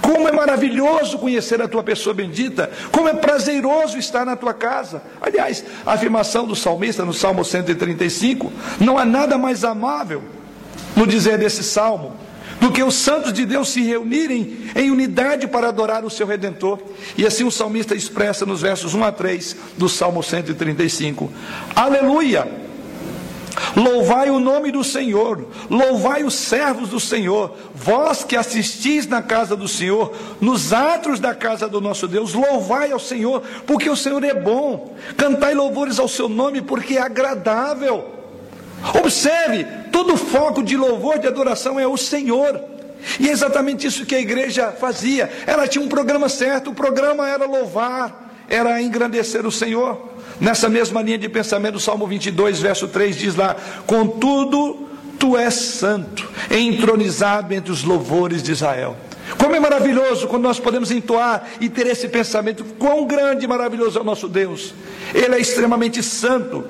Como 0.00 0.28
é 0.28 0.32
maravilhoso 0.32 1.18
conhecer 1.18 1.62
a 1.62 1.68
tua 1.68 1.82
pessoa 1.82 2.12
bendita, 2.12 2.70
como 2.92 3.08
é 3.08 3.14
prazeroso 3.14 3.96
estar 3.96 4.26
na 4.26 4.36
tua 4.36 4.52
casa. 4.52 5.02
Aliás, 5.18 5.64
a 5.86 5.94
afirmação 5.94 6.46
do 6.46 6.54
salmista 6.54 7.06
no 7.06 7.12
Salmo 7.14 7.42
135, 7.42 8.52
não 8.78 8.98
há 8.98 9.04
nada 9.06 9.38
mais 9.38 9.64
amável 9.64 10.22
no 10.94 11.06
dizer 11.06 11.38
desse 11.38 11.64
salmo 11.64 12.12
do 12.60 12.70
que 12.70 12.82
os 12.82 12.94
santos 12.94 13.32
de 13.32 13.44
Deus 13.44 13.68
se 13.68 13.82
reunirem 13.82 14.70
em 14.74 14.90
unidade 14.90 15.46
para 15.46 15.68
adorar 15.68 16.04
o 16.04 16.10
seu 16.10 16.26
redentor. 16.26 16.78
E 17.16 17.26
assim 17.26 17.44
o 17.44 17.50
salmista 17.50 17.94
expressa 17.94 18.46
nos 18.46 18.62
versos 18.62 18.94
1 18.94 19.04
a 19.04 19.12
3 19.12 19.56
do 19.76 19.88
Salmo 19.88 20.22
135. 20.22 21.30
Aleluia! 21.74 22.64
Louvai 23.76 24.30
o 24.30 24.40
nome 24.40 24.72
do 24.72 24.82
Senhor, 24.82 25.46
louvai 25.70 26.24
os 26.24 26.34
servos 26.34 26.88
do 26.88 26.98
Senhor, 26.98 27.56
vós 27.74 28.24
que 28.24 28.36
assistis 28.36 29.06
na 29.06 29.22
casa 29.22 29.56
do 29.56 29.68
Senhor, 29.68 30.12
nos 30.40 30.72
atos 30.72 31.20
da 31.20 31.34
casa 31.34 31.68
do 31.68 31.80
nosso 31.80 32.08
Deus, 32.08 32.34
louvai 32.34 32.90
ao 32.90 32.98
Senhor, 32.98 33.42
porque 33.66 33.88
o 33.88 33.96
Senhor 33.96 34.22
é 34.24 34.34
bom, 34.34 34.94
cantai 35.16 35.54
louvores 35.54 35.98
ao 35.98 36.08
seu 36.08 36.28
nome, 36.28 36.62
porque 36.62 36.96
é 36.96 37.02
agradável. 37.02 38.13
Observe, 38.92 39.66
Todo 39.94 40.16
foco 40.16 40.60
de 40.60 40.76
louvor, 40.76 41.20
de 41.20 41.28
adoração 41.28 41.78
é 41.78 41.86
o 41.86 41.96
Senhor. 41.96 42.60
E 43.20 43.28
é 43.28 43.30
exatamente 43.30 43.86
isso 43.86 44.04
que 44.04 44.16
a 44.16 44.20
igreja 44.20 44.72
fazia. 44.72 45.30
Ela 45.46 45.68
tinha 45.68 45.84
um 45.84 45.88
programa 45.88 46.28
certo, 46.28 46.70
o 46.70 46.74
programa 46.74 47.28
era 47.28 47.46
louvar, 47.46 48.34
era 48.48 48.82
engrandecer 48.82 49.46
o 49.46 49.52
Senhor. 49.52 50.10
Nessa 50.40 50.68
mesma 50.68 51.00
linha 51.00 51.16
de 51.16 51.28
pensamento, 51.28 51.76
o 51.76 51.80
Salmo 51.80 52.08
22, 52.08 52.60
verso 52.60 52.88
3 52.88 53.16
diz 53.16 53.36
lá: 53.36 53.54
Contudo, 53.86 54.88
tu 55.16 55.36
és 55.36 55.54
santo, 55.54 56.28
entronizado 56.50 57.54
entre 57.54 57.70
os 57.70 57.84
louvores 57.84 58.42
de 58.42 58.50
Israel. 58.50 58.96
Como 59.38 59.54
é 59.54 59.60
maravilhoso 59.60 60.26
quando 60.26 60.42
nós 60.42 60.58
podemos 60.58 60.90
entoar 60.90 61.50
e 61.60 61.68
ter 61.68 61.86
esse 61.86 62.08
pensamento: 62.08 62.64
quão 62.80 63.06
grande 63.06 63.44
e 63.44 63.48
maravilhoso 63.48 63.96
é 63.96 64.02
o 64.02 64.04
nosso 64.04 64.26
Deus. 64.26 64.74
Ele 65.14 65.36
é 65.36 65.40
extremamente 65.40 66.02
santo 66.02 66.64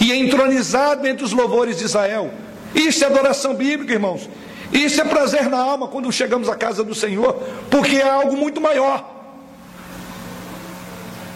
e 0.00 0.12
é 0.12 0.16
entronizado 0.16 1.06
entre 1.06 1.24
os 1.24 1.32
louvores 1.32 1.78
de 1.78 1.84
Israel. 1.84 2.30
Isso 2.74 3.02
é 3.02 3.06
adoração 3.06 3.54
bíblica, 3.54 3.92
irmãos. 3.92 4.28
Isso 4.72 5.00
é 5.00 5.04
prazer 5.04 5.48
na 5.48 5.58
alma 5.58 5.88
quando 5.88 6.12
chegamos 6.12 6.48
à 6.48 6.54
casa 6.54 6.84
do 6.84 6.94
Senhor, 6.94 7.34
porque 7.70 7.96
é 7.96 8.08
algo 8.08 8.36
muito 8.36 8.60
maior. 8.60 9.18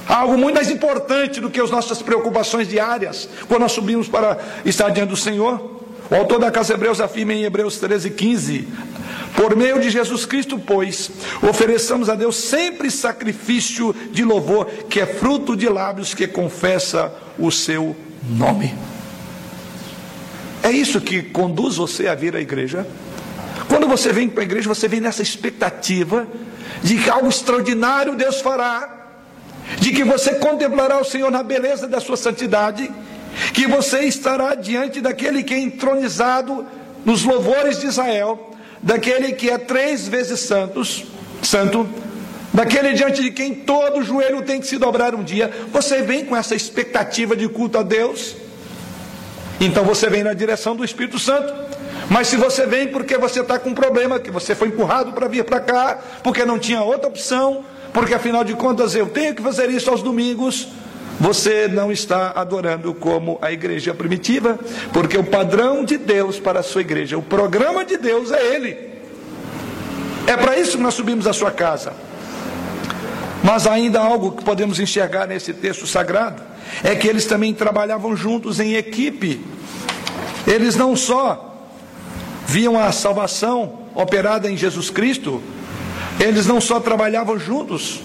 Algo 0.07 0.37
muito 0.37 0.55
mais 0.55 0.71
importante 0.71 1.41
do 1.41 1.51
que 1.51 1.61
as 1.61 1.71
nossas 1.71 2.01
preocupações 2.03 2.69
diárias, 2.69 3.29
quando 3.49 3.63
nós 3.63 3.73
subimos 3.73 4.07
para 4.07 4.39
estar 4.65 4.91
diante 4.91 5.09
do 5.09 5.17
Senhor. 5.17 5.73
O 6.11 6.15
autor 6.15 6.39
da 6.39 6.51
Casa 6.51 6.75
Hebreus 6.75 7.01
afirma 7.01 7.33
em 7.33 7.45
Hebreus 7.45 7.79
13, 7.79 8.11
15: 8.11 8.69
Por 9.35 9.57
meio 9.57 9.81
de 9.81 9.91
Jesus 9.91 10.27
Cristo, 10.27 10.59
pois, 10.59 11.11
ofereçamos 11.43 12.09
a 12.11 12.15
Deus 12.15 12.37
sempre 12.37 12.91
sacrifício 12.91 13.95
de 14.13 14.23
louvor, 14.23 14.67
que 14.89 15.01
é 15.01 15.07
fruto 15.07 15.57
de 15.57 15.69
lábios 15.69 16.15
que 16.15 16.29
confessa 16.29 17.13
o 17.39 17.51
seu 17.51 17.97
nome. 18.29 18.75
É 20.63 20.71
isso 20.71 21.01
que 21.01 21.23
conduz 21.23 21.77
você 21.77 22.09
a 22.09 22.15
vir 22.15 22.35
à 22.35 22.41
igreja. 22.41 22.87
Quando 23.69 23.87
você 23.87 24.13
vem 24.13 24.29
para 24.29 24.43
a 24.43 24.45
igreja, 24.45 24.69
você 24.69 24.89
vem 24.89 25.01
nessa 25.01 25.23
expectativa 25.23 26.27
de 26.83 26.97
que 26.97 27.11
algo 27.11 27.29
extraordinário 27.29 28.17
Deus 28.17 28.41
fará, 28.41 29.09
de 29.79 29.93
que 29.93 30.05
você 30.05 30.35
contemplará 30.35 30.99
o 30.99 31.05
Senhor 31.05 31.31
na 31.31 31.43
beleza 31.43 31.87
da 31.87 32.01
sua 32.01 32.17
santidade, 32.17 32.91
que 33.53 33.67
você 33.67 34.01
estará 34.01 34.55
diante 34.55 35.01
daquele 35.01 35.43
que 35.43 35.55
é 35.55 35.59
entronizado 35.59 36.67
nos 37.05 37.25
louvores 37.25 37.81
de 37.81 37.87
Israel, 37.87 38.55
daquele 38.83 39.33
que 39.33 39.51
é 39.51 39.59
três 39.59 40.09
vezes 40.09 40.41
santos, 40.41 41.05
santo, 41.43 41.89
daquele 42.55 42.93
diante 42.93 43.21
de 43.21 43.33
quem 43.33 43.53
todo 43.53 44.03
joelho 44.05 44.41
tem 44.43 44.61
que 44.61 44.67
se 44.69 44.79
dobrar 44.79 45.13
um 45.13 45.25
dia. 45.25 45.51
Você 45.73 46.03
vem 46.03 46.25
com 46.25 46.37
essa 46.37 46.55
expectativa 46.55 47.35
de 47.35 47.49
culto 47.49 47.77
a 47.77 47.83
Deus. 47.83 48.37
Então 49.61 49.85
você 49.85 50.09
vem 50.09 50.23
na 50.23 50.33
direção 50.33 50.77
do 50.77 50.85
Espírito 50.85 51.19
Santo. 51.19 51.53
Mas 52.09 52.29
se 52.29 52.37
você 52.37 52.65
vem 52.65 52.89
porque 52.89 53.19
você 53.19 53.41
está 53.41 53.59
com 53.59 53.71
um 53.71 53.75
problema, 53.75 54.21
que 54.21 54.31
você 54.31 54.55
foi 54.55 54.69
empurrado 54.69 55.13
para 55.13 55.27
vir 55.27 55.43
para 55.43 55.59
cá, 55.59 55.99
porque 56.23 56.45
não 56.45 56.59
tinha 56.59 56.83
outra 56.83 57.09
opção, 57.09 57.65
porque 57.93 58.15
afinal 58.15 58.45
de 58.45 58.55
contas 58.55 58.95
eu 58.95 59.09
tenho 59.09 59.35
que 59.35 59.43
fazer 59.43 59.69
isso 59.71 59.91
aos 59.91 60.03
domingos, 60.03 60.69
você 61.19 61.67
não 61.67 61.91
está 61.91 62.33
adorando 62.37 62.93
como 62.93 63.39
a 63.41 63.51
igreja 63.51 63.95
primitiva, 63.95 64.59
porque 64.93 65.17
o 65.17 65.25
padrão 65.25 65.85
de 65.85 65.97
Deus 65.97 66.39
para 66.39 66.61
a 66.61 66.63
sua 66.63 66.83
igreja, 66.83 67.17
o 67.17 67.23
programa 67.23 67.85
de 67.85 67.97
Deus 67.97 68.31
é 68.31 68.55
Ele. 68.55 68.77
É 70.27 70.37
para 70.37 70.59
isso 70.59 70.77
que 70.77 70.83
nós 70.83 70.95
subimos 70.95 71.27
à 71.27 71.33
sua 71.33 71.51
casa. 71.51 71.93
Mas 73.45 73.67
ainda 73.67 74.01
algo 74.01 74.33
que 74.33 74.43
podemos 74.43 74.81
enxergar 74.81 75.27
nesse 75.27 75.53
texto 75.53 75.87
sagrado 75.87 76.43
é 76.83 76.95
que 76.95 77.07
eles 77.07 77.27
também 77.27 77.53
trabalhavam 77.53 78.17
juntos 78.17 78.59
em 78.59 78.73
equipe. 78.73 79.39
Eles 80.47 80.77
não 80.77 80.97
só 80.97 81.55
viam 82.47 82.81
a 82.81 82.91
salvação 82.91 83.81
operada 83.95 84.51
em 84.51 84.57
Jesus 84.57 84.89
Cristo, 84.89 85.43
eles 86.19 86.47
não 86.47 86.59
só 86.59 86.81
trabalhavam 86.81 87.39
juntos, 87.39 88.01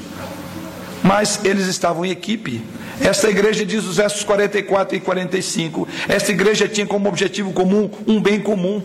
mas 1.01 1.39
eles 1.45 1.67
estavam 1.67 2.05
em 2.05 2.11
equipe. 2.11 2.61
Esta 2.99 3.29
igreja 3.29 3.65
diz 3.65 3.85
os 3.85 3.95
versos 3.95 4.25
44 4.25 4.97
e 4.97 4.99
45. 4.99 5.87
Esta 6.09 6.31
igreja 6.31 6.67
tinha 6.67 6.85
como 6.85 7.07
objetivo 7.07 7.53
comum 7.53 7.89
um 8.05 8.21
bem 8.21 8.41
comum. 8.41 8.81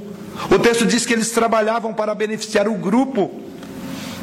O 0.49 0.59
texto 0.61 0.87
diz 0.87 1.05
que 1.05 1.15
eles 1.15 1.31
trabalhavam 1.33 1.93
para 1.93 2.15
beneficiar 2.15 2.69
o 2.69 2.75
grupo. 2.75 3.43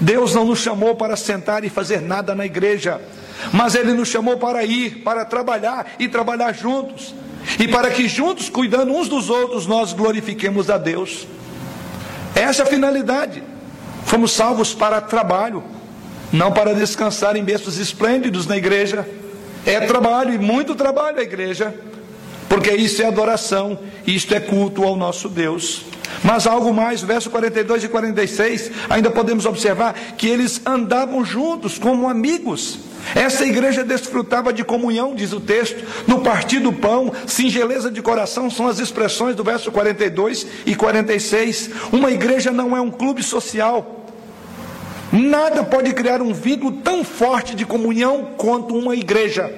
Deus 0.02 0.34
não 0.34 0.44
nos 0.44 0.60
chamou 0.60 0.96
para 0.96 1.16
sentar 1.16 1.64
e 1.64 1.70
fazer 1.70 2.02
nada 2.02 2.34
na 2.34 2.46
igreja, 2.46 3.00
mas 3.54 3.76
Ele 3.76 3.94
nos 3.94 4.10
chamou 4.10 4.38
para 4.38 4.64
ir, 4.64 5.04
para 5.04 5.24
trabalhar 5.24 5.94
e 6.00 6.08
trabalhar 6.08 6.54
juntos. 6.54 7.14
E 7.60 7.68
para 7.68 7.90
que 7.92 8.08
juntos, 8.08 8.50
cuidando 8.50 8.92
uns 8.94 9.08
dos 9.08 9.30
outros, 9.30 9.68
nós 9.68 9.94
glorifiquemos 9.94 10.70
a 10.70 10.78
Deus. 10.78 11.28
Essa 12.36 12.64
é 12.64 12.66
a 12.66 12.70
finalidade. 12.70 13.44
Fomos 14.06 14.32
salvos 14.32 14.74
para 14.74 15.00
trabalho, 15.00 15.64
não 16.32 16.52
para 16.52 16.74
descansar 16.74 17.36
em 17.36 17.44
berços 17.44 17.78
esplêndidos 17.78 18.48
na 18.48 18.58
igreja. 18.58 19.08
É 19.66 19.82
trabalho 19.82 20.34
e 20.34 20.40
muito 20.40 20.74
trabalho 20.74 21.20
a 21.20 21.24
igreja, 21.24 21.74
porque 22.50 22.72
isso 22.72 23.04
é 23.04 23.06
adoração, 23.06 23.78
isto 24.08 24.34
é 24.34 24.40
culto 24.40 24.84
ao 24.84 24.96
nosso 24.96 25.30
Deus. 25.30 25.84
Mas 26.24 26.46
algo 26.48 26.74
mais, 26.74 27.02
verso 27.02 27.30
42 27.30 27.84
e 27.84 27.90
46, 27.90 28.72
ainda 28.90 29.10
podemos 29.10 29.46
observar 29.46 29.94
que 30.18 30.28
eles 30.28 30.62
andavam 30.66 31.24
juntos 31.26 31.78
como 31.78 32.10
amigos. 32.10 32.80
Essa 33.16 33.46
igreja 33.46 33.84
desfrutava 33.84 34.54
de 34.54 34.64
comunhão, 34.64 35.16
diz 35.16 35.34
o 35.34 35.40
texto, 35.40 35.84
no 36.08 36.22
partir 36.22 36.60
do 36.60 36.72
pão, 36.72 37.12
singeleza 37.26 37.90
de 37.90 38.02
coração 38.02 38.50
são 38.50 38.68
as 38.68 38.80
expressões 38.80 39.36
do 39.36 39.44
verso 39.44 39.72
42 39.72 40.46
e 40.66 40.76
46. 40.76 41.72
Uma 41.92 42.12
igreja 42.12 42.52
não 42.52 42.78
é 42.78 42.82
um 42.82 42.92
clube 42.92 43.24
social. 43.24 44.06
Nada 45.12 45.64
pode 45.64 45.94
criar 45.94 46.22
um 46.22 46.34
vínculo 46.34 46.72
tão 46.72 47.04
forte 47.04 47.56
de 47.56 47.66
comunhão 47.66 48.30
quanto 48.38 48.76
uma 48.76 48.96
igreja. 48.96 49.54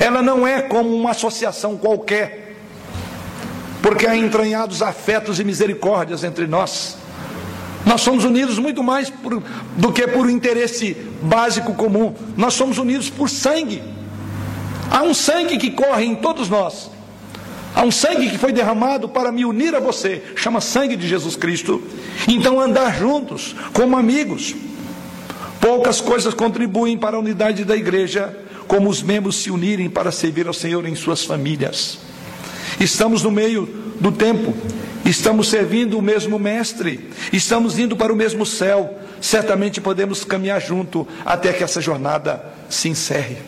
Ela 0.00 0.22
não 0.22 0.46
é 0.46 0.62
como 0.62 0.94
uma 0.94 1.10
associação 1.10 1.76
qualquer, 1.76 2.45
porque 3.86 4.04
há 4.04 4.16
entranhados 4.16 4.82
afetos 4.82 5.38
e 5.38 5.44
misericórdias 5.44 6.24
entre 6.24 6.44
nós. 6.48 6.96
Nós 7.84 8.00
somos 8.00 8.24
unidos 8.24 8.58
muito 8.58 8.82
mais 8.82 9.08
por, 9.08 9.40
do 9.76 9.92
que 9.92 10.08
por 10.08 10.28
interesse 10.28 10.96
básico 11.22 11.72
comum. 11.72 12.12
Nós 12.36 12.54
somos 12.54 12.78
unidos 12.78 13.08
por 13.08 13.30
sangue. 13.30 13.80
Há 14.90 15.04
um 15.04 15.14
sangue 15.14 15.56
que 15.56 15.70
corre 15.70 16.04
em 16.04 16.16
todos 16.16 16.48
nós. 16.48 16.90
Há 17.76 17.84
um 17.84 17.92
sangue 17.92 18.28
que 18.28 18.36
foi 18.36 18.52
derramado 18.52 19.08
para 19.08 19.30
me 19.30 19.44
unir 19.44 19.72
a 19.76 19.78
você, 19.78 20.20
chama 20.34 20.60
sangue 20.60 20.96
de 20.96 21.06
Jesus 21.06 21.36
Cristo. 21.36 21.80
Então 22.26 22.58
andar 22.58 22.98
juntos, 22.98 23.54
como 23.72 23.96
amigos. 23.96 24.52
Poucas 25.60 26.00
coisas 26.00 26.34
contribuem 26.34 26.98
para 26.98 27.16
a 27.16 27.20
unidade 27.20 27.64
da 27.64 27.76
igreja, 27.76 28.36
como 28.66 28.90
os 28.90 29.00
membros 29.00 29.36
se 29.36 29.48
unirem 29.48 29.88
para 29.88 30.10
servir 30.10 30.48
ao 30.48 30.52
Senhor 30.52 30.84
em 30.88 30.96
suas 30.96 31.24
famílias. 31.24 32.00
Estamos 32.80 33.22
no 33.22 33.30
meio 33.30 33.66
do 34.00 34.12
tempo 34.12 34.54
Estamos 35.06 35.48
servindo 35.48 35.96
o 35.96 36.02
mesmo 36.02 36.36
Mestre, 36.36 37.10
estamos 37.32 37.78
indo 37.78 37.96
para 37.96 38.12
o 38.12 38.16
mesmo 38.16 38.44
céu. 38.44 38.98
Certamente 39.20 39.80
podemos 39.80 40.24
caminhar 40.24 40.60
junto 40.60 41.06
até 41.24 41.52
que 41.52 41.62
essa 41.62 41.80
jornada 41.80 42.44
se 42.68 42.88
encerre. 42.88 43.38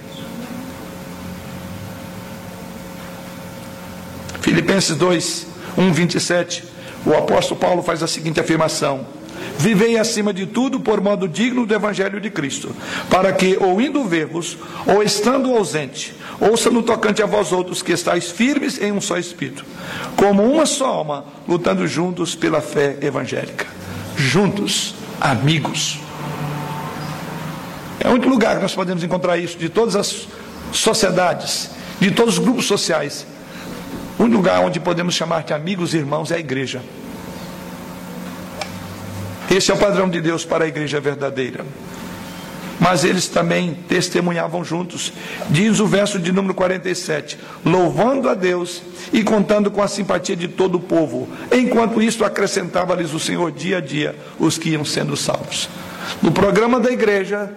Filipenses 4.41 4.95
2, 4.95 5.47
1, 5.77 5.93
27. 5.93 6.65
O 7.05 7.13
apóstolo 7.13 7.59
Paulo 7.59 7.83
faz 7.83 8.05
a 8.05 8.07
seguinte 8.07 8.39
afirmação: 8.39 9.05
Vivei 9.59 9.99
acima 9.99 10.33
de 10.33 10.47
tudo 10.47 10.79
por 10.79 11.01
modo 11.01 11.29
digno 11.29 11.67
do 11.67 11.75
Evangelho 11.75 12.21
de 12.21 12.31
Cristo, 12.31 12.75
para 13.11 13.33
que, 13.33 13.57
ou 13.61 13.81
indo 13.81 14.05
ver-vos, 14.05 14.57
ou 14.87 15.03
estando 15.03 15.55
ausente, 15.55 16.15
ouça 16.41 16.71
no 16.71 16.83
tocante 16.83 17.23
a 17.23 17.27
vós 17.27 17.53
outros 17.53 17.83
que 17.83 17.93
estáis 17.93 18.31
firmes 18.31 18.81
em 18.81 18.93
um 18.93 19.01
só 19.01 19.19
Espírito, 19.19 19.65
como 20.17 20.45
uma 20.45 20.65
só 20.65 20.87
alma, 20.87 21.25
lutando 21.47 21.87
juntos 21.87 22.35
pela 22.35 22.61
fé 22.61 22.97
evangélica. 23.01 23.67
Juntos, 24.17 24.95
amigos. 25.21 25.99
É 28.01 28.09
o 28.09 28.13
único 28.13 28.29
lugar 28.29 28.57
que 28.57 28.63
nós 28.63 28.75
podemos 28.75 29.03
encontrar 29.03 29.39
isso, 29.39 29.59
de 29.59 29.69
todas 29.69 29.97
as 29.97 30.29
sociedades, 30.73 31.71
de 32.01 32.11
todos 32.11 32.39
os 32.39 32.45
grupos 32.45 32.67
sociais. 32.67 33.27
O 34.19 34.23
único 34.23 34.37
lugar 34.37 34.61
onde 34.61 34.79
podemos 34.79 35.15
chamar 35.15 35.43
de 35.43 35.53
amigos 35.53 35.95
e 35.95 35.99
irmãos 35.99 36.31
é 36.31 36.37
a 36.37 36.39
igreja. 36.39 36.81
Esse 39.51 39.71
é 39.71 39.75
o 39.75 39.79
padrão 39.79 40.09
de 40.09 40.21
Deus 40.21 40.45
para 40.45 40.65
a 40.65 40.69
igreja 40.69 41.01
verdadeira. 41.01 41.65
Mas 42.81 43.03
eles 43.03 43.27
também 43.27 43.77
testemunhavam 43.89 44.65
juntos. 44.65 45.13
Diz 45.51 45.81
o 45.81 45.87
verso 45.87 46.19
de 46.19 46.31
número 46.31 46.55
47: 46.55 47.39
louvando 47.65 48.29
a 48.29 48.35
Deus 48.35 48.83
e 49.13 49.23
contando 49.25 49.71
com 49.71 49.83
a 49.83 49.89
simpatia 49.89 50.37
de 50.37 50.47
todo 50.47 50.77
o 50.77 50.81
povo. 50.81 51.29
Enquanto 51.51 52.01
isso, 52.01 52.25
acrescentava-lhes 52.25 53.13
o 53.13 53.19
Senhor 53.19 53.51
dia 53.51 53.79
a 53.79 53.81
dia 53.81 54.15
os 54.39 54.59
que 54.59 54.71
iam 54.71 54.85
sendo 54.85 55.17
salvos. 55.17 55.69
No 56.23 56.31
programa 56.31 56.79
da 56.79 56.91
igreja, 56.91 57.51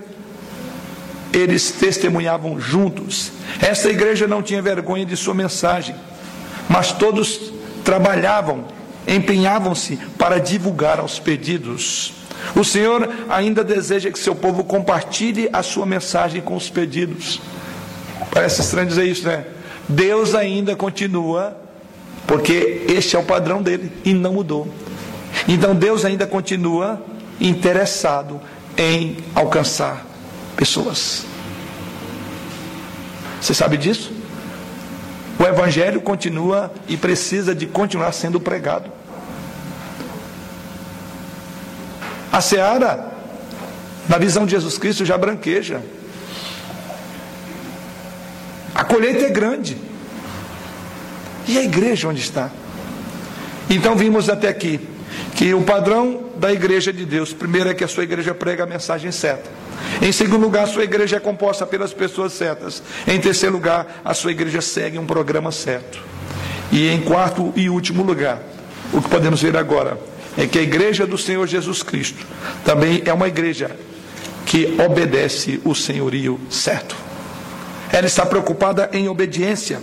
eles 1.32 1.72
testemunhavam 1.72 2.60
juntos. 2.60 3.32
Esta 3.62 3.90
igreja 3.90 4.28
não 4.28 4.42
tinha 4.42 4.62
vergonha 4.62 5.06
de 5.06 5.16
sua 5.16 5.34
mensagem, 5.34 5.96
mas 6.68 6.92
todos 6.92 7.52
trabalhavam 7.84 8.66
empenhavam-se 9.08 9.98
para 10.18 10.40
divulgar 10.40 11.00
aos 11.00 11.20
pedidos. 11.20 12.14
O 12.56 12.64
Senhor 12.64 13.10
ainda 13.30 13.64
deseja 13.64 14.12
que 14.12 14.20
seu 14.20 14.36
povo 14.36 14.64
compartilhe 14.64 15.50
a 15.52 15.62
sua 15.62 15.86
mensagem 15.86 16.42
com 16.42 16.56
os 16.56 16.70
pedidos. 16.70 17.42
Parece 18.32 18.62
estranho 18.62 18.88
dizer 18.88 19.06
isso, 19.06 19.28
né? 19.28 19.46
Deus 19.88 20.34
ainda 20.34 20.76
continua, 20.76 21.58
porque 22.26 22.86
este 22.88 23.16
é 23.16 23.20
o 23.20 23.24
padrão 23.24 23.62
dele 23.62 23.92
e 24.06 24.14
não 24.14 24.34
mudou. 24.34 24.68
Então 25.48 25.76
Deus 25.76 26.06
ainda 26.06 26.26
continua 26.26 27.02
interessado 27.40 28.40
em 28.78 29.18
alcançar 29.36 30.06
pessoas. 30.56 31.26
Você 33.40 33.54
sabe 33.54 33.78
disso? 33.78 34.21
O 35.42 35.44
Evangelho 35.44 36.00
continua 36.00 36.72
e 36.88 36.96
precisa 36.96 37.56
de 37.56 37.66
continuar 37.66 38.12
sendo 38.12 38.40
pregado. 38.40 38.92
A 42.32 42.40
seara, 42.40 43.12
na 44.08 44.20
visão 44.20 44.46
de 44.46 44.52
Jesus 44.52 44.78
Cristo, 44.78 45.04
já 45.04 45.18
branqueja. 45.18 45.82
A 48.76 48.84
colheita 48.84 49.26
é 49.26 49.30
grande. 49.32 49.76
E 51.48 51.58
a 51.58 51.64
igreja 51.64 52.08
onde 52.08 52.22
está? 52.22 52.52
Então 53.68 53.96
vimos 53.96 54.30
até 54.30 54.48
aqui 54.48 54.80
que 55.36 55.56
o 55.56 55.64
padrão 55.64 56.26
da 56.38 56.54
igreja 56.54 56.94
de 56.94 57.04
Deus, 57.04 57.34
primeiro 57.34 57.68
é 57.68 57.74
que 57.74 57.84
a 57.84 57.88
sua 57.88 58.04
igreja 58.04 58.36
prega 58.36 58.62
a 58.62 58.68
mensagem 58.68 59.12
certa. 59.12 59.50
Em 60.02 60.12
segundo 60.12 60.42
lugar, 60.42 60.64
a 60.64 60.68
sua 60.68 60.84
igreja 60.84 61.18
é 61.18 61.20
composta 61.20 61.64
pelas 61.64 61.94
pessoas 61.94 62.34
certas. 62.34 62.82
Em 63.06 63.20
terceiro 63.20 63.54
lugar, 63.54 64.02
a 64.04 64.16
sua 64.16 64.32
igreja 64.32 64.60
segue 64.60 64.98
um 64.98 65.06
programa 65.06 65.52
certo. 65.52 66.02
E 66.72 66.88
em 66.90 67.02
quarto 67.02 67.54
e 67.56 67.70
último 67.70 68.02
lugar, 68.02 68.42
o 68.92 69.00
que 69.00 69.10
podemos 69.10 69.42
ver 69.42 69.56
agora 69.56 70.00
é 70.36 70.48
que 70.48 70.58
a 70.58 70.62
igreja 70.62 71.06
do 71.06 71.20
Senhor 71.20 71.46
Jesus 71.46 71.84
Cristo 71.84 72.26
também 72.66 73.04
é 73.06 73.14
uma 73.14 73.28
igreja 73.28 73.76
que 74.46 74.76
obedece 74.84 75.62
o 75.64 75.76
senhorio 75.76 76.40
certo. 76.50 76.96
Ela 77.92 78.08
está 78.08 78.26
preocupada 78.26 78.90
em 78.94 79.08
obediência. 79.08 79.80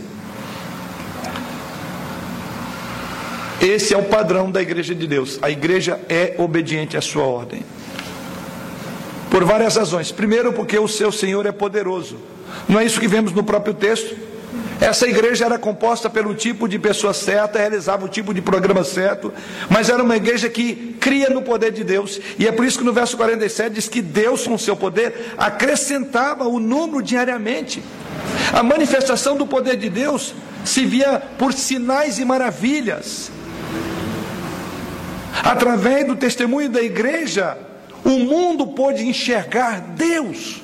Esse 3.60 3.94
é 3.94 3.96
o 3.96 4.04
padrão 4.04 4.50
da 4.50 4.60
igreja 4.60 4.94
de 4.94 5.06
Deus. 5.06 5.38
A 5.42 5.50
igreja 5.50 6.00
é 6.08 6.34
obediente 6.38 6.96
à 6.96 7.00
sua 7.00 7.24
ordem. 7.24 7.62
Por 9.30 9.44
várias 9.44 9.76
razões. 9.76 10.10
Primeiro, 10.10 10.52
porque 10.52 10.78
o 10.78 10.88
seu 10.88 11.12
Senhor 11.12 11.44
é 11.46 11.52
poderoso. 11.52 12.16
Não 12.68 12.80
é 12.80 12.84
isso 12.84 13.00
que 13.00 13.08
vemos 13.08 13.32
no 13.32 13.44
próprio 13.44 13.74
texto? 13.74 14.16
Essa 14.80 15.08
igreja 15.08 15.44
era 15.44 15.58
composta 15.58 16.08
pelo 16.08 16.34
tipo 16.34 16.68
de 16.68 16.78
pessoa 16.78 17.12
certa, 17.12 17.58
realizava 17.58 18.04
o 18.04 18.08
tipo 18.08 18.32
de 18.32 18.40
programa 18.40 18.84
certo, 18.84 19.32
mas 19.68 19.88
era 19.88 20.02
uma 20.02 20.16
igreja 20.16 20.48
que 20.48 20.96
cria 21.00 21.28
no 21.30 21.42
poder 21.42 21.72
de 21.72 21.82
Deus. 21.82 22.20
E 22.38 22.46
é 22.46 22.52
por 22.52 22.64
isso 22.64 22.78
que 22.78 22.84
no 22.84 22.92
verso 22.92 23.16
47 23.16 23.74
diz 23.74 23.88
que 23.88 24.00
Deus, 24.00 24.46
com 24.46 24.56
seu 24.56 24.76
poder, 24.76 25.34
acrescentava 25.36 26.44
o 26.46 26.60
número 26.60 27.02
diariamente. 27.02 27.82
A 28.52 28.62
manifestação 28.62 29.36
do 29.36 29.46
poder 29.46 29.76
de 29.76 29.90
Deus 29.90 30.32
se 30.64 30.84
via 30.84 31.20
por 31.36 31.52
sinais 31.52 32.18
e 32.18 32.24
maravilhas. 32.24 33.32
Através 35.42 36.06
do 36.06 36.14
testemunho 36.14 36.68
da 36.68 36.82
igreja, 36.82 37.56
o 38.04 38.18
mundo 38.18 38.66
pôde 38.68 39.06
enxergar 39.06 39.80
Deus. 39.80 40.62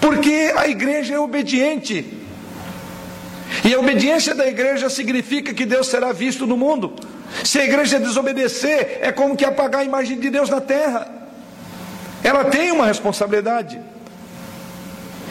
Porque 0.00 0.52
a 0.56 0.66
igreja 0.66 1.14
é 1.14 1.18
obediente. 1.18 2.18
E 3.64 3.74
a 3.74 3.78
obediência 3.78 4.34
da 4.34 4.46
igreja 4.46 4.90
significa 4.90 5.54
que 5.54 5.64
Deus 5.64 5.86
será 5.88 6.12
visto 6.12 6.46
no 6.46 6.56
mundo. 6.56 6.94
Se 7.44 7.58
a 7.58 7.64
igreja 7.64 7.98
desobedecer, 7.98 8.98
é 9.00 9.12
como 9.12 9.36
que 9.36 9.44
apagar 9.44 9.82
a 9.82 9.84
imagem 9.84 10.18
de 10.18 10.30
Deus 10.30 10.50
na 10.50 10.60
terra. 10.60 11.06
Ela 12.24 12.44
tem 12.44 12.70
uma 12.72 12.86
responsabilidade. 12.86 13.80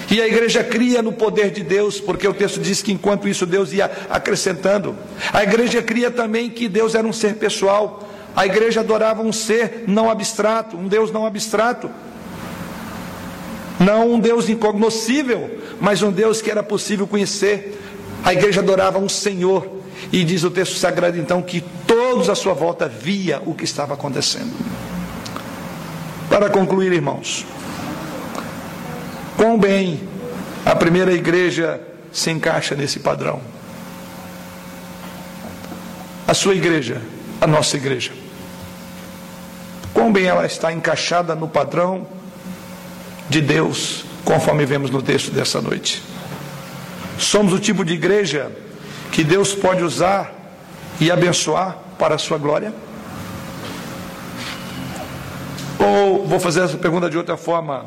E 0.09 0.21
a 0.21 0.27
igreja 0.27 0.63
cria 0.63 1.01
no 1.01 1.13
poder 1.13 1.51
de 1.51 1.63
Deus, 1.63 1.99
porque 1.99 2.27
o 2.27 2.33
texto 2.33 2.59
diz 2.59 2.81
que 2.81 2.91
enquanto 2.91 3.29
isso 3.29 3.45
Deus 3.45 3.71
ia 3.71 3.89
acrescentando. 4.09 4.95
A 5.31 5.43
igreja 5.43 5.81
cria 5.81 6.11
também 6.11 6.49
que 6.49 6.67
Deus 6.67 6.95
era 6.95 7.07
um 7.07 7.13
ser 7.13 7.35
pessoal. 7.35 8.09
A 8.35 8.45
igreja 8.45 8.79
adorava 8.79 9.21
um 9.21 9.33
ser 9.33 9.83
não 9.87 10.09
abstrato, 10.09 10.77
um 10.77 10.87
Deus 10.87 11.11
não 11.11 11.25
abstrato. 11.25 11.89
Não 13.79 14.13
um 14.13 14.19
Deus 14.19 14.47
incognoscível, 14.47 15.59
mas 15.79 16.01
um 16.01 16.11
Deus 16.11 16.41
que 16.41 16.51
era 16.51 16.61
possível 16.61 17.07
conhecer. 17.07 17.79
A 18.23 18.31
igreja 18.31 18.61
adorava 18.61 18.99
um 18.99 19.09
Senhor. 19.09 19.79
E 20.11 20.23
diz 20.23 20.43
o 20.43 20.51
texto 20.51 20.77
sagrado 20.77 21.17
então 21.17 21.41
que 21.41 21.61
todos 21.85 22.29
à 22.29 22.35
sua 22.35 22.53
volta 22.53 22.87
via 22.87 23.41
o 23.45 23.53
que 23.53 23.63
estava 23.63 23.93
acontecendo. 23.93 24.51
Para 26.29 26.49
concluir, 26.49 26.93
irmãos, 26.93 27.45
quão 29.35 29.59
bem 29.59 29.99
a 30.65 30.75
primeira 30.75 31.11
igreja 31.13 31.81
se 32.11 32.29
encaixa 32.31 32.75
nesse 32.75 32.99
padrão. 32.99 33.41
A 36.27 36.33
sua 36.33 36.55
igreja, 36.55 37.01
a 37.39 37.47
nossa 37.47 37.75
igreja. 37.75 38.20
Quão 39.93 40.11
bem 40.11 40.25
ela 40.25 40.45
está 40.45 40.71
encaixada 40.71 41.35
no 41.35 41.47
padrão 41.47 42.07
de 43.29 43.41
Deus, 43.41 44.03
conforme 44.25 44.65
vemos 44.65 44.89
no 44.89 45.01
texto 45.01 45.31
dessa 45.31 45.61
noite. 45.61 46.01
Somos 47.17 47.53
o 47.53 47.59
tipo 47.59 47.85
de 47.85 47.93
igreja 47.93 48.51
que 49.11 49.23
Deus 49.23 49.53
pode 49.53 49.83
usar 49.83 50.33
e 50.99 51.11
abençoar 51.11 51.77
para 51.97 52.15
a 52.15 52.17
sua 52.17 52.37
glória? 52.37 52.73
Ou 55.79 56.25
vou 56.25 56.39
fazer 56.39 56.61
essa 56.61 56.77
pergunta 56.77 57.09
de 57.09 57.17
outra 57.17 57.37
forma, 57.37 57.85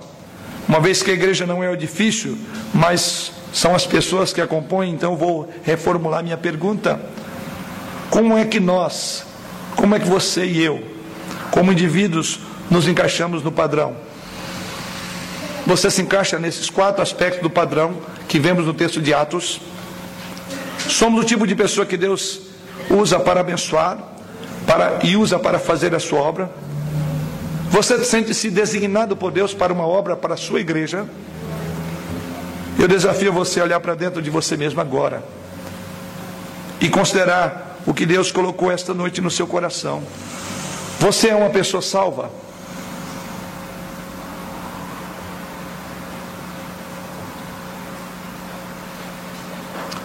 uma 0.68 0.80
vez 0.80 1.02
que 1.02 1.10
a 1.10 1.14
igreja 1.14 1.46
não 1.46 1.62
é 1.62 1.68
o 1.68 1.74
edifício, 1.74 2.38
mas 2.72 3.32
são 3.52 3.74
as 3.74 3.86
pessoas 3.86 4.32
que 4.32 4.40
a 4.40 4.46
compõem, 4.46 4.90
então 4.90 5.16
vou 5.16 5.48
reformular 5.62 6.22
minha 6.22 6.36
pergunta. 6.36 7.00
Como 8.10 8.36
é 8.36 8.44
que 8.44 8.60
nós, 8.60 9.24
como 9.76 9.94
é 9.94 10.00
que 10.00 10.08
você 10.08 10.44
e 10.44 10.62
eu, 10.62 10.93
como 11.54 11.70
indivíduos, 11.70 12.40
nos 12.68 12.88
encaixamos 12.88 13.44
no 13.44 13.52
padrão? 13.52 13.94
Você 15.64 15.88
se 15.88 16.02
encaixa 16.02 16.36
nesses 16.36 16.68
quatro 16.68 17.00
aspectos 17.00 17.40
do 17.42 17.48
padrão 17.48 17.94
que 18.26 18.40
vemos 18.40 18.66
no 18.66 18.74
texto 18.74 19.00
de 19.00 19.14
Atos. 19.14 19.60
Somos 20.88 21.22
o 21.22 21.24
tipo 21.24 21.46
de 21.46 21.54
pessoa 21.54 21.86
que 21.86 21.96
Deus 21.96 22.40
usa 22.90 23.20
para 23.20 23.38
abençoar 23.38 23.98
para, 24.66 24.98
e 25.04 25.16
usa 25.16 25.38
para 25.38 25.60
fazer 25.60 25.94
a 25.94 26.00
sua 26.00 26.18
obra. 26.18 26.50
Você 27.70 28.02
sente-se 28.02 28.50
designado 28.50 29.14
por 29.14 29.30
Deus 29.30 29.54
para 29.54 29.72
uma 29.72 29.86
obra 29.86 30.16
para 30.16 30.34
a 30.34 30.36
sua 30.36 30.58
igreja. 30.58 31.06
Eu 32.76 32.88
desafio 32.88 33.32
você 33.32 33.60
a 33.60 33.62
olhar 33.62 33.78
para 33.78 33.94
dentro 33.94 34.20
de 34.20 34.28
você 34.28 34.56
mesmo 34.56 34.80
agora 34.80 35.22
e 36.80 36.88
considerar 36.88 37.78
o 37.86 37.94
que 37.94 38.04
Deus 38.04 38.32
colocou 38.32 38.72
esta 38.72 38.92
noite 38.92 39.20
no 39.20 39.30
seu 39.30 39.46
coração. 39.46 40.02
Você 41.04 41.28
é 41.28 41.34
uma 41.34 41.50
pessoa 41.50 41.82
salva. 41.82 42.30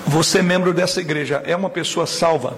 Você, 0.06 0.41
membro 0.41 0.74
dessa 0.74 1.00
igreja, 1.00 1.41
é 1.45 1.56
uma 1.56 1.70
pessoa 1.70 2.06
salva. 2.06 2.58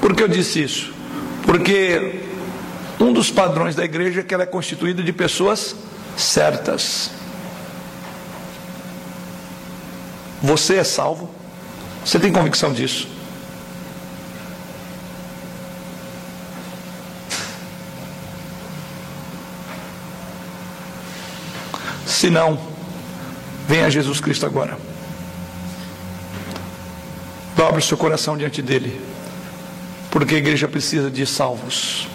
Por 0.00 0.16
que 0.16 0.24
eu 0.24 0.28
disse 0.28 0.60
isso? 0.60 0.92
Porque 1.46 2.24
um 2.98 3.12
dos 3.12 3.30
padrões 3.30 3.76
da 3.76 3.84
igreja 3.84 4.22
é 4.22 4.24
que 4.24 4.34
ela 4.34 4.42
é 4.42 4.46
constituída 4.46 5.04
de 5.04 5.12
pessoas 5.12 5.76
certas. 6.16 7.12
Você 10.42 10.78
é 10.78 10.84
salvo? 10.84 11.30
Você 12.04 12.18
tem 12.18 12.32
convicção 12.32 12.72
disso? 12.72 13.19
Se 22.20 22.28
não, 22.28 22.58
Venha 23.66 23.88
Jesus 23.88 24.20
Cristo 24.20 24.44
agora. 24.44 24.76
Dobre 27.56 27.78
o 27.78 27.82
seu 27.82 27.96
coração 27.96 28.36
diante 28.36 28.60
dele. 28.60 29.00
Porque 30.10 30.34
a 30.34 30.38
igreja 30.38 30.68
precisa 30.68 31.10
de 31.10 31.24
salvos. 31.24 32.06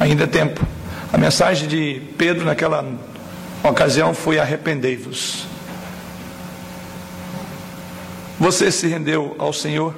Ainda 0.00 0.24
é 0.24 0.26
tempo. 0.26 0.66
A 1.12 1.16
mensagem 1.16 1.68
de 1.68 2.02
Pedro 2.18 2.44
naquela 2.44 2.84
ocasião 3.62 4.12
foi: 4.12 4.40
arrependei-vos. 4.40 5.44
Você 8.40 8.72
se 8.72 8.88
rendeu 8.88 9.36
ao 9.38 9.52
Senhor? 9.52 9.94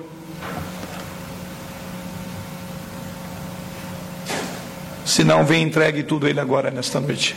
Se 5.06 5.24
não, 5.24 5.42
vem 5.46 5.62
entregue 5.62 6.02
tudo 6.02 6.26
a 6.26 6.28
Ele 6.28 6.38
agora, 6.38 6.70
nesta 6.70 7.00
noite. 7.00 7.34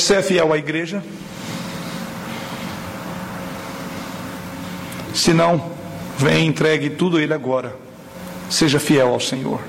Você 0.00 0.14
é 0.14 0.22
fiel 0.22 0.50
à 0.50 0.56
igreja? 0.56 1.04
Se 5.12 5.34
não, 5.34 5.72
vem 6.16 6.46
entregue 6.46 6.88
tudo 6.88 7.18
a 7.18 7.22
Ele 7.22 7.34
agora. 7.34 7.76
Seja 8.48 8.80
fiel 8.80 9.08
ao 9.08 9.20
Senhor. 9.20 9.60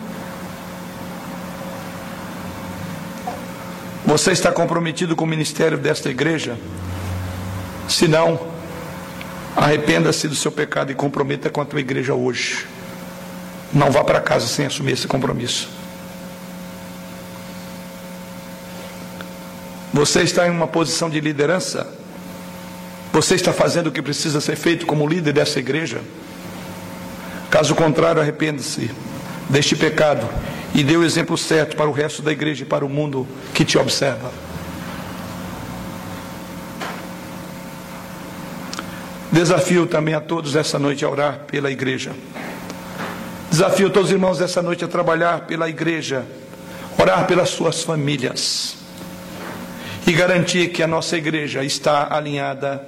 Você 4.05 4.31
está 4.31 4.53
comprometido 4.53 5.17
com 5.17 5.25
o 5.25 5.27
ministério 5.27 5.77
desta 5.77 6.09
igreja? 6.09 6.57
Se 7.89 8.07
não, 8.07 8.39
arrependa-se 9.53 10.29
do 10.29 10.35
seu 10.35 10.51
pecado 10.51 10.93
e 10.93 10.95
comprometa 10.95 11.49
com 11.49 11.59
a 11.59 11.65
tua 11.65 11.81
igreja 11.81 12.13
hoje. 12.13 12.65
Não 13.73 13.91
vá 13.91 14.01
para 14.01 14.21
casa 14.21 14.47
sem 14.47 14.65
assumir 14.65 14.93
esse 14.93 15.09
compromisso. 15.09 15.80
Você 20.01 20.23
está 20.23 20.47
em 20.47 20.49
uma 20.49 20.65
posição 20.65 21.11
de 21.11 21.21
liderança? 21.21 21.87
Você 23.13 23.35
está 23.35 23.53
fazendo 23.53 23.85
o 23.85 23.91
que 23.91 24.01
precisa 24.01 24.41
ser 24.41 24.55
feito 24.55 24.83
como 24.87 25.07
líder 25.07 25.31
dessa 25.31 25.59
igreja? 25.59 26.01
Caso 27.51 27.75
contrário, 27.75 28.19
arrependa-se 28.19 28.89
deste 29.47 29.75
pecado 29.75 30.27
e 30.73 30.83
dê 30.83 30.97
o 30.97 31.03
exemplo 31.03 31.37
certo 31.37 31.75
para 31.75 31.87
o 31.87 31.91
resto 31.91 32.23
da 32.23 32.31
igreja 32.31 32.63
e 32.63 32.65
para 32.65 32.83
o 32.83 32.89
mundo 32.89 33.27
que 33.53 33.63
te 33.63 33.77
observa. 33.77 34.31
Desafio 39.31 39.85
também 39.85 40.15
a 40.15 40.19
todos 40.19 40.55
essa 40.55 40.79
noite 40.79 41.05
a 41.05 41.09
orar 41.11 41.41
pela 41.45 41.69
igreja. 41.69 42.11
Desafio 43.51 43.91
todos 43.91 44.09
os 44.09 44.13
irmãos 44.13 44.41
essa 44.41 44.63
noite 44.63 44.83
a 44.83 44.87
trabalhar 44.87 45.41
pela 45.41 45.69
igreja, 45.69 46.25
orar 46.97 47.27
pelas 47.27 47.49
suas 47.49 47.83
famílias 47.83 48.80
e 50.05 50.11
garantir 50.13 50.69
que 50.69 50.81
a 50.81 50.87
nossa 50.87 51.17
igreja 51.17 51.63
está 51.63 52.07
alinhada 52.13 52.87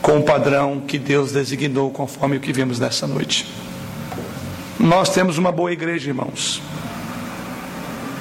com 0.00 0.18
o 0.18 0.22
padrão 0.22 0.80
que 0.80 0.98
Deus 0.98 1.32
designou 1.32 1.90
conforme 1.90 2.36
o 2.36 2.40
que 2.40 2.52
vimos 2.52 2.78
nessa 2.78 3.06
noite. 3.06 3.46
Nós 4.78 5.10
temos 5.10 5.38
uma 5.38 5.52
boa 5.52 5.72
igreja, 5.72 6.08
irmãos. 6.08 6.62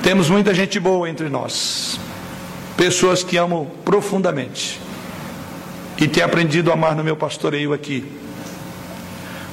Temos 0.04 0.30
muita 0.30 0.54
gente 0.54 0.80
boa 0.80 1.10
entre 1.10 1.30
nós. 1.30 2.00
Pessoas 2.76 3.24
que 3.24 3.38
amo 3.38 3.72
profundamente. 3.86 4.80
E 5.98 6.08
tenho 6.08 6.26
aprendido 6.26 6.70
a 6.70 6.74
amar 6.74 6.96
no 6.96 7.04
meu 7.04 7.16
pastoreio 7.16 7.74
aqui. 7.74 8.06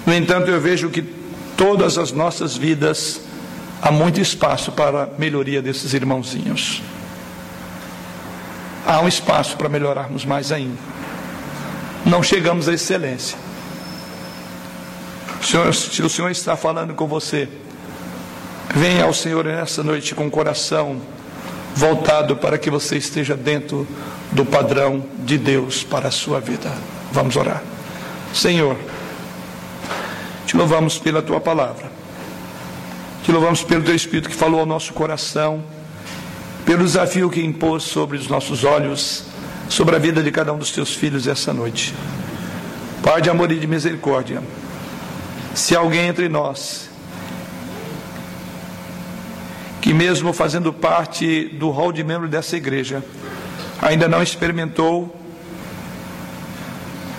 No 0.05 0.13
entanto, 0.13 0.51
eu 0.51 0.61
vejo 0.61 0.91
que 0.91 1.03
todas 1.57 1.97
as 1.97 2.13
nossas 2.13 2.57
vidas 2.57 3.21
há 3.81 3.91
muito 3.91 4.21
espaço 4.21 4.73
para 4.73 5.09
melhoria 5.19 5.63
desses 5.63 5.95
irmãozinhos 5.95 6.83
há 8.87 9.01
um 9.01 9.09
espaço 9.09 9.57
para 9.57 9.69
melhorarmos 9.69 10.25
mais 10.25 10.53
ainda. 10.53 10.79
Não 12.05 12.23
chegamos 12.23 12.69
à 12.69 12.75
excelência. 12.75 13.37
Senhor, 15.43 15.75
se 15.75 16.03
o 16.03 16.09
Senhor 16.09 16.31
está 16.31 16.57
falando 16.57 16.95
com 16.95 17.07
você, 17.07 17.49
venha 18.75 19.05
ao 19.05 19.15
Senhor 19.15 19.45
nessa 19.45 19.83
noite 19.83 20.15
com 20.15 20.27
o 20.27 20.31
coração 20.31 21.01
voltado 21.75 22.37
para 22.37 22.57
que 22.57 22.71
você 22.71 22.97
esteja 22.97 23.35
dentro 23.35 23.87
do 24.33 24.45
padrão 24.45 25.05
de 25.19 25.37
Deus 25.37 25.83
para 25.83 26.09
a 26.09 26.11
sua 26.11 26.41
vida. 26.41 26.73
Vamos 27.13 27.37
orar. 27.37 27.63
Senhor, 28.33 28.77
te 30.47 30.57
louvamos 30.57 30.99
pela 30.99 31.23
tua 31.23 31.41
palavra. 31.41 31.91
Te 33.23 33.33
louvamos 33.33 33.63
pelo 33.63 33.83
teu 33.83 33.95
Espírito 33.95 34.29
que 34.29 34.37
falou 34.37 34.61
ao 34.61 34.67
nosso 34.67 34.93
coração 34.93 35.63
pelo 36.65 36.85
desafio 36.85 37.29
que 37.29 37.45
impôs 37.45 37.83
sobre 37.83 38.17
os 38.17 38.29
nossos 38.29 38.65
olhos, 38.65 39.25
sobre 39.69 39.97
a 39.97 39.99
vida 39.99 40.23
de 40.23 40.31
cada 40.31 40.53
um 40.53 40.59
dos 40.59 40.71
teus 40.71 40.95
filhos 40.95 41.27
essa 41.27 41.53
noite. 41.53 41.95
Pai 43.03 43.21
de 43.21 43.29
amor 43.29 43.53
e 43.53 43.59
de 43.59 43.67
misericórdia, 43.67 44.43
se 45.55 45.77
alguém 45.77 46.07
entre 46.07 46.29
nós, 46.29 46.89
que 49.83 49.93
mesmo 49.93 50.33
fazendo 50.33 50.73
parte 50.73 51.45
do 51.49 51.69
rol 51.69 51.93
de 51.93 52.03
membro 52.03 52.29
dessa 52.29 52.57
igreja, 52.57 53.05
ainda 53.83 54.09
não 54.09 54.23
experimentou 54.23 55.15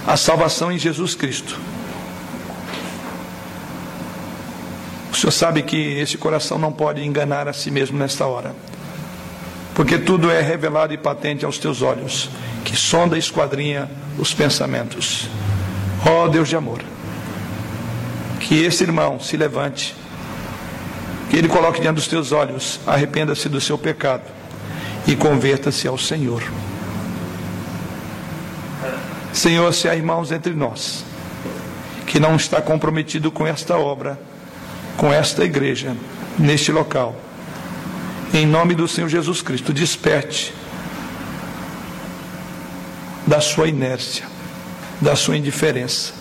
a 0.08 0.18
salvação 0.18 0.72
em 0.72 0.80
Jesus 0.80 1.14
Cristo. 1.14 1.60
O 5.12 5.16
Senhor 5.16 5.32
sabe 5.32 5.62
que 5.62 5.78
esse 6.00 6.18
coração 6.18 6.58
não 6.58 6.74
pode 6.74 7.04
enganar 7.04 7.48
a 7.48 7.54
si 7.54 7.70
mesmo 7.70 7.98
nesta 7.98 8.26
hora 8.26 8.56
porque 9.76 10.00
tudo 10.00 10.32
é 10.32 10.42
revelado 10.42 10.94
e 10.94 10.98
patente 10.98 11.44
aos 11.44 11.58
teus 11.58 11.82
olhos, 11.82 12.30
que 12.64 12.76
sonda 12.78 13.18
e 13.18 13.20
esquadrinha 13.20 13.92
os 14.18 14.34
pensamentos. 14.34 15.28
Ó 16.06 16.24
oh, 16.24 16.30
Deus 16.30 16.48
de 16.48 16.56
amor, 16.56 16.82
que 18.40 18.64
esse 18.64 18.84
irmão 18.84 19.20
se 19.20 19.36
levante, 19.36 19.94
que 21.30 21.36
ele 21.36 21.50
coloque 21.50 21.82
diante 21.82 21.96
dos 21.96 22.08
teus 22.08 22.32
olhos, 22.32 22.80
arrependa-se 22.88 23.50
do 23.50 23.60
seu 23.60 23.78
pecado 23.78 24.24
e 25.06 25.14
converta-se 25.14 25.90
ao 25.90 25.98
Senhor. 25.98 26.42
Senhor, 29.34 29.74
se 29.74 29.90
há 29.90 29.96
irmãos 29.96 30.32
entre 30.32 30.54
nós 30.54 31.04
que 32.08 32.18
não 32.18 32.38
está 32.38 32.62
comprometido 32.62 33.30
com 33.30 33.46
esta 33.46 33.76
obra, 33.78 34.18
com 34.96 35.12
esta 35.12 35.44
igreja, 35.44 35.98
neste 36.40 36.72
local, 36.72 37.14
em 38.34 38.46
nome 38.46 38.76
do 38.76 38.88
Senhor 38.88 39.10
Jesus 39.10 39.42
Cristo, 39.42 39.74
desperte 39.74 40.54
da 43.26 43.42
sua 43.42 43.68
inércia, 43.68 44.26
da 45.02 45.16
sua 45.16 45.38
indiferença 45.38 46.14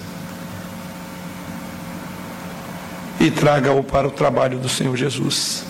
e 3.20 3.30
traga-o 3.30 3.82
para 3.82 4.06
o 4.06 4.10
trabalho 4.10 4.58
do 4.58 4.68
Senhor 4.68 4.96
Jesus. 4.96 5.64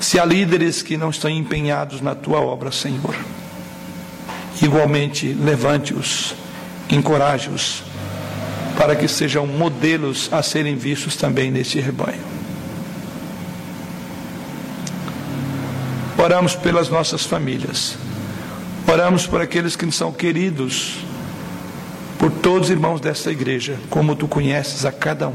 Se 0.00 0.18
há 0.18 0.24
líderes 0.24 0.82
que 0.82 0.96
não 0.96 1.10
estão 1.10 1.30
empenhados 1.30 2.00
na 2.00 2.14
tua 2.14 2.40
obra, 2.40 2.72
Senhor, 2.72 3.14
igualmente 4.60 5.32
levante-os, 5.32 6.34
encoraje-os, 6.90 7.82
para 8.76 8.96
que 8.96 9.06
sejam 9.06 9.46
modelos 9.46 10.28
a 10.32 10.42
serem 10.42 10.74
vistos 10.74 11.16
também 11.16 11.50
nesse 11.50 11.78
rebanho. 11.80 12.41
Oramos 16.22 16.54
pelas 16.54 16.88
nossas 16.88 17.26
famílias. 17.26 17.96
Oramos 18.86 19.26
por 19.26 19.40
aqueles 19.40 19.74
que 19.74 19.90
são 19.90 20.12
queridos, 20.12 20.98
por 22.16 22.30
todos 22.30 22.68
os 22.68 22.70
irmãos 22.70 23.00
desta 23.00 23.32
igreja, 23.32 23.76
como 23.90 24.14
tu 24.14 24.28
conheces 24.28 24.84
a 24.84 24.92
cada 24.92 25.26
um. 25.26 25.34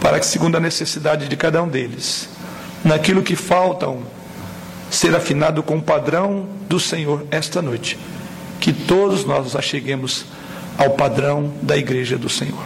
Para 0.00 0.18
que, 0.18 0.26
segundo 0.26 0.56
a 0.56 0.60
necessidade 0.60 1.28
de 1.28 1.36
cada 1.36 1.62
um 1.62 1.68
deles, 1.68 2.28
naquilo 2.84 3.22
que 3.22 3.36
faltam, 3.36 4.02
ser 4.90 5.14
afinado 5.14 5.62
com 5.62 5.76
o 5.76 5.82
padrão 5.82 6.48
do 6.68 6.80
Senhor 6.80 7.24
esta 7.30 7.62
noite. 7.62 7.96
Que 8.58 8.72
todos 8.72 9.24
nós 9.24 9.44
nos 9.44 9.54
acheguemos 9.54 10.24
ao 10.76 10.90
padrão 10.90 11.52
da 11.62 11.76
igreja 11.76 12.18
do 12.18 12.28
Senhor. 12.28 12.64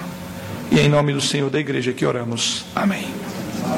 E 0.72 0.80
é 0.80 0.84
em 0.84 0.88
nome 0.88 1.12
do 1.12 1.20
Senhor 1.20 1.50
da 1.50 1.60
igreja 1.60 1.92
que 1.92 2.06
oramos. 2.06 2.64
Amém. 2.74 3.35